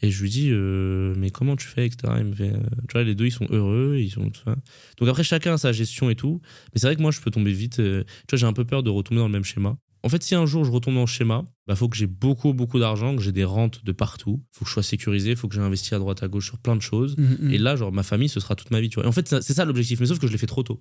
[0.02, 2.12] Et je lui dis, euh, mais comment tu fais, etc.
[2.18, 4.54] Il me fait, euh, tu vois, les deux, ils sont heureux, ils sont tout ça.
[4.98, 6.42] Donc après, chacun a sa gestion et tout.
[6.74, 7.78] Mais c'est vrai que moi, je peux tomber vite.
[7.80, 9.76] euh, tu vois, j'ai un peu peur de retomber dans le même schéma.
[10.04, 12.52] En fait, si un jour je retombe dans le schéma, bah faut que j'ai beaucoup,
[12.52, 14.42] beaucoup d'argent, que j'ai des rentes de partout.
[14.50, 16.74] Faut que je sois sécurisé, faut que j'ai investi à droite, à gauche sur plein
[16.74, 17.16] de choses.
[17.16, 17.50] Mhm, mhm.
[17.52, 19.04] Et là, genre, ma famille, ce sera toute ma vie, tu vois.
[19.04, 20.00] Et en fait, c'est ça l'objectif.
[20.00, 20.80] Mais sauf que je l'ai fait trop tôt.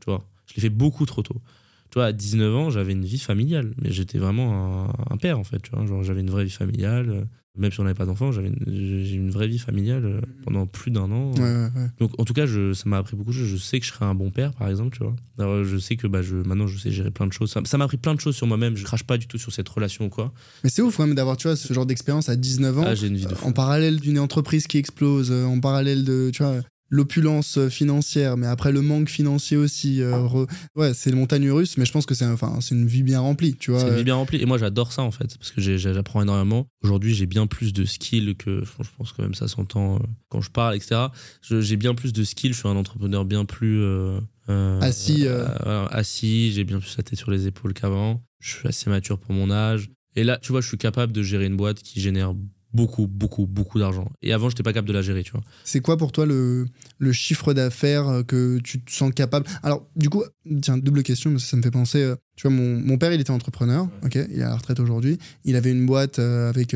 [0.00, 0.26] Tu vois.
[0.46, 1.40] Je l'ai fait beaucoup trop tôt.
[1.90, 3.74] Tu vois, à 19 ans, j'avais une vie familiale.
[3.76, 5.60] Mais j'étais vraiment un, un père, en fait.
[5.60, 5.84] Tu vois.
[5.84, 7.28] Genre, j'avais une vraie vie familiale.
[7.56, 10.20] Euh, Même si on n'avait pas d'enfants, j'avais une, j'ai une vraie vie familiale euh,
[10.44, 11.32] pendant plus d'un an.
[11.32, 11.88] Ouais, ouais, ouais.
[11.98, 13.48] Donc, en tout cas, je, ça m'a appris beaucoup de choses.
[13.48, 15.14] Je sais que je serai un bon père, par exemple, tu vois.
[15.38, 17.54] Alors, je sais que bah, je, maintenant, je sais gérer plein de choses.
[17.64, 18.76] Ça m'a appris plein de choses sur moi-même.
[18.76, 20.32] Je crache pas du tout sur cette relation ou quoi.
[20.64, 22.84] Mais c'est ouf quand même d'avoir, tu vois, ce genre d'expérience à 19 ans.
[22.86, 23.46] Ah, j'ai une vie de fou.
[23.46, 26.56] en parallèle d'une entreprise qui explose, euh, en parallèle de, tu vois,
[26.92, 30.02] l'opulence euh, financière, mais après le manque financier aussi.
[30.02, 32.86] euh, re- Ouais, c'est les montagnes russes, mais je pense que c'est enfin, c'est une
[32.86, 33.80] vie bien remplie, tu vois.
[33.80, 34.40] C'est une vie bien remplie.
[34.42, 36.66] Et moi, j'adore ça, en fait, parce que j'apprends énormément.
[36.84, 40.42] Aujourd'hui, j'ai bien plus de skills que, je pense quand même ça s'entend euh, quand
[40.42, 41.06] je parle, etc.
[41.40, 42.52] J'ai bien plus de skills.
[42.52, 44.20] Je suis un entrepreneur bien plus euh,
[44.50, 45.46] euh, Assis, euh.
[45.66, 46.52] euh, assis.
[46.52, 48.22] J'ai bien plus la tête sur les épaules qu'avant.
[48.38, 49.88] Je suis assez mature pour mon âge.
[50.14, 52.34] Et là, tu vois, je suis capable de gérer une boîte qui génère
[52.74, 54.10] beaucoup, beaucoup, beaucoup d'argent.
[54.22, 55.42] Et avant, j'étais pas capable de la gérer, tu vois.
[55.64, 56.66] C'est quoi pour toi le,
[56.98, 59.46] le chiffre d'affaires euh, que tu te sens capable?
[59.62, 60.22] Alors, du coup,
[60.62, 62.02] tiens, double question, mais ça, me fait penser.
[62.02, 64.80] euh, tu vois, mon, mon père, il était entrepreneur, ok, il est à la retraite
[64.80, 65.18] aujourd'hui.
[65.44, 66.74] Il avait une boîte euh, avec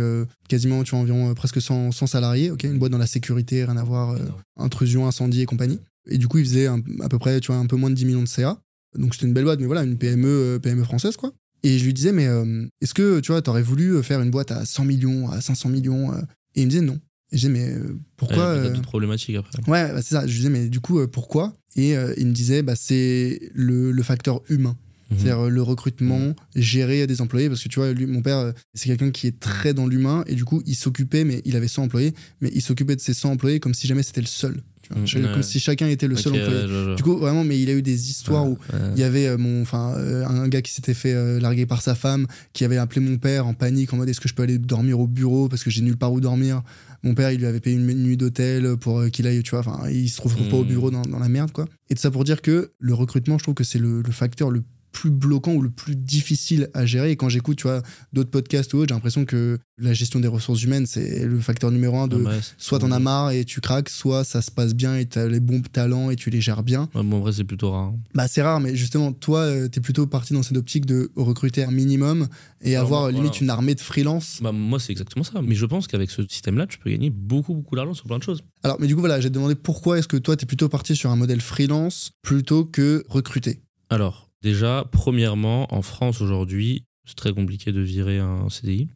[0.49, 3.77] quasiment, tu vois, environ presque 100, 100 salariés, ok, une boîte dans la sécurité, rien
[3.77, 4.19] à voir, euh,
[4.59, 5.81] intrusion, incendie et compagnie.
[6.09, 7.95] Et du coup, il faisait un- à peu près, tu vois, un peu moins de
[7.95, 8.59] 10 millions de CA.
[8.97, 11.33] Donc, c'était une belle boîte, mais voilà, une PME, PME française, quoi.
[11.67, 14.31] Et je lui disais, mais euh, est-ce que, tu vois, t'aurais voulu euh, faire une
[14.31, 16.21] boîte à 100 millions, à 500 millions euh?
[16.55, 17.01] Et il me disait non.
[17.33, 17.75] Et je disais, mais
[18.17, 19.59] pourquoi euh, d'autres problématiques après.
[19.69, 20.29] Ouais, bah, c'est ça.
[20.29, 21.57] Je lui disais, mais du coup, pourquoi?
[21.75, 24.77] Et euh, il me disait, bah, c'est le, le facteur humain.
[25.11, 25.19] Mhm.
[25.19, 27.49] C'est-à-dire le recrutement, gérer des employés.
[27.49, 30.23] Parce que tu vois, lui, mon père, c'est quelqu'un qui est très dans l'humain.
[30.29, 33.13] Et du coup, il s'occupait, mais il avait 100 employés, mais il s'occupait de ces
[33.13, 34.63] 100 employés comme si jamais c'était le seul.
[34.89, 35.27] Tu vois.
[35.27, 36.63] Mhm, Comme si chacun était le seul ouais, employé.
[36.63, 38.59] je- je- Du coup, vraiment, mais il a eu des histoires où
[38.95, 41.83] il y avait euh, mon, enfin, euh, un gars qui s'était fait euh, larguer par
[41.83, 44.43] sa femme, qui avait appelé mon père en panique en mode est-ce que je peux
[44.43, 46.63] aller dormir au bureau parce que j'ai nulle part où dormir?
[47.03, 49.89] Mon père, il lui avait payé une nuit d'hôtel pour qu'il aille, tu vois, enfin,
[49.91, 50.69] il se trouve pas au Mm.
[50.69, 51.67] bureau dans, dans la merde, quoi.
[51.91, 54.51] Et de ça pour dire que le recrutement, je trouve que c'est le, le facteur
[54.51, 54.63] le
[54.97, 57.11] plus bloquant ou le plus difficile à gérer.
[57.11, 57.83] Et quand j'écoute, tu vois,
[58.15, 61.71] d'autres podcasts ou autres, j'ai l'impression que la gestion des ressources humaines, c'est le facteur
[61.71, 64.51] numéro un de Ouais, c'est- soit t'en as marre et tu craques, soit ça se
[64.51, 66.89] passe bien et t'as les bons talents et tu les gères bien.
[66.95, 67.93] Ouais, bon, en vrai, c'est plutôt rare.
[68.15, 71.63] Bah c'est rare, mais justement, toi, euh, t'es plutôt parti dans cette optique de recruter
[71.63, 72.27] un minimum
[72.63, 73.43] et Alors, avoir euh, limite voilà.
[73.45, 74.39] une armée de freelance.
[74.41, 75.43] Bah, moi, c'est exactement ça.
[75.43, 78.23] Mais je pense qu'avec ce système-là, tu peux gagner beaucoup, beaucoup d'argent sur plein de
[78.23, 78.43] choses.
[78.63, 81.11] Alors, mais du coup, voilà, j'ai demandé pourquoi est-ce que toi, t'es plutôt parti sur
[81.11, 83.61] un modèle freelance plutôt que recruter?
[83.91, 88.89] Alors, déjà, premièrement, en France aujourd'hui, c'est très compliqué de virer un CDI.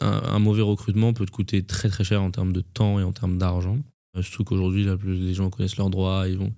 [0.00, 3.12] Un, mauvais recrutement peut te coûter très très cher en termes de temps et en
[3.12, 3.78] termes d'argent.
[4.16, 6.52] Euh, Surtout qu'aujourd'hui, les gens connaissent leurs droits, ils vont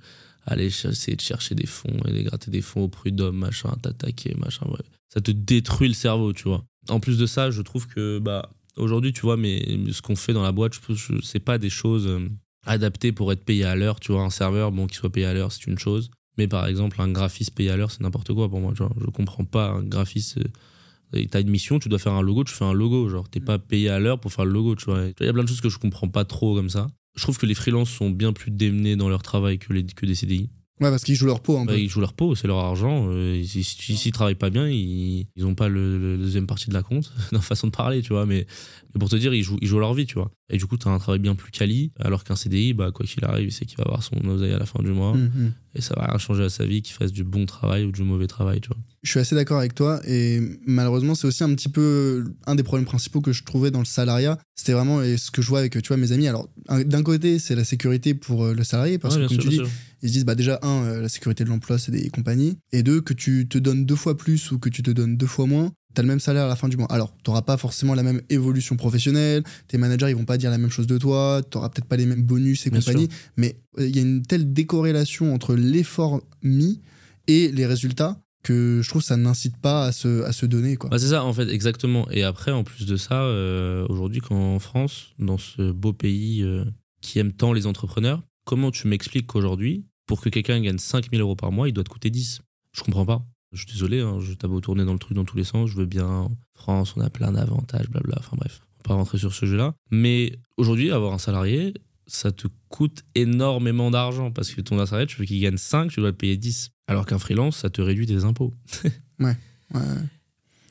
[0.47, 4.34] aller essayer de chercher des fonds et de gratter des fonds au prud'homme, machin, t'attaquer,
[4.38, 4.66] machin.
[5.12, 6.64] Ça te détruit le cerveau, tu vois.
[6.88, 9.62] En plus de ça, je trouve que, bah, aujourd'hui, tu vois, mais
[9.93, 10.80] ce qu'on fait dans la boîte,
[11.22, 12.26] c'est pas des choses euh,
[12.64, 14.22] adaptées pour être payé à l'heure, tu vois.
[14.22, 16.11] Un serveur, bon, qui soit payé à l'heure, c'est une chose.
[16.39, 18.74] Mais par exemple, un graphiste payé à l'heure, c'est n'importe quoi pour moi.
[18.74, 20.39] Genre, je comprends pas un graphiste.
[20.39, 23.09] euh, T'as une mission, tu dois faire un logo, tu fais un logo.
[23.09, 25.05] Genre, t'es pas payé à l'heure pour faire le logo, tu vois.
[25.20, 26.87] Il y a plein de choses que je comprends pas trop comme ça.
[27.14, 30.07] Je trouve que les freelances sont bien plus démenés dans leur travail que, les, que
[30.07, 30.51] des CDI.
[30.81, 31.73] Ouais, parce qu'ils jouent leur peau un peu.
[31.75, 33.07] Bah, ils jouent leur peau, c'est leur argent.
[33.11, 36.23] euh, ils- si si- s'ils travaillent pas bien, ils, ils ont pas le, le- la
[36.25, 38.27] deuxième partie de la compte, dans façon de parler, tu vois.
[38.27, 38.47] Mais,
[38.95, 40.33] mais pour te dire, ils jouent, ils jouent leur vie, tu vois.
[40.51, 43.25] Et du coup, t'as un travail bien plus quali, alors qu'un CDI, bah, quoi qu'il
[43.25, 45.12] arrive, c'est qu'il va avoir son oseille à la fin du mois.
[45.12, 45.53] Hum, hum.
[45.75, 48.03] Et ça va rien changer à sa vie, qu'il fasse du bon travail ou du
[48.03, 48.77] mauvais travail, tu vois.
[49.05, 52.62] Je suis assez d'accord avec toi et malheureusement c'est aussi un petit peu un des
[52.62, 54.39] problèmes principaux que je trouvais dans le salariat.
[54.55, 56.29] C'était vraiment ce que je vois avec tu vois mes amis.
[56.29, 59.41] Alors un- d'un côté c'est la sécurité pour euh, le salarié parce Ouais, que comme
[59.41, 59.62] sûr, tu dis.
[60.03, 62.83] Ils se disent bah déjà un euh, la sécurité de l'emploi c'est des compagnies et
[62.83, 65.47] deux que tu te donnes deux fois plus ou que tu te donnes deux fois
[65.47, 66.91] moins t'as le même salaire à la fin du mois.
[66.91, 70.59] Alors, t'auras pas forcément la même évolution professionnelle, tes managers, ils vont pas dire la
[70.59, 73.87] même chose de toi, t'auras peut-être pas les mêmes bonus et Bien compagnie, mais euh,
[73.87, 76.81] il y a une telle décorrélation entre l'effort mis
[77.29, 80.77] et les résultats que je trouve que ça n'incite pas à se, à se donner,
[80.77, 80.91] quoi.
[80.91, 82.11] Bah, c'est ça, en fait, exactement.
[82.11, 86.65] Et après, en plus de ça, euh, aujourd'hui, qu'en France, dans ce beau pays euh,
[87.01, 91.37] qui aime tant les entrepreneurs, comment tu m'expliques qu'aujourd'hui, pour que quelqu'un gagne 5000 euros
[91.37, 92.41] par mois, il doit te coûter 10
[92.73, 93.23] Je comprends pas.
[93.53, 95.69] Je suis désolé, hein, je t'avais tourné dans le truc dans tous les sens.
[95.71, 96.31] Je veux bien.
[96.55, 98.17] France, on a plein d'avantages, blabla.
[98.19, 99.75] Enfin bref, on va pas rentrer sur ce jeu-là.
[99.91, 101.75] Mais aujourd'hui, avoir un salarié,
[102.07, 106.01] ça te coûte énormément d'argent parce que ton salarié, tu veux qu'il gagne 5, tu
[106.01, 106.71] dois le payer 10.
[106.89, 108.53] Alors qu'un freelance, ça te réduit des impôts.
[109.21, 109.37] Ouais.
[109.75, 109.81] Ouais,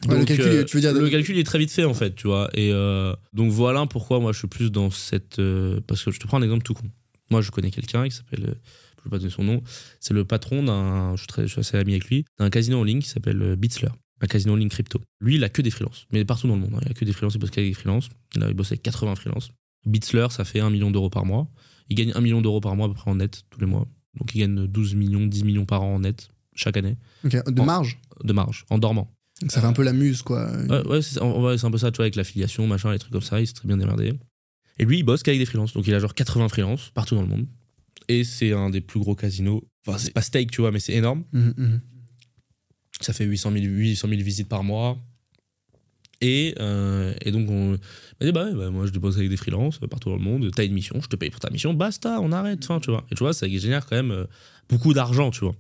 [0.10, 0.94] le Donc, calcul, euh, tu veux dire.
[0.94, 2.50] le calcul est très vite fait en fait, tu vois.
[2.54, 5.40] Et euh, donc voilà pourquoi moi je suis plus dans cette.
[5.40, 6.84] euh, parce que je te prends un exemple tout con.
[7.30, 8.56] Moi je connais quelqu'un qui s'appelle.
[9.02, 9.62] Euh, Je vais pas donner son nom.
[9.99, 11.12] C'est le patron d'un.
[11.16, 12.26] Je suis, très, je suis assez ami avec lui.
[12.39, 13.89] D'un casino en ligne qui s'appelle euh, Bitzler.
[14.22, 15.02] Un casino en ligne crypto.
[15.20, 16.06] Lui il a que des freelances.
[16.12, 16.74] Mais partout dans le monde.
[16.76, 16.80] hein.
[16.86, 17.34] Il a que des freelances.
[17.36, 18.10] Il bosse qu'avec des freelances.
[18.36, 19.52] Il a il bosse avec 80 freelances.
[19.86, 21.47] Bitzler ça fait 1 million d'euros par mois.
[21.89, 23.88] Il gagne 1 million d'euros par mois à peu près en net tous les mois.
[24.20, 27.62] Donc il gagne 12 millions, 10 millions par an en net chaque année Ok, de
[27.62, 27.99] en- marge?
[28.24, 29.12] de marge en dormant.
[29.41, 30.52] Donc ça fait un peu la muse, quoi.
[30.70, 33.41] Ouais, ouais, c'est un peu ça, tu vois, avec l'affiliation, machin, les trucs comme ça,
[33.41, 34.14] il s'est très bien démerdé.
[34.78, 35.74] Et lui, il bosse qu'avec des freelances.
[35.74, 37.47] Donc il a genre 80 freelances partout dans le monde.
[38.12, 39.64] Et c'est un des plus gros casinos.
[39.88, 41.24] Enfin, c'est pas steak, tu vois, mais c'est énorme.
[41.32, 41.82] Mhm, mhm.
[42.99, 44.97] Ça fait 800 000, 800 000 visites par mois.
[46.20, 49.38] Et, euh, et donc, on m'a dit, bah, ouais, bah, moi, je bosse avec des
[49.38, 50.51] freelances euh, partout dans le monde.
[50.53, 53.05] T'as une mission, je te paye pour ta mission, basta, on arrête, enfin, tu vois.
[53.12, 54.26] Et tu vois, ça génère quand même euh,
[54.68, 55.55] beaucoup d'argent, tu vois.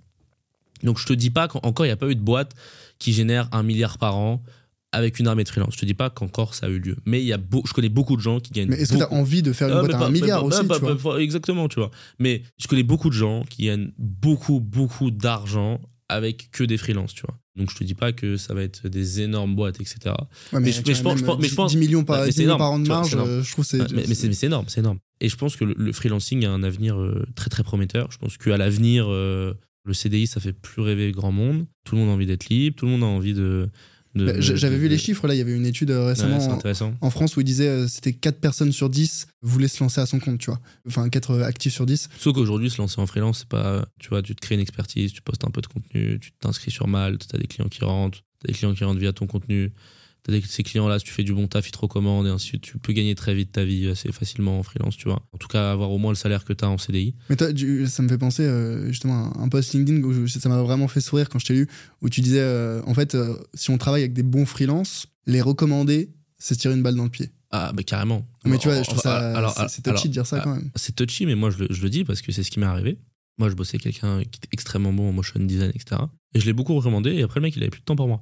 [0.83, 2.53] Donc, je te dis pas qu'encore, il n'y a pas eu de boîte
[2.99, 4.43] qui génère un milliard par an
[4.93, 5.73] avec une armée de freelance.
[5.75, 6.97] Je te dis pas qu'encore ça a eu lieu.
[7.05, 8.69] Mais il y a beau- je connais beaucoup de gens qui gagnent.
[8.69, 10.09] Mais est-ce que tu as envie de faire une ah, boîte mais à pas- un
[10.11, 11.91] mais milliard pas- aussi, pas- tu vois Exactement, tu vois.
[12.19, 15.79] Mais je connais beaucoup de gens qui gagnent beaucoup, beaucoup d'argent
[16.09, 17.37] avec que des freelances, tu vois.
[17.55, 19.97] Donc je te dis pas que ça va être des énormes boîtes, etc.
[20.51, 22.19] Ouais, mais je- mais je pense- je pense- mais je 10 pense- 10 millions par,
[22.21, 23.81] mais 10 c'est millions énorme, par an de vois, marge, euh, je trouve que c'est.
[23.81, 24.99] Ouais, mais mais c'est mais c'est énorme, c'est énorme.
[25.21, 28.09] Et je pense que le, le freelancing a un avenir euh, très très prometteur.
[28.11, 29.53] Je pense qu'à l'avenir, euh,
[29.85, 31.65] le CDI, ça fait plus rêver grand monde.
[31.85, 33.69] Tout le monde a envie d'être libre, tout le monde a envie de.
[34.13, 36.37] Bah, J'avais vu les chiffres, là, il y avait une étude euh, Ouais, récemment
[37.01, 40.05] en- France où il disait euh, c'était 4 personnes sur 10 voulaient se lancer à
[40.05, 40.59] son compte, tu vois.
[40.87, 42.09] Enfin, 4 actifs sur 10.
[42.19, 43.85] Sauf qu'aujourd'hui, se lancer en freelance, c'est pas.
[43.99, 46.71] Tu vois, tu te crées une expertise, tu postes un peu de contenu, tu t'inscris
[46.71, 49.27] sur Malte, tu as des clients qui rentrent, tu des clients qui rentrent via ton
[49.27, 49.71] contenu.
[50.23, 52.49] T'as ces clients-là, si tu fais du bon taf, ils te recommandent et ainsi de
[52.49, 52.61] suite.
[52.63, 55.25] Tu peux gagner très vite ta vie assez facilement en freelance, tu vois.
[55.33, 57.15] En tout cas, avoir au moins le salaire que tu as en CDI.
[57.29, 57.47] Mais toi,
[57.87, 60.87] ça me fait penser euh, justement à un post LinkedIn où je- ça m'a vraiment
[60.87, 61.67] fait sourire quand je t'ai lu,
[62.03, 65.41] où tu disais euh, en fait, euh, si on travaille avec des bons freelances, les
[65.41, 67.31] recommander, c'est tirer une balle dans le pied.
[67.49, 68.25] Ah, bah carrément.
[68.45, 69.35] Mais tu vois, je trouve ça.
[69.37, 70.69] alors- c'est- alors- touchy de dire ça quand même.
[70.75, 72.65] C'est touchy, mais moi je le, je le dis parce que c'est ce qui m'est
[72.67, 72.97] arrivé.
[73.37, 76.01] Moi je bossais quelqu'un qui était extrêmement bon en motion design, etc.
[76.33, 78.07] Et je l'ai beaucoup recommandé et après le mec il avait plus de temps pour
[78.07, 78.21] moi.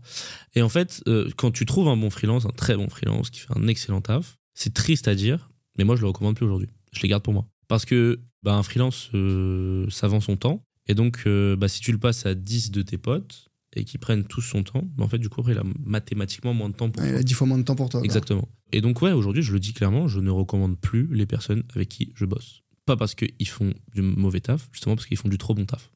[0.55, 3.39] Et en fait, euh, quand tu trouves un bon freelance, un très bon freelance qui
[3.41, 6.69] fait un excellent taf, c'est triste à dire, mais moi je le recommande plus aujourd'hui.
[6.93, 7.47] Je les garde pour moi.
[7.67, 10.63] Parce que bah, un freelance, euh, ça vend son temps.
[10.87, 13.99] Et donc, euh, bah, si tu le passes à 10 de tes potes et qu'ils
[13.99, 16.73] prennent tous son temps, bah, en fait, du coup, après, il a mathématiquement moins de
[16.75, 17.19] temps pour Ouais, il toi.
[17.19, 17.99] a 10 fois moins de temps pour toi.
[17.99, 18.05] quoi.
[18.05, 18.47] Exactement.
[18.71, 21.89] Et donc, ouais, aujourd'hui, je le dis clairement, je ne recommande plus les personnes avec
[21.89, 22.63] qui je bosse.
[22.89, 25.91] Pas parce qu'ils font du mauvais taf, justement parce qu'ils font du trop bon taf.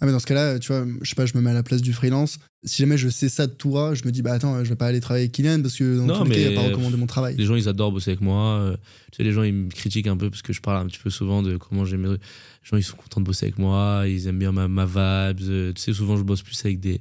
[0.00, 1.64] Ah, mais dans ce cas-là, tu vois, je sais pas, je me mets à la
[1.64, 2.38] place du freelance.
[2.62, 4.86] Si jamais je sais ça de toi, je me dis, bah attends, je vais pas
[4.86, 6.96] aller travailler avec Kylian parce que dans Non, tous les cas, il va pas recommander
[6.96, 7.34] mon travail.
[7.36, 8.60] Les gens, ils adorent bosser avec moi.
[8.60, 8.76] Euh,
[9.10, 11.00] tu sais, les gens, ils me critiquent un peu parce que je parle un petit
[11.00, 12.04] peu souvent de comment j'aime.
[12.12, 12.18] Les
[12.62, 14.04] gens, ils sont contents de bosser avec moi.
[14.06, 15.40] Ils aiment bien ma, ma vibes.
[15.48, 17.00] Euh, Tu sais, souvent, je bosse plus avec des.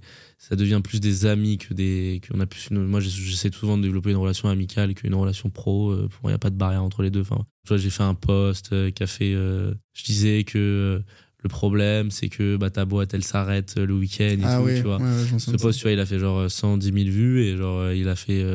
[0.51, 2.19] Ça devient plus des amis que des.
[2.37, 5.91] a plus une- moi, j'essa- j'essaie souvent de développer une relation amicale qu'une relation pro.
[5.91, 7.21] Euh, il n'y a pas de barrière entre les deux.
[7.21, 9.33] Enfin, tu vois, j'ai fait un post euh, qui a fait.
[9.33, 10.57] euh, je disais que.
[10.57, 10.99] euh,
[11.43, 14.75] le problème, c'est que bah, ta boîte, elle s'arrête le week-end et Ah tout, oui,
[14.75, 14.97] tu vois.
[14.97, 18.07] ouais, Ce post, tu vois, il a fait genre 110 000 vues et genre il
[18.09, 18.45] a fait.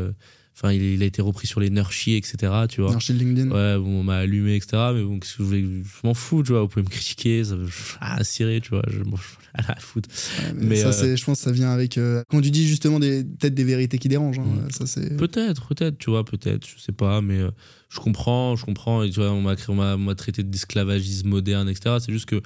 [0.55, 2.53] Enfin, il, il a été repris sur les Nurshi, etc.
[2.68, 2.92] Tu vois.
[3.12, 3.51] LinkedIn.
[3.51, 4.92] Ouais, bon, on m'a allumé, etc.
[4.94, 6.61] Mais bon, qu'est-ce que je voulais Je m'en fous, tu vois.
[6.62, 7.66] Vous pouvez me critiquer, ça me.
[8.01, 8.82] Ah, cirer, tu vois.
[8.88, 9.01] Je
[9.57, 9.74] à la.
[9.74, 10.02] Ouais,
[10.54, 11.98] mais Mais, ça, euh, je pense que ça vient avec.
[11.98, 14.38] euh, quand tu dis justement des, peut-être des vérités qui dérangent.
[14.38, 14.86] hein, Mm.
[14.86, 15.00] Ça.
[15.16, 16.66] Peut-être, peut-être, tu vois, peut-être.
[16.66, 17.51] Je sais pas, mais euh,
[17.89, 19.02] je comprends, je comprends.
[19.02, 21.97] Et tu vois, on m'a traité d'esclavagisme moderne, etc.
[22.01, 22.40] C'est juste que.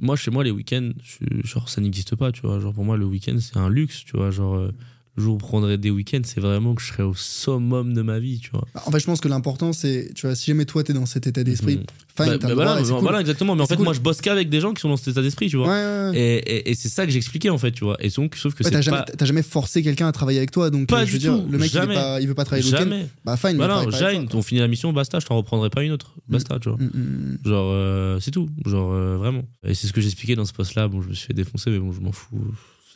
[0.00, 2.58] Moi, chez moi, les week-ends, je- genre, ça n'existe pas, tu vois.
[2.58, 4.30] Genre, pour moi, le week-end, c'est un luxe, tu vois.
[4.30, 4.72] Genre, euh,
[5.14, 8.00] le jour où je prendrais des week-ends, c'est vraiment que je serais au summum de
[8.00, 8.64] ma vie, tu vois.
[8.86, 10.10] En fait, je pense que l'important, c'est.
[10.14, 11.82] Tu vois, si jamais toi, t'es dans cet état d'esprit, Mhm.
[11.82, 11.86] fine,
[12.16, 13.00] Bah, t'as bah, le droit, voilà, et cool.
[13.02, 13.54] voilà, exactement.
[13.54, 13.84] Mais en fait, cool.
[13.84, 15.66] moi, je bosse qu'avec des gens qui sont dans cet état d'esprit, tu vois.
[15.68, 16.18] Ouais, ouais, ouais.
[16.18, 17.96] Et, et- et c'est ça que j'expliquais en fait, tu vois.
[18.00, 19.24] Et donc, sauf que c'est t'as, jamais, pas.
[19.26, 21.46] jamais forcé quelqu'un à travailler avec toi, donc Pas euh, je veux du dire, tout,
[21.50, 23.06] le mec il, est pas, il veut pas travailler le week-end, Jamais.
[23.24, 26.14] bah fine, Voilà, Jane, on finit la mission, basta, je t'en reprendrai pas une autre.
[26.28, 26.78] Basta, tu vois.
[26.78, 27.38] Mm, mm, mm.
[27.44, 28.48] Genre, euh, c'est tout.
[28.64, 29.42] Genre, euh, vraiment.
[29.66, 30.88] Et c'est ce que j'expliquais dans ce post-là.
[30.88, 32.38] Bon, je me suis fait défoncer, mais bon, je m'en fous.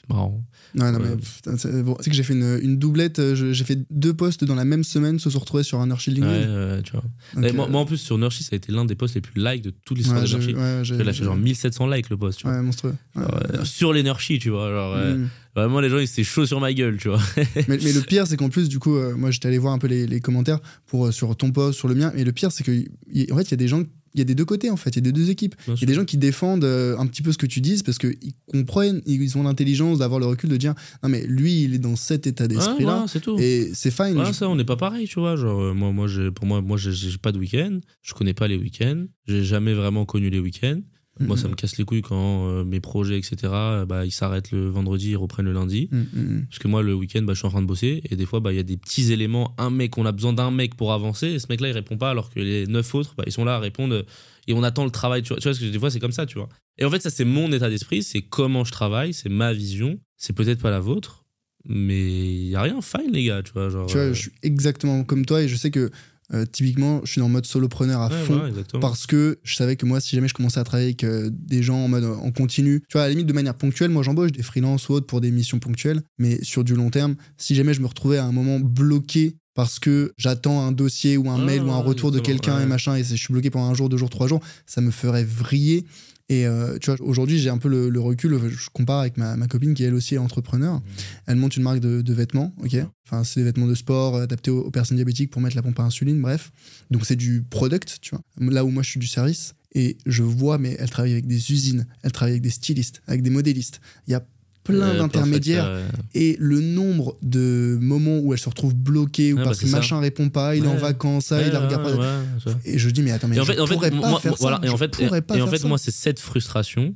[0.06, 0.44] C'était marrant.
[0.74, 1.08] Ouais, non, Ouais.
[1.10, 3.78] mais putain, c'est bon, c'est que j'ai fait une, une doublette, euh, je- j'ai fait
[3.90, 6.92] deux posts dans la même semaine, se sont retrouvés sur un Archie Ouais, euh, tu
[6.92, 7.04] vois.
[7.34, 9.14] Donc, Et moi, euh, moi, en plus, sur Nurshi, ça a été l'un des posts
[9.14, 10.54] les plus likes de toute l'histoire ouais, de j'ai- Nurshi.
[10.54, 12.56] ouais, j'ai- Il a fait genre 1700 likes le post, tu vois.
[12.56, 12.94] Ouais, monstrueux.
[13.16, 13.22] Ouais.
[13.54, 14.70] Euh, sur les Nurshi, tu vois.
[14.70, 15.28] Genre, euh, Mm.
[15.56, 17.18] Vraiment, les gens, ils étaient chauds sur ma gueule, tu vois.
[17.56, 19.78] mais, mais le pire, c'est qu'en plus, du coup, euh, moi, j'étais allé voir un
[19.78, 22.12] peu les, les commentaires pour, euh, sur ton post, sur le mien.
[22.14, 23.82] Et le pire, c'est que, y- en fait, il y a des gens,
[24.16, 24.90] il y a des deux côtés, en fait.
[24.90, 25.54] Il y a des deux équipes.
[25.68, 27.82] Il y a des gens qui défendent euh, un petit peu ce que tu dises
[27.82, 31.74] parce qu'ils comprennent, ils ont l'intelligence d'avoir le recul de dire non, mais lui, il
[31.74, 32.92] est dans cet état Ouais, d'esprit-là.
[32.92, 33.36] voilà, c'est tout.
[33.38, 34.14] Et c'est fine.
[34.14, 35.36] Voilà, ça, on n'est pas pareil, tu vois.
[35.36, 37.78] Genre, euh, moi, moi pour moi, moi j'ai pas de week-end.
[38.02, 39.04] Je connais pas les week-ends.
[39.26, 40.80] J'ai jamais vraiment connu les week-ends.
[41.18, 41.52] Moi, ça Mhm.
[41.52, 45.10] me casse les couilles quand euh, mes projets, etc., euh, bah, ils s'arrêtent le vendredi,
[45.12, 45.88] ils reprennent le lundi.
[45.90, 48.02] Mm, mm, Parce que moi, le week-end, bah, je suis en train de bosser.
[48.10, 49.54] Et des fois, bah, il y a des petits éléments.
[49.56, 51.28] Un mec, on a besoin d'un mec pour avancer.
[51.28, 52.10] Et ce mec-là, il répond pas.
[52.10, 54.04] Alors que les neuf autres, bah, ils sont là à répondre.
[54.46, 55.22] Et on attend le travail.
[55.22, 56.48] Tu vois, tu vois parce que des fois, c'est comme ça, tu vois.
[56.78, 58.02] Et en fait, ça, c'est mon état d'esprit.
[58.02, 59.14] C'est comment je travaille.
[59.14, 59.98] C'est ma vision.
[60.18, 61.24] C'est peut-être pas la vôtre.
[61.68, 63.70] Mais il y a rien fine, les gars, tu vois.
[63.70, 65.90] Genre, Tu vois, euh, je suis exactement comme toi et je sais que
[66.34, 68.42] euh, typiquement, je suis dans le mode solopreneur à ouais, fond.
[68.80, 71.62] Parce que je savais que moi, si jamais je commençais à travailler avec euh, des
[71.62, 74.32] gens en mode en continu, tu vois, à la limite de manière ponctuelle, moi j'embauche
[74.32, 77.74] des freelances ou autres pour des missions ponctuelles, mais sur du long terme, si jamais
[77.74, 81.44] je me retrouvais à un moment bloqué parce que j'attends un dossier ou un Ah,
[81.44, 83.88] mail ou un retour de quelqu'un et machin, et je suis bloqué pendant un jour,
[83.88, 85.86] deux jours, trois jours, ça me ferait vriller.
[86.28, 88.36] Et euh, tu vois, aujourd'hui, j'ai un peu le, le recul.
[88.48, 90.82] Je compare avec ma, ma copine qui, elle aussi, est entrepreneur.
[91.26, 92.76] Elle monte une marque de, de vêtements, ok
[93.06, 95.62] Enfin, c'est des vêtements de sport euh, adaptés aux, aux personnes diabétiques pour mettre la
[95.62, 96.50] pompe à insuline, bref.
[96.90, 98.22] Donc, c'est du product, tu vois.
[98.52, 99.54] Là où moi, je suis du service.
[99.74, 103.22] Et je vois, mais elle travaille avec des usines, elle travaille avec des stylistes, avec
[103.22, 103.80] des modélistes.
[104.06, 104.26] Il y a
[104.66, 105.64] plein Euh, d'intermédiaires.
[105.64, 109.44] en fait, euh, Et le nombre de moments où elle se retrouve bloquée ou Ouais,
[109.44, 109.76] parce bah, que c'est ça.
[109.78, 110.78] machin répond pas, il est en Ouais.
[110.78, 112.50] vacances, ça, il ouais, la regarde ouais, pas.
[112.50, 112.56] ouais.
[112.64, 114.20] Et je dis, mais attends, mais Et en je fait, en fait, pourrais pas moi,
[114.20, 114.66] faire voilà, ça.
[114.66, 116.94] et en fait, pourrais et en moi, c'est cette frustration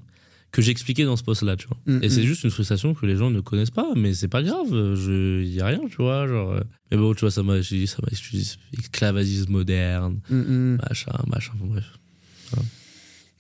[0.53, 1.79] que j'expliquais dans ce post-là, tu vois.
[1.87, 2.11] Mm, Et mm.
[2.11, 4.67] c'est juste une frustration que les gens ne connaissent pas, mais c'est pas grave,
[4.97, 6.51] je y a rien, tu vois, genre.
[6.55, 6.61] euh.
[6.91, 8.09] Mais bon, tu vois, ça m'a, ça m'a,
[8.77, 10.79] esclavagisme moderne, Mm, mm.
[10.89, 11.85] machin, machin, bref.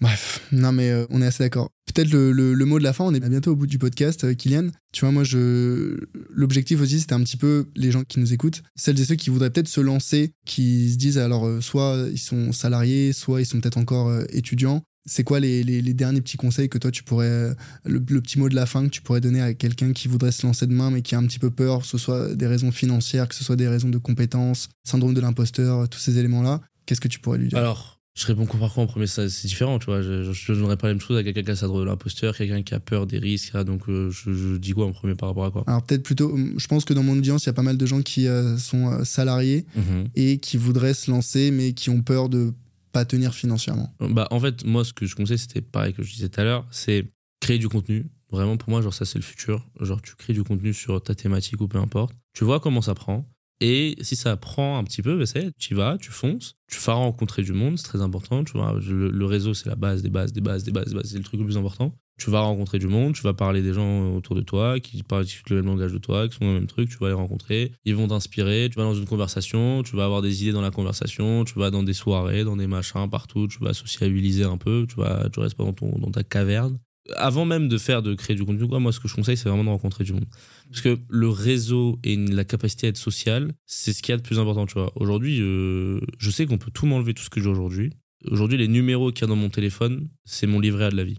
[0.00, 1.70] Bref, non mais euh, on est assez d'accord.
[1.94, 4.34] Peut-être le, le- mot de la fin, on est bientôt au bout du podcast, euh,
[4.34, 4.68] Kylian.
[4.92, 5.98] Tu vois, moi, je
[6.30, 9.30] l'objectif aussi, c'était un petit peu les gens qui nous écoutent, celles et ceux qui
[9.30, 13.46] voudraient peut-être se lancer, qui se disent alors euh, soit ils sont salariés, soit ils
[13.46, 14.82] sont peut-être encore euh, étudiants.
[15.06, 17.54] C'est quoi les, les- derniers petits conseils que toi tu pourrais,
[17.84, 20.30] le, le petit mot de la fin que tu pourrais donner à quelqu'un qui voudrait
[20.30, 22.70] se lancer demain mais qui a un petit peu peur, que ce soit des raisons
[22.70, 26.60] financières, que ce soit des raisons de compétences, syndrome de l'imposteur, tous ces éléments-là.
[26.86, 27.58] Qu'est-ce que tu pourrais lui dire?
[27.58, 30.02] Alors, je réponds par quoi en premier c'est différent, tu vois.
[30.02, 32.62] Je, je, donnerais pas la même chose à quelqu'un qui a ça de l'imposteur, quelqu'un
[32.62, 33.52] qui a peur des risques.
[33.54, 35.64] là, Donc, euh, je, je dis quoi en premier par rapport à quoi?
[35.66, 37.76] Alors peut-être plutôt, hum, je pense que dans mon audience, il y a pas mal
[37.78, 40.08] de gens qui euh, sont euh, salariés Mhm.
[40.16, 42.52] et qui voudraient se lancer, mais qui ont peur de
[42.92, 43.94] pas tenir financièrement.
[44.00, 46.44] Bah, en fait, moi, ce que je conseille, c'était pareil que je disais tout à
[46.44, 47.06] l'heure, c'est
[47.40, 48.06] créer du contenu.
[48.32, 49.64] Vraiment, pour moi, genre, ça, c'est le futur.
[49.80, 52.12] Genre, tu crées du contenu sur ta thématique ou peu importe.
[52.32, 53.28] Tu vois comment ça prend.
[53.60, 56.56] Et si ça prend un petit peu, est, tu y vas, tu fonces.
[56.68, 58.42] Tu feras rencontrer du monde, c'est très important.
[58.44, 60.94] Tu vois, le, le réseau, c'est la base des bases, des bases, des bases, des
[60.94, 61.10] bases.
[61.10, 61.94] C'est le truc le plus important.
[62.18, 65.24] Tu vas rencontrer du monde, tu vas parler des gens autour de toi qui parlent
[65.48, 67.72] le même langage de toi, qui sont dans le même truc, tu vas les rencontrer,
[67.86, 70.70] ils vont t'inspirer, tu vas dans une conversation, tu vas avoir des idées dans la
[70.70, 74.86] conversation, tu vas dans des soirées, dans des machins partout, tu vas sociabiliser un peu,
[74.86, 76.78] tu vas tu restes pas dans ton dans ta caverne.
[77.16, 79.48] Avant même de faire de créer du contenu quoi, moi ce que je conseille c'est
[79.48, 80.26] vraiment de rencontrer du monde.
[80.70, 84.16] Parce que le réseau et la capacité à être social, c'est ce qu'il y a
[84.18, 84.92] de plus important, tu vois.
[84.96, 87.90] Aujourd'hui, euh, je sais qu'on peut tout m'enlever tout ce que j'ai aujourd'hui.
[88.30, 91.04] Aujourd'hui, les numéros qu'il y a dans mon téléphone, c'est mon livret A de la
[91.04, 91.18] vie.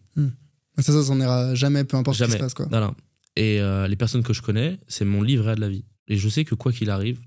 [0.78, 2.38] Ça, ça s'en ira jamais, peu importe ce qui Jamais.
[2.40, 2.54] se passe.
[2.54, 2.68] Quoi.
[2.70, 2.94] Voilà.
[3.36, 5.84] Et euh, les personnes que je connais, c'est mon livret A de la vie.
[6.08, 7.20] Et je sais que quoi qu'il arrive,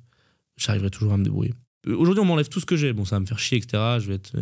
[0.56, 1.54] j'arriverai toujours à me débrouiller.
[1.88, 2.92] Euh, Aujourd'hui, on m'enlève tout ce que j'ai.
[2.92, 3.82] Bon, ça va me faire chier, etc.
[3.98, 4.32] Je vais être...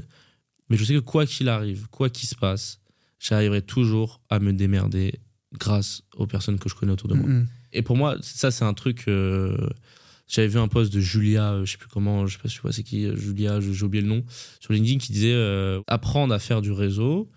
[0.68, 2.80] Mais je sais que quoi qu'il arrive, quoi qu'il se passe,
[3.22, 5.20] j'arriverai toujours à me démerder
[5.58, 7.28] grâce aux personnes que je connais autour de moi.
[7.28, 7.48] Mm, mm.
[7.74, 9.04] Et pour moi, ça, c'est un truc.
[9.08, 9.56] euh,
[10.28, 12.56] J'avais vu un post de Julia, euh, je sais plus comment, je sais pas si
[12.56, 14.24] tu vois c'est qui, euh, Julia, j'ai oublié le nom,
[14.60, 17.30] sur LinkedIn qui disait euh, apprendre à faire du réseau,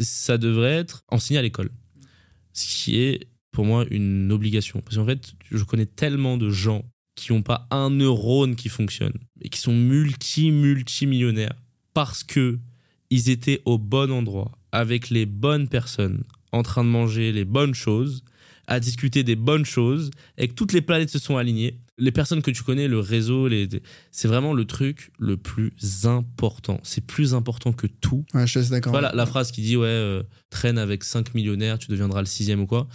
[0.00, 1.70] ça devrait être enseigné à l'école.
[2.52, 4.80] Ce qui est pour moi une obligation.
[4.80, 6.84] Parce qu'en fait, je connais tellement de gens
[7.14, 11.54] qui n'ont pas un neurone qui fonctionne et qui sont multi-multimillionnaires
[11.94, 12.58] parce que
[13.10, 17.74] ils étaient au bon endroit, avec les bonnes personnes, en train de manger les bonnes
[17.74, 18.24] choses,
[18.66, 21.78] à discuter des bonnes choses, et que toutes les planètes se sont alignées.
[21.98, 23.68] Les personnes que tu connais, le réseau, les...
[24.10, 25.72] c'est vraiment le truc le plus
[26.04, 26.80] important.
[26.82, 28.24] C'est plus important que tout.
[28.34, 28.92] Ouais, je suis d'accord.
[28.92, 32.60] Voilà la phrase qui dit ouais, euh, traîne avec 5 millionnaires, tu deviendras le sixième
[32.60, 32.88] ou quoi.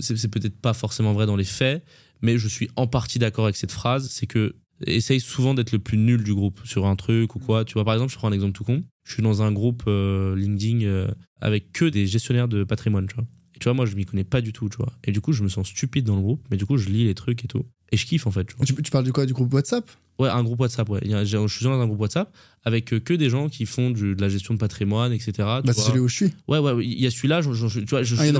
[0.00, 1.84] C'est c'est peut-être pas forcément vrai dans les faits,
[2.22, 4.08] mais je suis en partie d'accord avec cette phrase.
[4.10, 4.54] C'est que
[4.86, 7.64] essaye souvent d'être le plus nul du groupe sur un truc ou quoi.
[7.64, 8.84] Tu vois, par exemple, je prends un exemple tout con.
[9.04, 11.08] Je suis dans un groupe euh, LinkedIn euh,
[11.40, 13.24] avec que des gestionnaires de patrimoine, tu vois.
[13.54, 14.92] Et tu vois, moi, je m'y connais pas du tout, tu vois.
[15.04, 17.04] Et du coup, je me sens stupide dans le groupe, mais du coup, je lis
[17.04, 17.64] les trucs et tout.
[17.92, 18.66] Et je kiffe, en fait, tu vois.
[18.66, 19.26] Tu, tu parles de quoi?
[19.26, 19.88] Du groupe WhatsApp?
[20.18, 21.00] Ouais, un groupe WhatsApp, ouais.
[21.04, 22.32] Je suis dans un groupe WhatsApp
[22.64, 25.32] avec euh, que des gens qui font du- de la gestion de patrimoine, etc.
[25.32, 26.32] tu Bah, c'est celui où je suis.
[26.48, 28.32] Ouais, ouais, il y a celui-là, j'en- j'en- tu vois, je Ah, je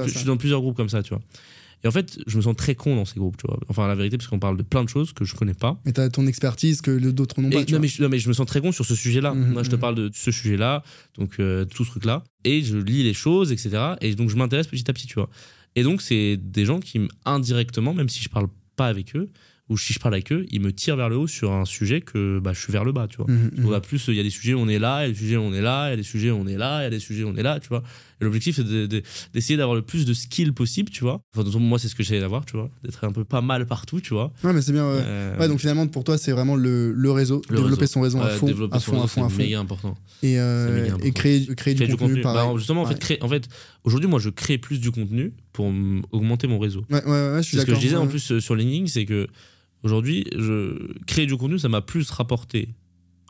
[0.00, 1.22] je je suis dans plusieurs groupes comme ça, tu vois.
[1.82, 3.58] Et en fait, je me sens très con dans ces groupes, tu vois.
[3.68, 5.80] Enfin, la vérité, parce qu'on parle de plein de choses que je connais pas.
[5.86, 7.64] Mais t'as ton expertise que d'autres n'ont pas.
[7.64, 7.80] tu non, vois.
[7.80, 9.32] mais, je- non, mais je me sens très con sur ce sujet-là.
[9.32, 9.80] Mhm, Moi, je te mhm.
[9.80, 10.82] parle de ce sujet-là,
[11.18, 12.22] donc euh, tout ce truc-là.
[12.44, 13.94] Et je lis les choses, etc.
[14.02, 15.30] Et donc, je m'intéresse petit à petit, tu vois.
[15.76, 19.30] Et donc, c'est des gens qui, indirectement, même si je parle pas avec eux,
[19.68, 22.00] ou si je parle avec eux, ils me tirent vers le haut sur un sujet
[22.00, 23.26] que bah, je suis vers le bas, tu vois.
[23.30, 23.66] Mhm, mhm.
[23.66, 25.18] On a plus, il y a des sujets on est là, il y a des
[25.18, 26.90] sujets on est là, il y a des sujets on est là, il y a
[26.90, 27.84] des sujets on est là, tu vois.
[28.20, 29.02] L'objectif, c'est de- de-
[29.32, 31.22] d'essayer d'avoir le plus de skills possible, tu vois.
[31.36, 32.70] Enfin, moi, c'est ce que j'essaie d'avoir, tu vois.
[32.84, 34.32] D'être un peu pas mal partout, tu vois.
[34.44, 34.84] Ouais, mais c'est bien.
[34.86, 35.00] Ouais.
[35.02, 37.92] Euh, Ouais, donc finalement, pour toi, c'est vraiment le, le réseau, Le développer réseau.
[37.92, 39.58] son réseau à fond, développer à son fond, à fond, à c'est fond.
[39.60, 39.96] important.
[40.22, 41.10] Et, euh, méga et important.
[41.12, 42.40] créer, créer du contenu, Bah, pareil.
[42.42, 42.92] alors, justement, en Ouais.
[42.92, 43.48] fait, créer, en fait,
[43.84, 45.72] aujourd'hui, moi, je crée plus du contenu pour
[46.12, 46.84] augmenter mon réseau.
[46.90, 48.86] Ouais, ouais, ouais, je suis C'est ce que je disais en plus euh, sur LinkedIn,
[48.86, 49.28] c'est que
[49.82, 50.76] aujourd'hui, je
[51.06, 52.74] créer du contenu, ça m'a plus rapporté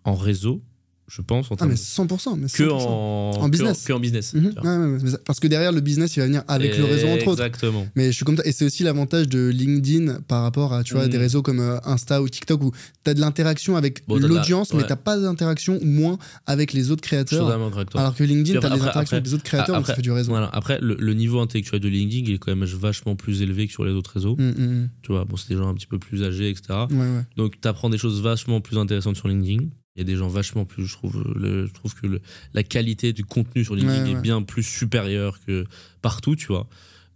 [0.04, 0.62] en réseau,
[1.10, 2.36] je pense, en Ah, mais 100%.
[2.36, 2.56] Mais 100%.
[2.56, 3.84] que en, En que business.
[3.84, 4.32] que en business.
[4.34, 7.08] Mhm, ouais, ouais, ouais, parce que derrière, le business, il va venir avec le réseau,
[7.08, 7.42] entre autres.
[7.44, 7.86] Exactement.
[7.96, 8.42] Mais je suis comme ça.
[8.46, 11.10] Et c'est aussi l'avantage de LinkedIn par rapport à tu vois, Mm.
[11.10, 12.70] des réseaux comme euh, Insta ou TikTok où
[13.04, 16.72] tu as de l'interaction avec Bon, la- l'audience, mais tu pas d'interaction ou moins avec
[16.72, 17.48] les autres créateurs.
[17.94, 19.96] Alors que LinkedIn, tu as des après- interactions avec des autres créateurs, donc ça après-
[19.96, 20.30] fait du réseau.
[20.30, 20.48] Voilà.
[20.52, 23.72] Après, le, le niveau intellectuel de LinkedIn, il est quand même vachement plus élevé que
[23.72, 24.36] sur les autres réseaux.
[24.38, 26.80] Mm, mm, Tu vois, bon, c'est des gens un petit peu plus âgés, etc.
[26.90, 27.24] mm.
[27.36, 29.64] Donc, tu apprends des choses vachement plus intéressantes sur LinkedIn.
[29.96, 32.20] Il y a des gens vachement plus, je trouve, le- je trouve que le-
[32.54, 35.64] la qualité du contenu sur LinkedIn Ouais, est bien plus supérieure que
[36.00, 36.68] partout, tu vois.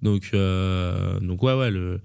[0.03, 2.01] Donc, euh, donc ouais, ouais, le,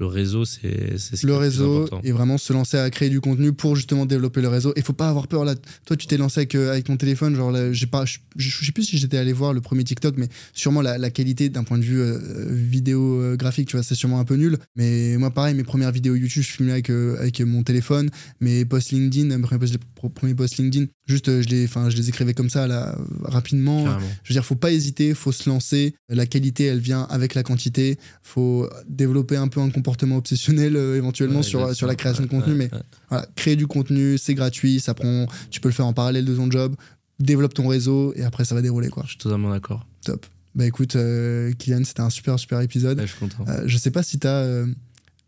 [0.00, 2.00] le réseau, c'est ce le réseau important.
[2.02, 4.94] et vraiment se lancer à créer du contenu pour justement développer le réseau et faut
[4.94, 5.54] pas avoir peur là
[5.84, 8.18] toi tu t'es lancé avec, euh, avec ton téléphone genre j'ai pas je,
[8.64, 11.64] sais plus si j'étais allé voir le premier TikTok mais sûrement la, la qualité d'un
[11.64, 12.18] point de vue euh,
[12.50, 15.92] vidéo euh, graphique tu vois c'est sûrement un peu nul mais moi pareil mes premières
[15.92, 18.08] vidéos YouTube je filmais avec, euh, avec mon téléphone
[18.40, 21.96] mes posts LinkedIn mes premiers posts, les premiers posts LinkedIn juste je les enfin je
[21.98, 24.06] les écrivais comme ça là rapidement Carrément.
[24.22, 25.94] je veux dire, faut pas hésiter, faut se lancer.
[26.08, 27.98] La qualité, elle vient avec la quantité.
[28.22, 32.28] Faut développer un peu un comportement obsessionnel euh, éventuellement Ouais, sur, sur la création de
[32.28, 32.52] contenu.
[32.52, 32.70] ouais, mais
[33.08, 36.34] voilà, créer du contenu, c'est gratuit, ça prend, tu peux le faire en parallèle de
[36.34, 36.74] ton job.
[37.18, 39.02] Développe ton réseau et après ça va dérouler quoi.
[39.04, 39.86] Je suis totalement d'accord.
[40.04, 40.24] Top.
[40.54, 43.00] Bah écoute, euh, Kylian, c'était un super super épisode.
[43.00, 43.44] Je suis content.
[43.48, 44.64] Euh, je sais pas si tu as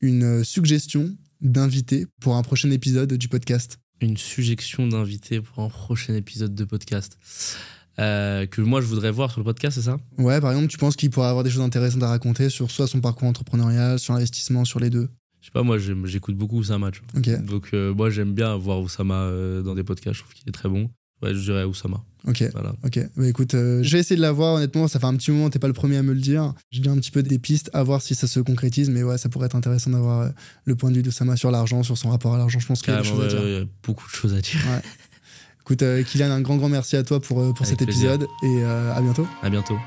[0.00, 3.78] une suggestion d'invité pour un prochain épisode du podcast.
[4.00, 7.18] Une suggestion d'invité pour un prochain épisode de podcast.
[7.98, 9.98] Euh, que moi, je voudrais voir sur le podcast, c'est ça?
[10.18, 12.86] Ouais, par exemple, tu penses qu'il pourrait avoir des choses intéressantes à raconter sur soit
[12.86, 15.08] son parcours entrepreneurial, sur l'investissement, sur les deux?
[15.40, 16.90] Je sais pas, moi, j'écoute beaucoup Oussama.
[16.90, 17.36] tu vois.
[17.38, 20.16] Donc, euh, moi, j'aime bien voir Oussama euh, dans des podcasts.
[20.16, 20.88] Je trouve qu'il est très bon.
[21.20, 22.02] Ouais, je dirais Oussama.
[22.26, 22.44] ok.
[22.52, 22.74] Voilà.
[22.84, 25.30] Ok, bah écoute, euh, je vais essayer de la voir, honnêtement, ça fait un petit
[25.30, 26.52] moment, t'es pas le premier à me le dire.
[26.72, 29.18] J'ai dit un petit peu des pistes à voir si ça se concrétise, mais ouais,
[29.18, 30.30] ça pourrait être intéressant d'avoir
[30.64, 32.82] le point de vue de Sama sur l'argent, sur son rapport à l'argent, je pense
[32.82, 33.40] qu'il y a des choses à ouais, dire.
[33.40, 34.60] ouais, il y a beaucoup de choses à dire.
[35.62, 38.12] Écoute, euh, Kylian, un grand, grand merci à toi pour, euh, pour Avec cet plaisir.
[38.12, 39.26] épisode, et euh, à bientôt.
[39.42, 39.78] À bientôt.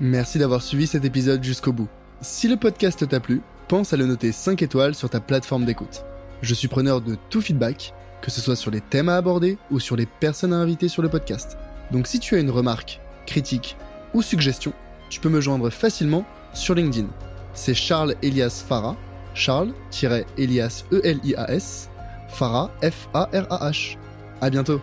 [0.00, 1.88] Merci d'avoir suivi cet épisode jusqu'au bout.
[2.20, 6.04] Si le podcast t'a plu, pense à le noter 5 étoiles sur ta plateforme d'écoute.
[6.40, 9.78] Je suis preneur de tout feedback, que ce soit sur les thèmes à aborder ou
[9.78, 11.56] sur les personnes à inviter sur le podcast.
[11.92, 13.76] Donc si tu as une remarque, critique
[14.14, 14.72] ou suggestion,
[15.12, 16.24] tu peux me joindre facilement
[16.54, 17.06] sur LinkedIn.
[17.52, 18.96] C'est Charles Elias Farah,
[19.34, 21.90] Charles-Elias E-L-I-A-S,
[22.30, 23.98] Farah F-A-R-A-H.
[24.40, 24.80] À bientôt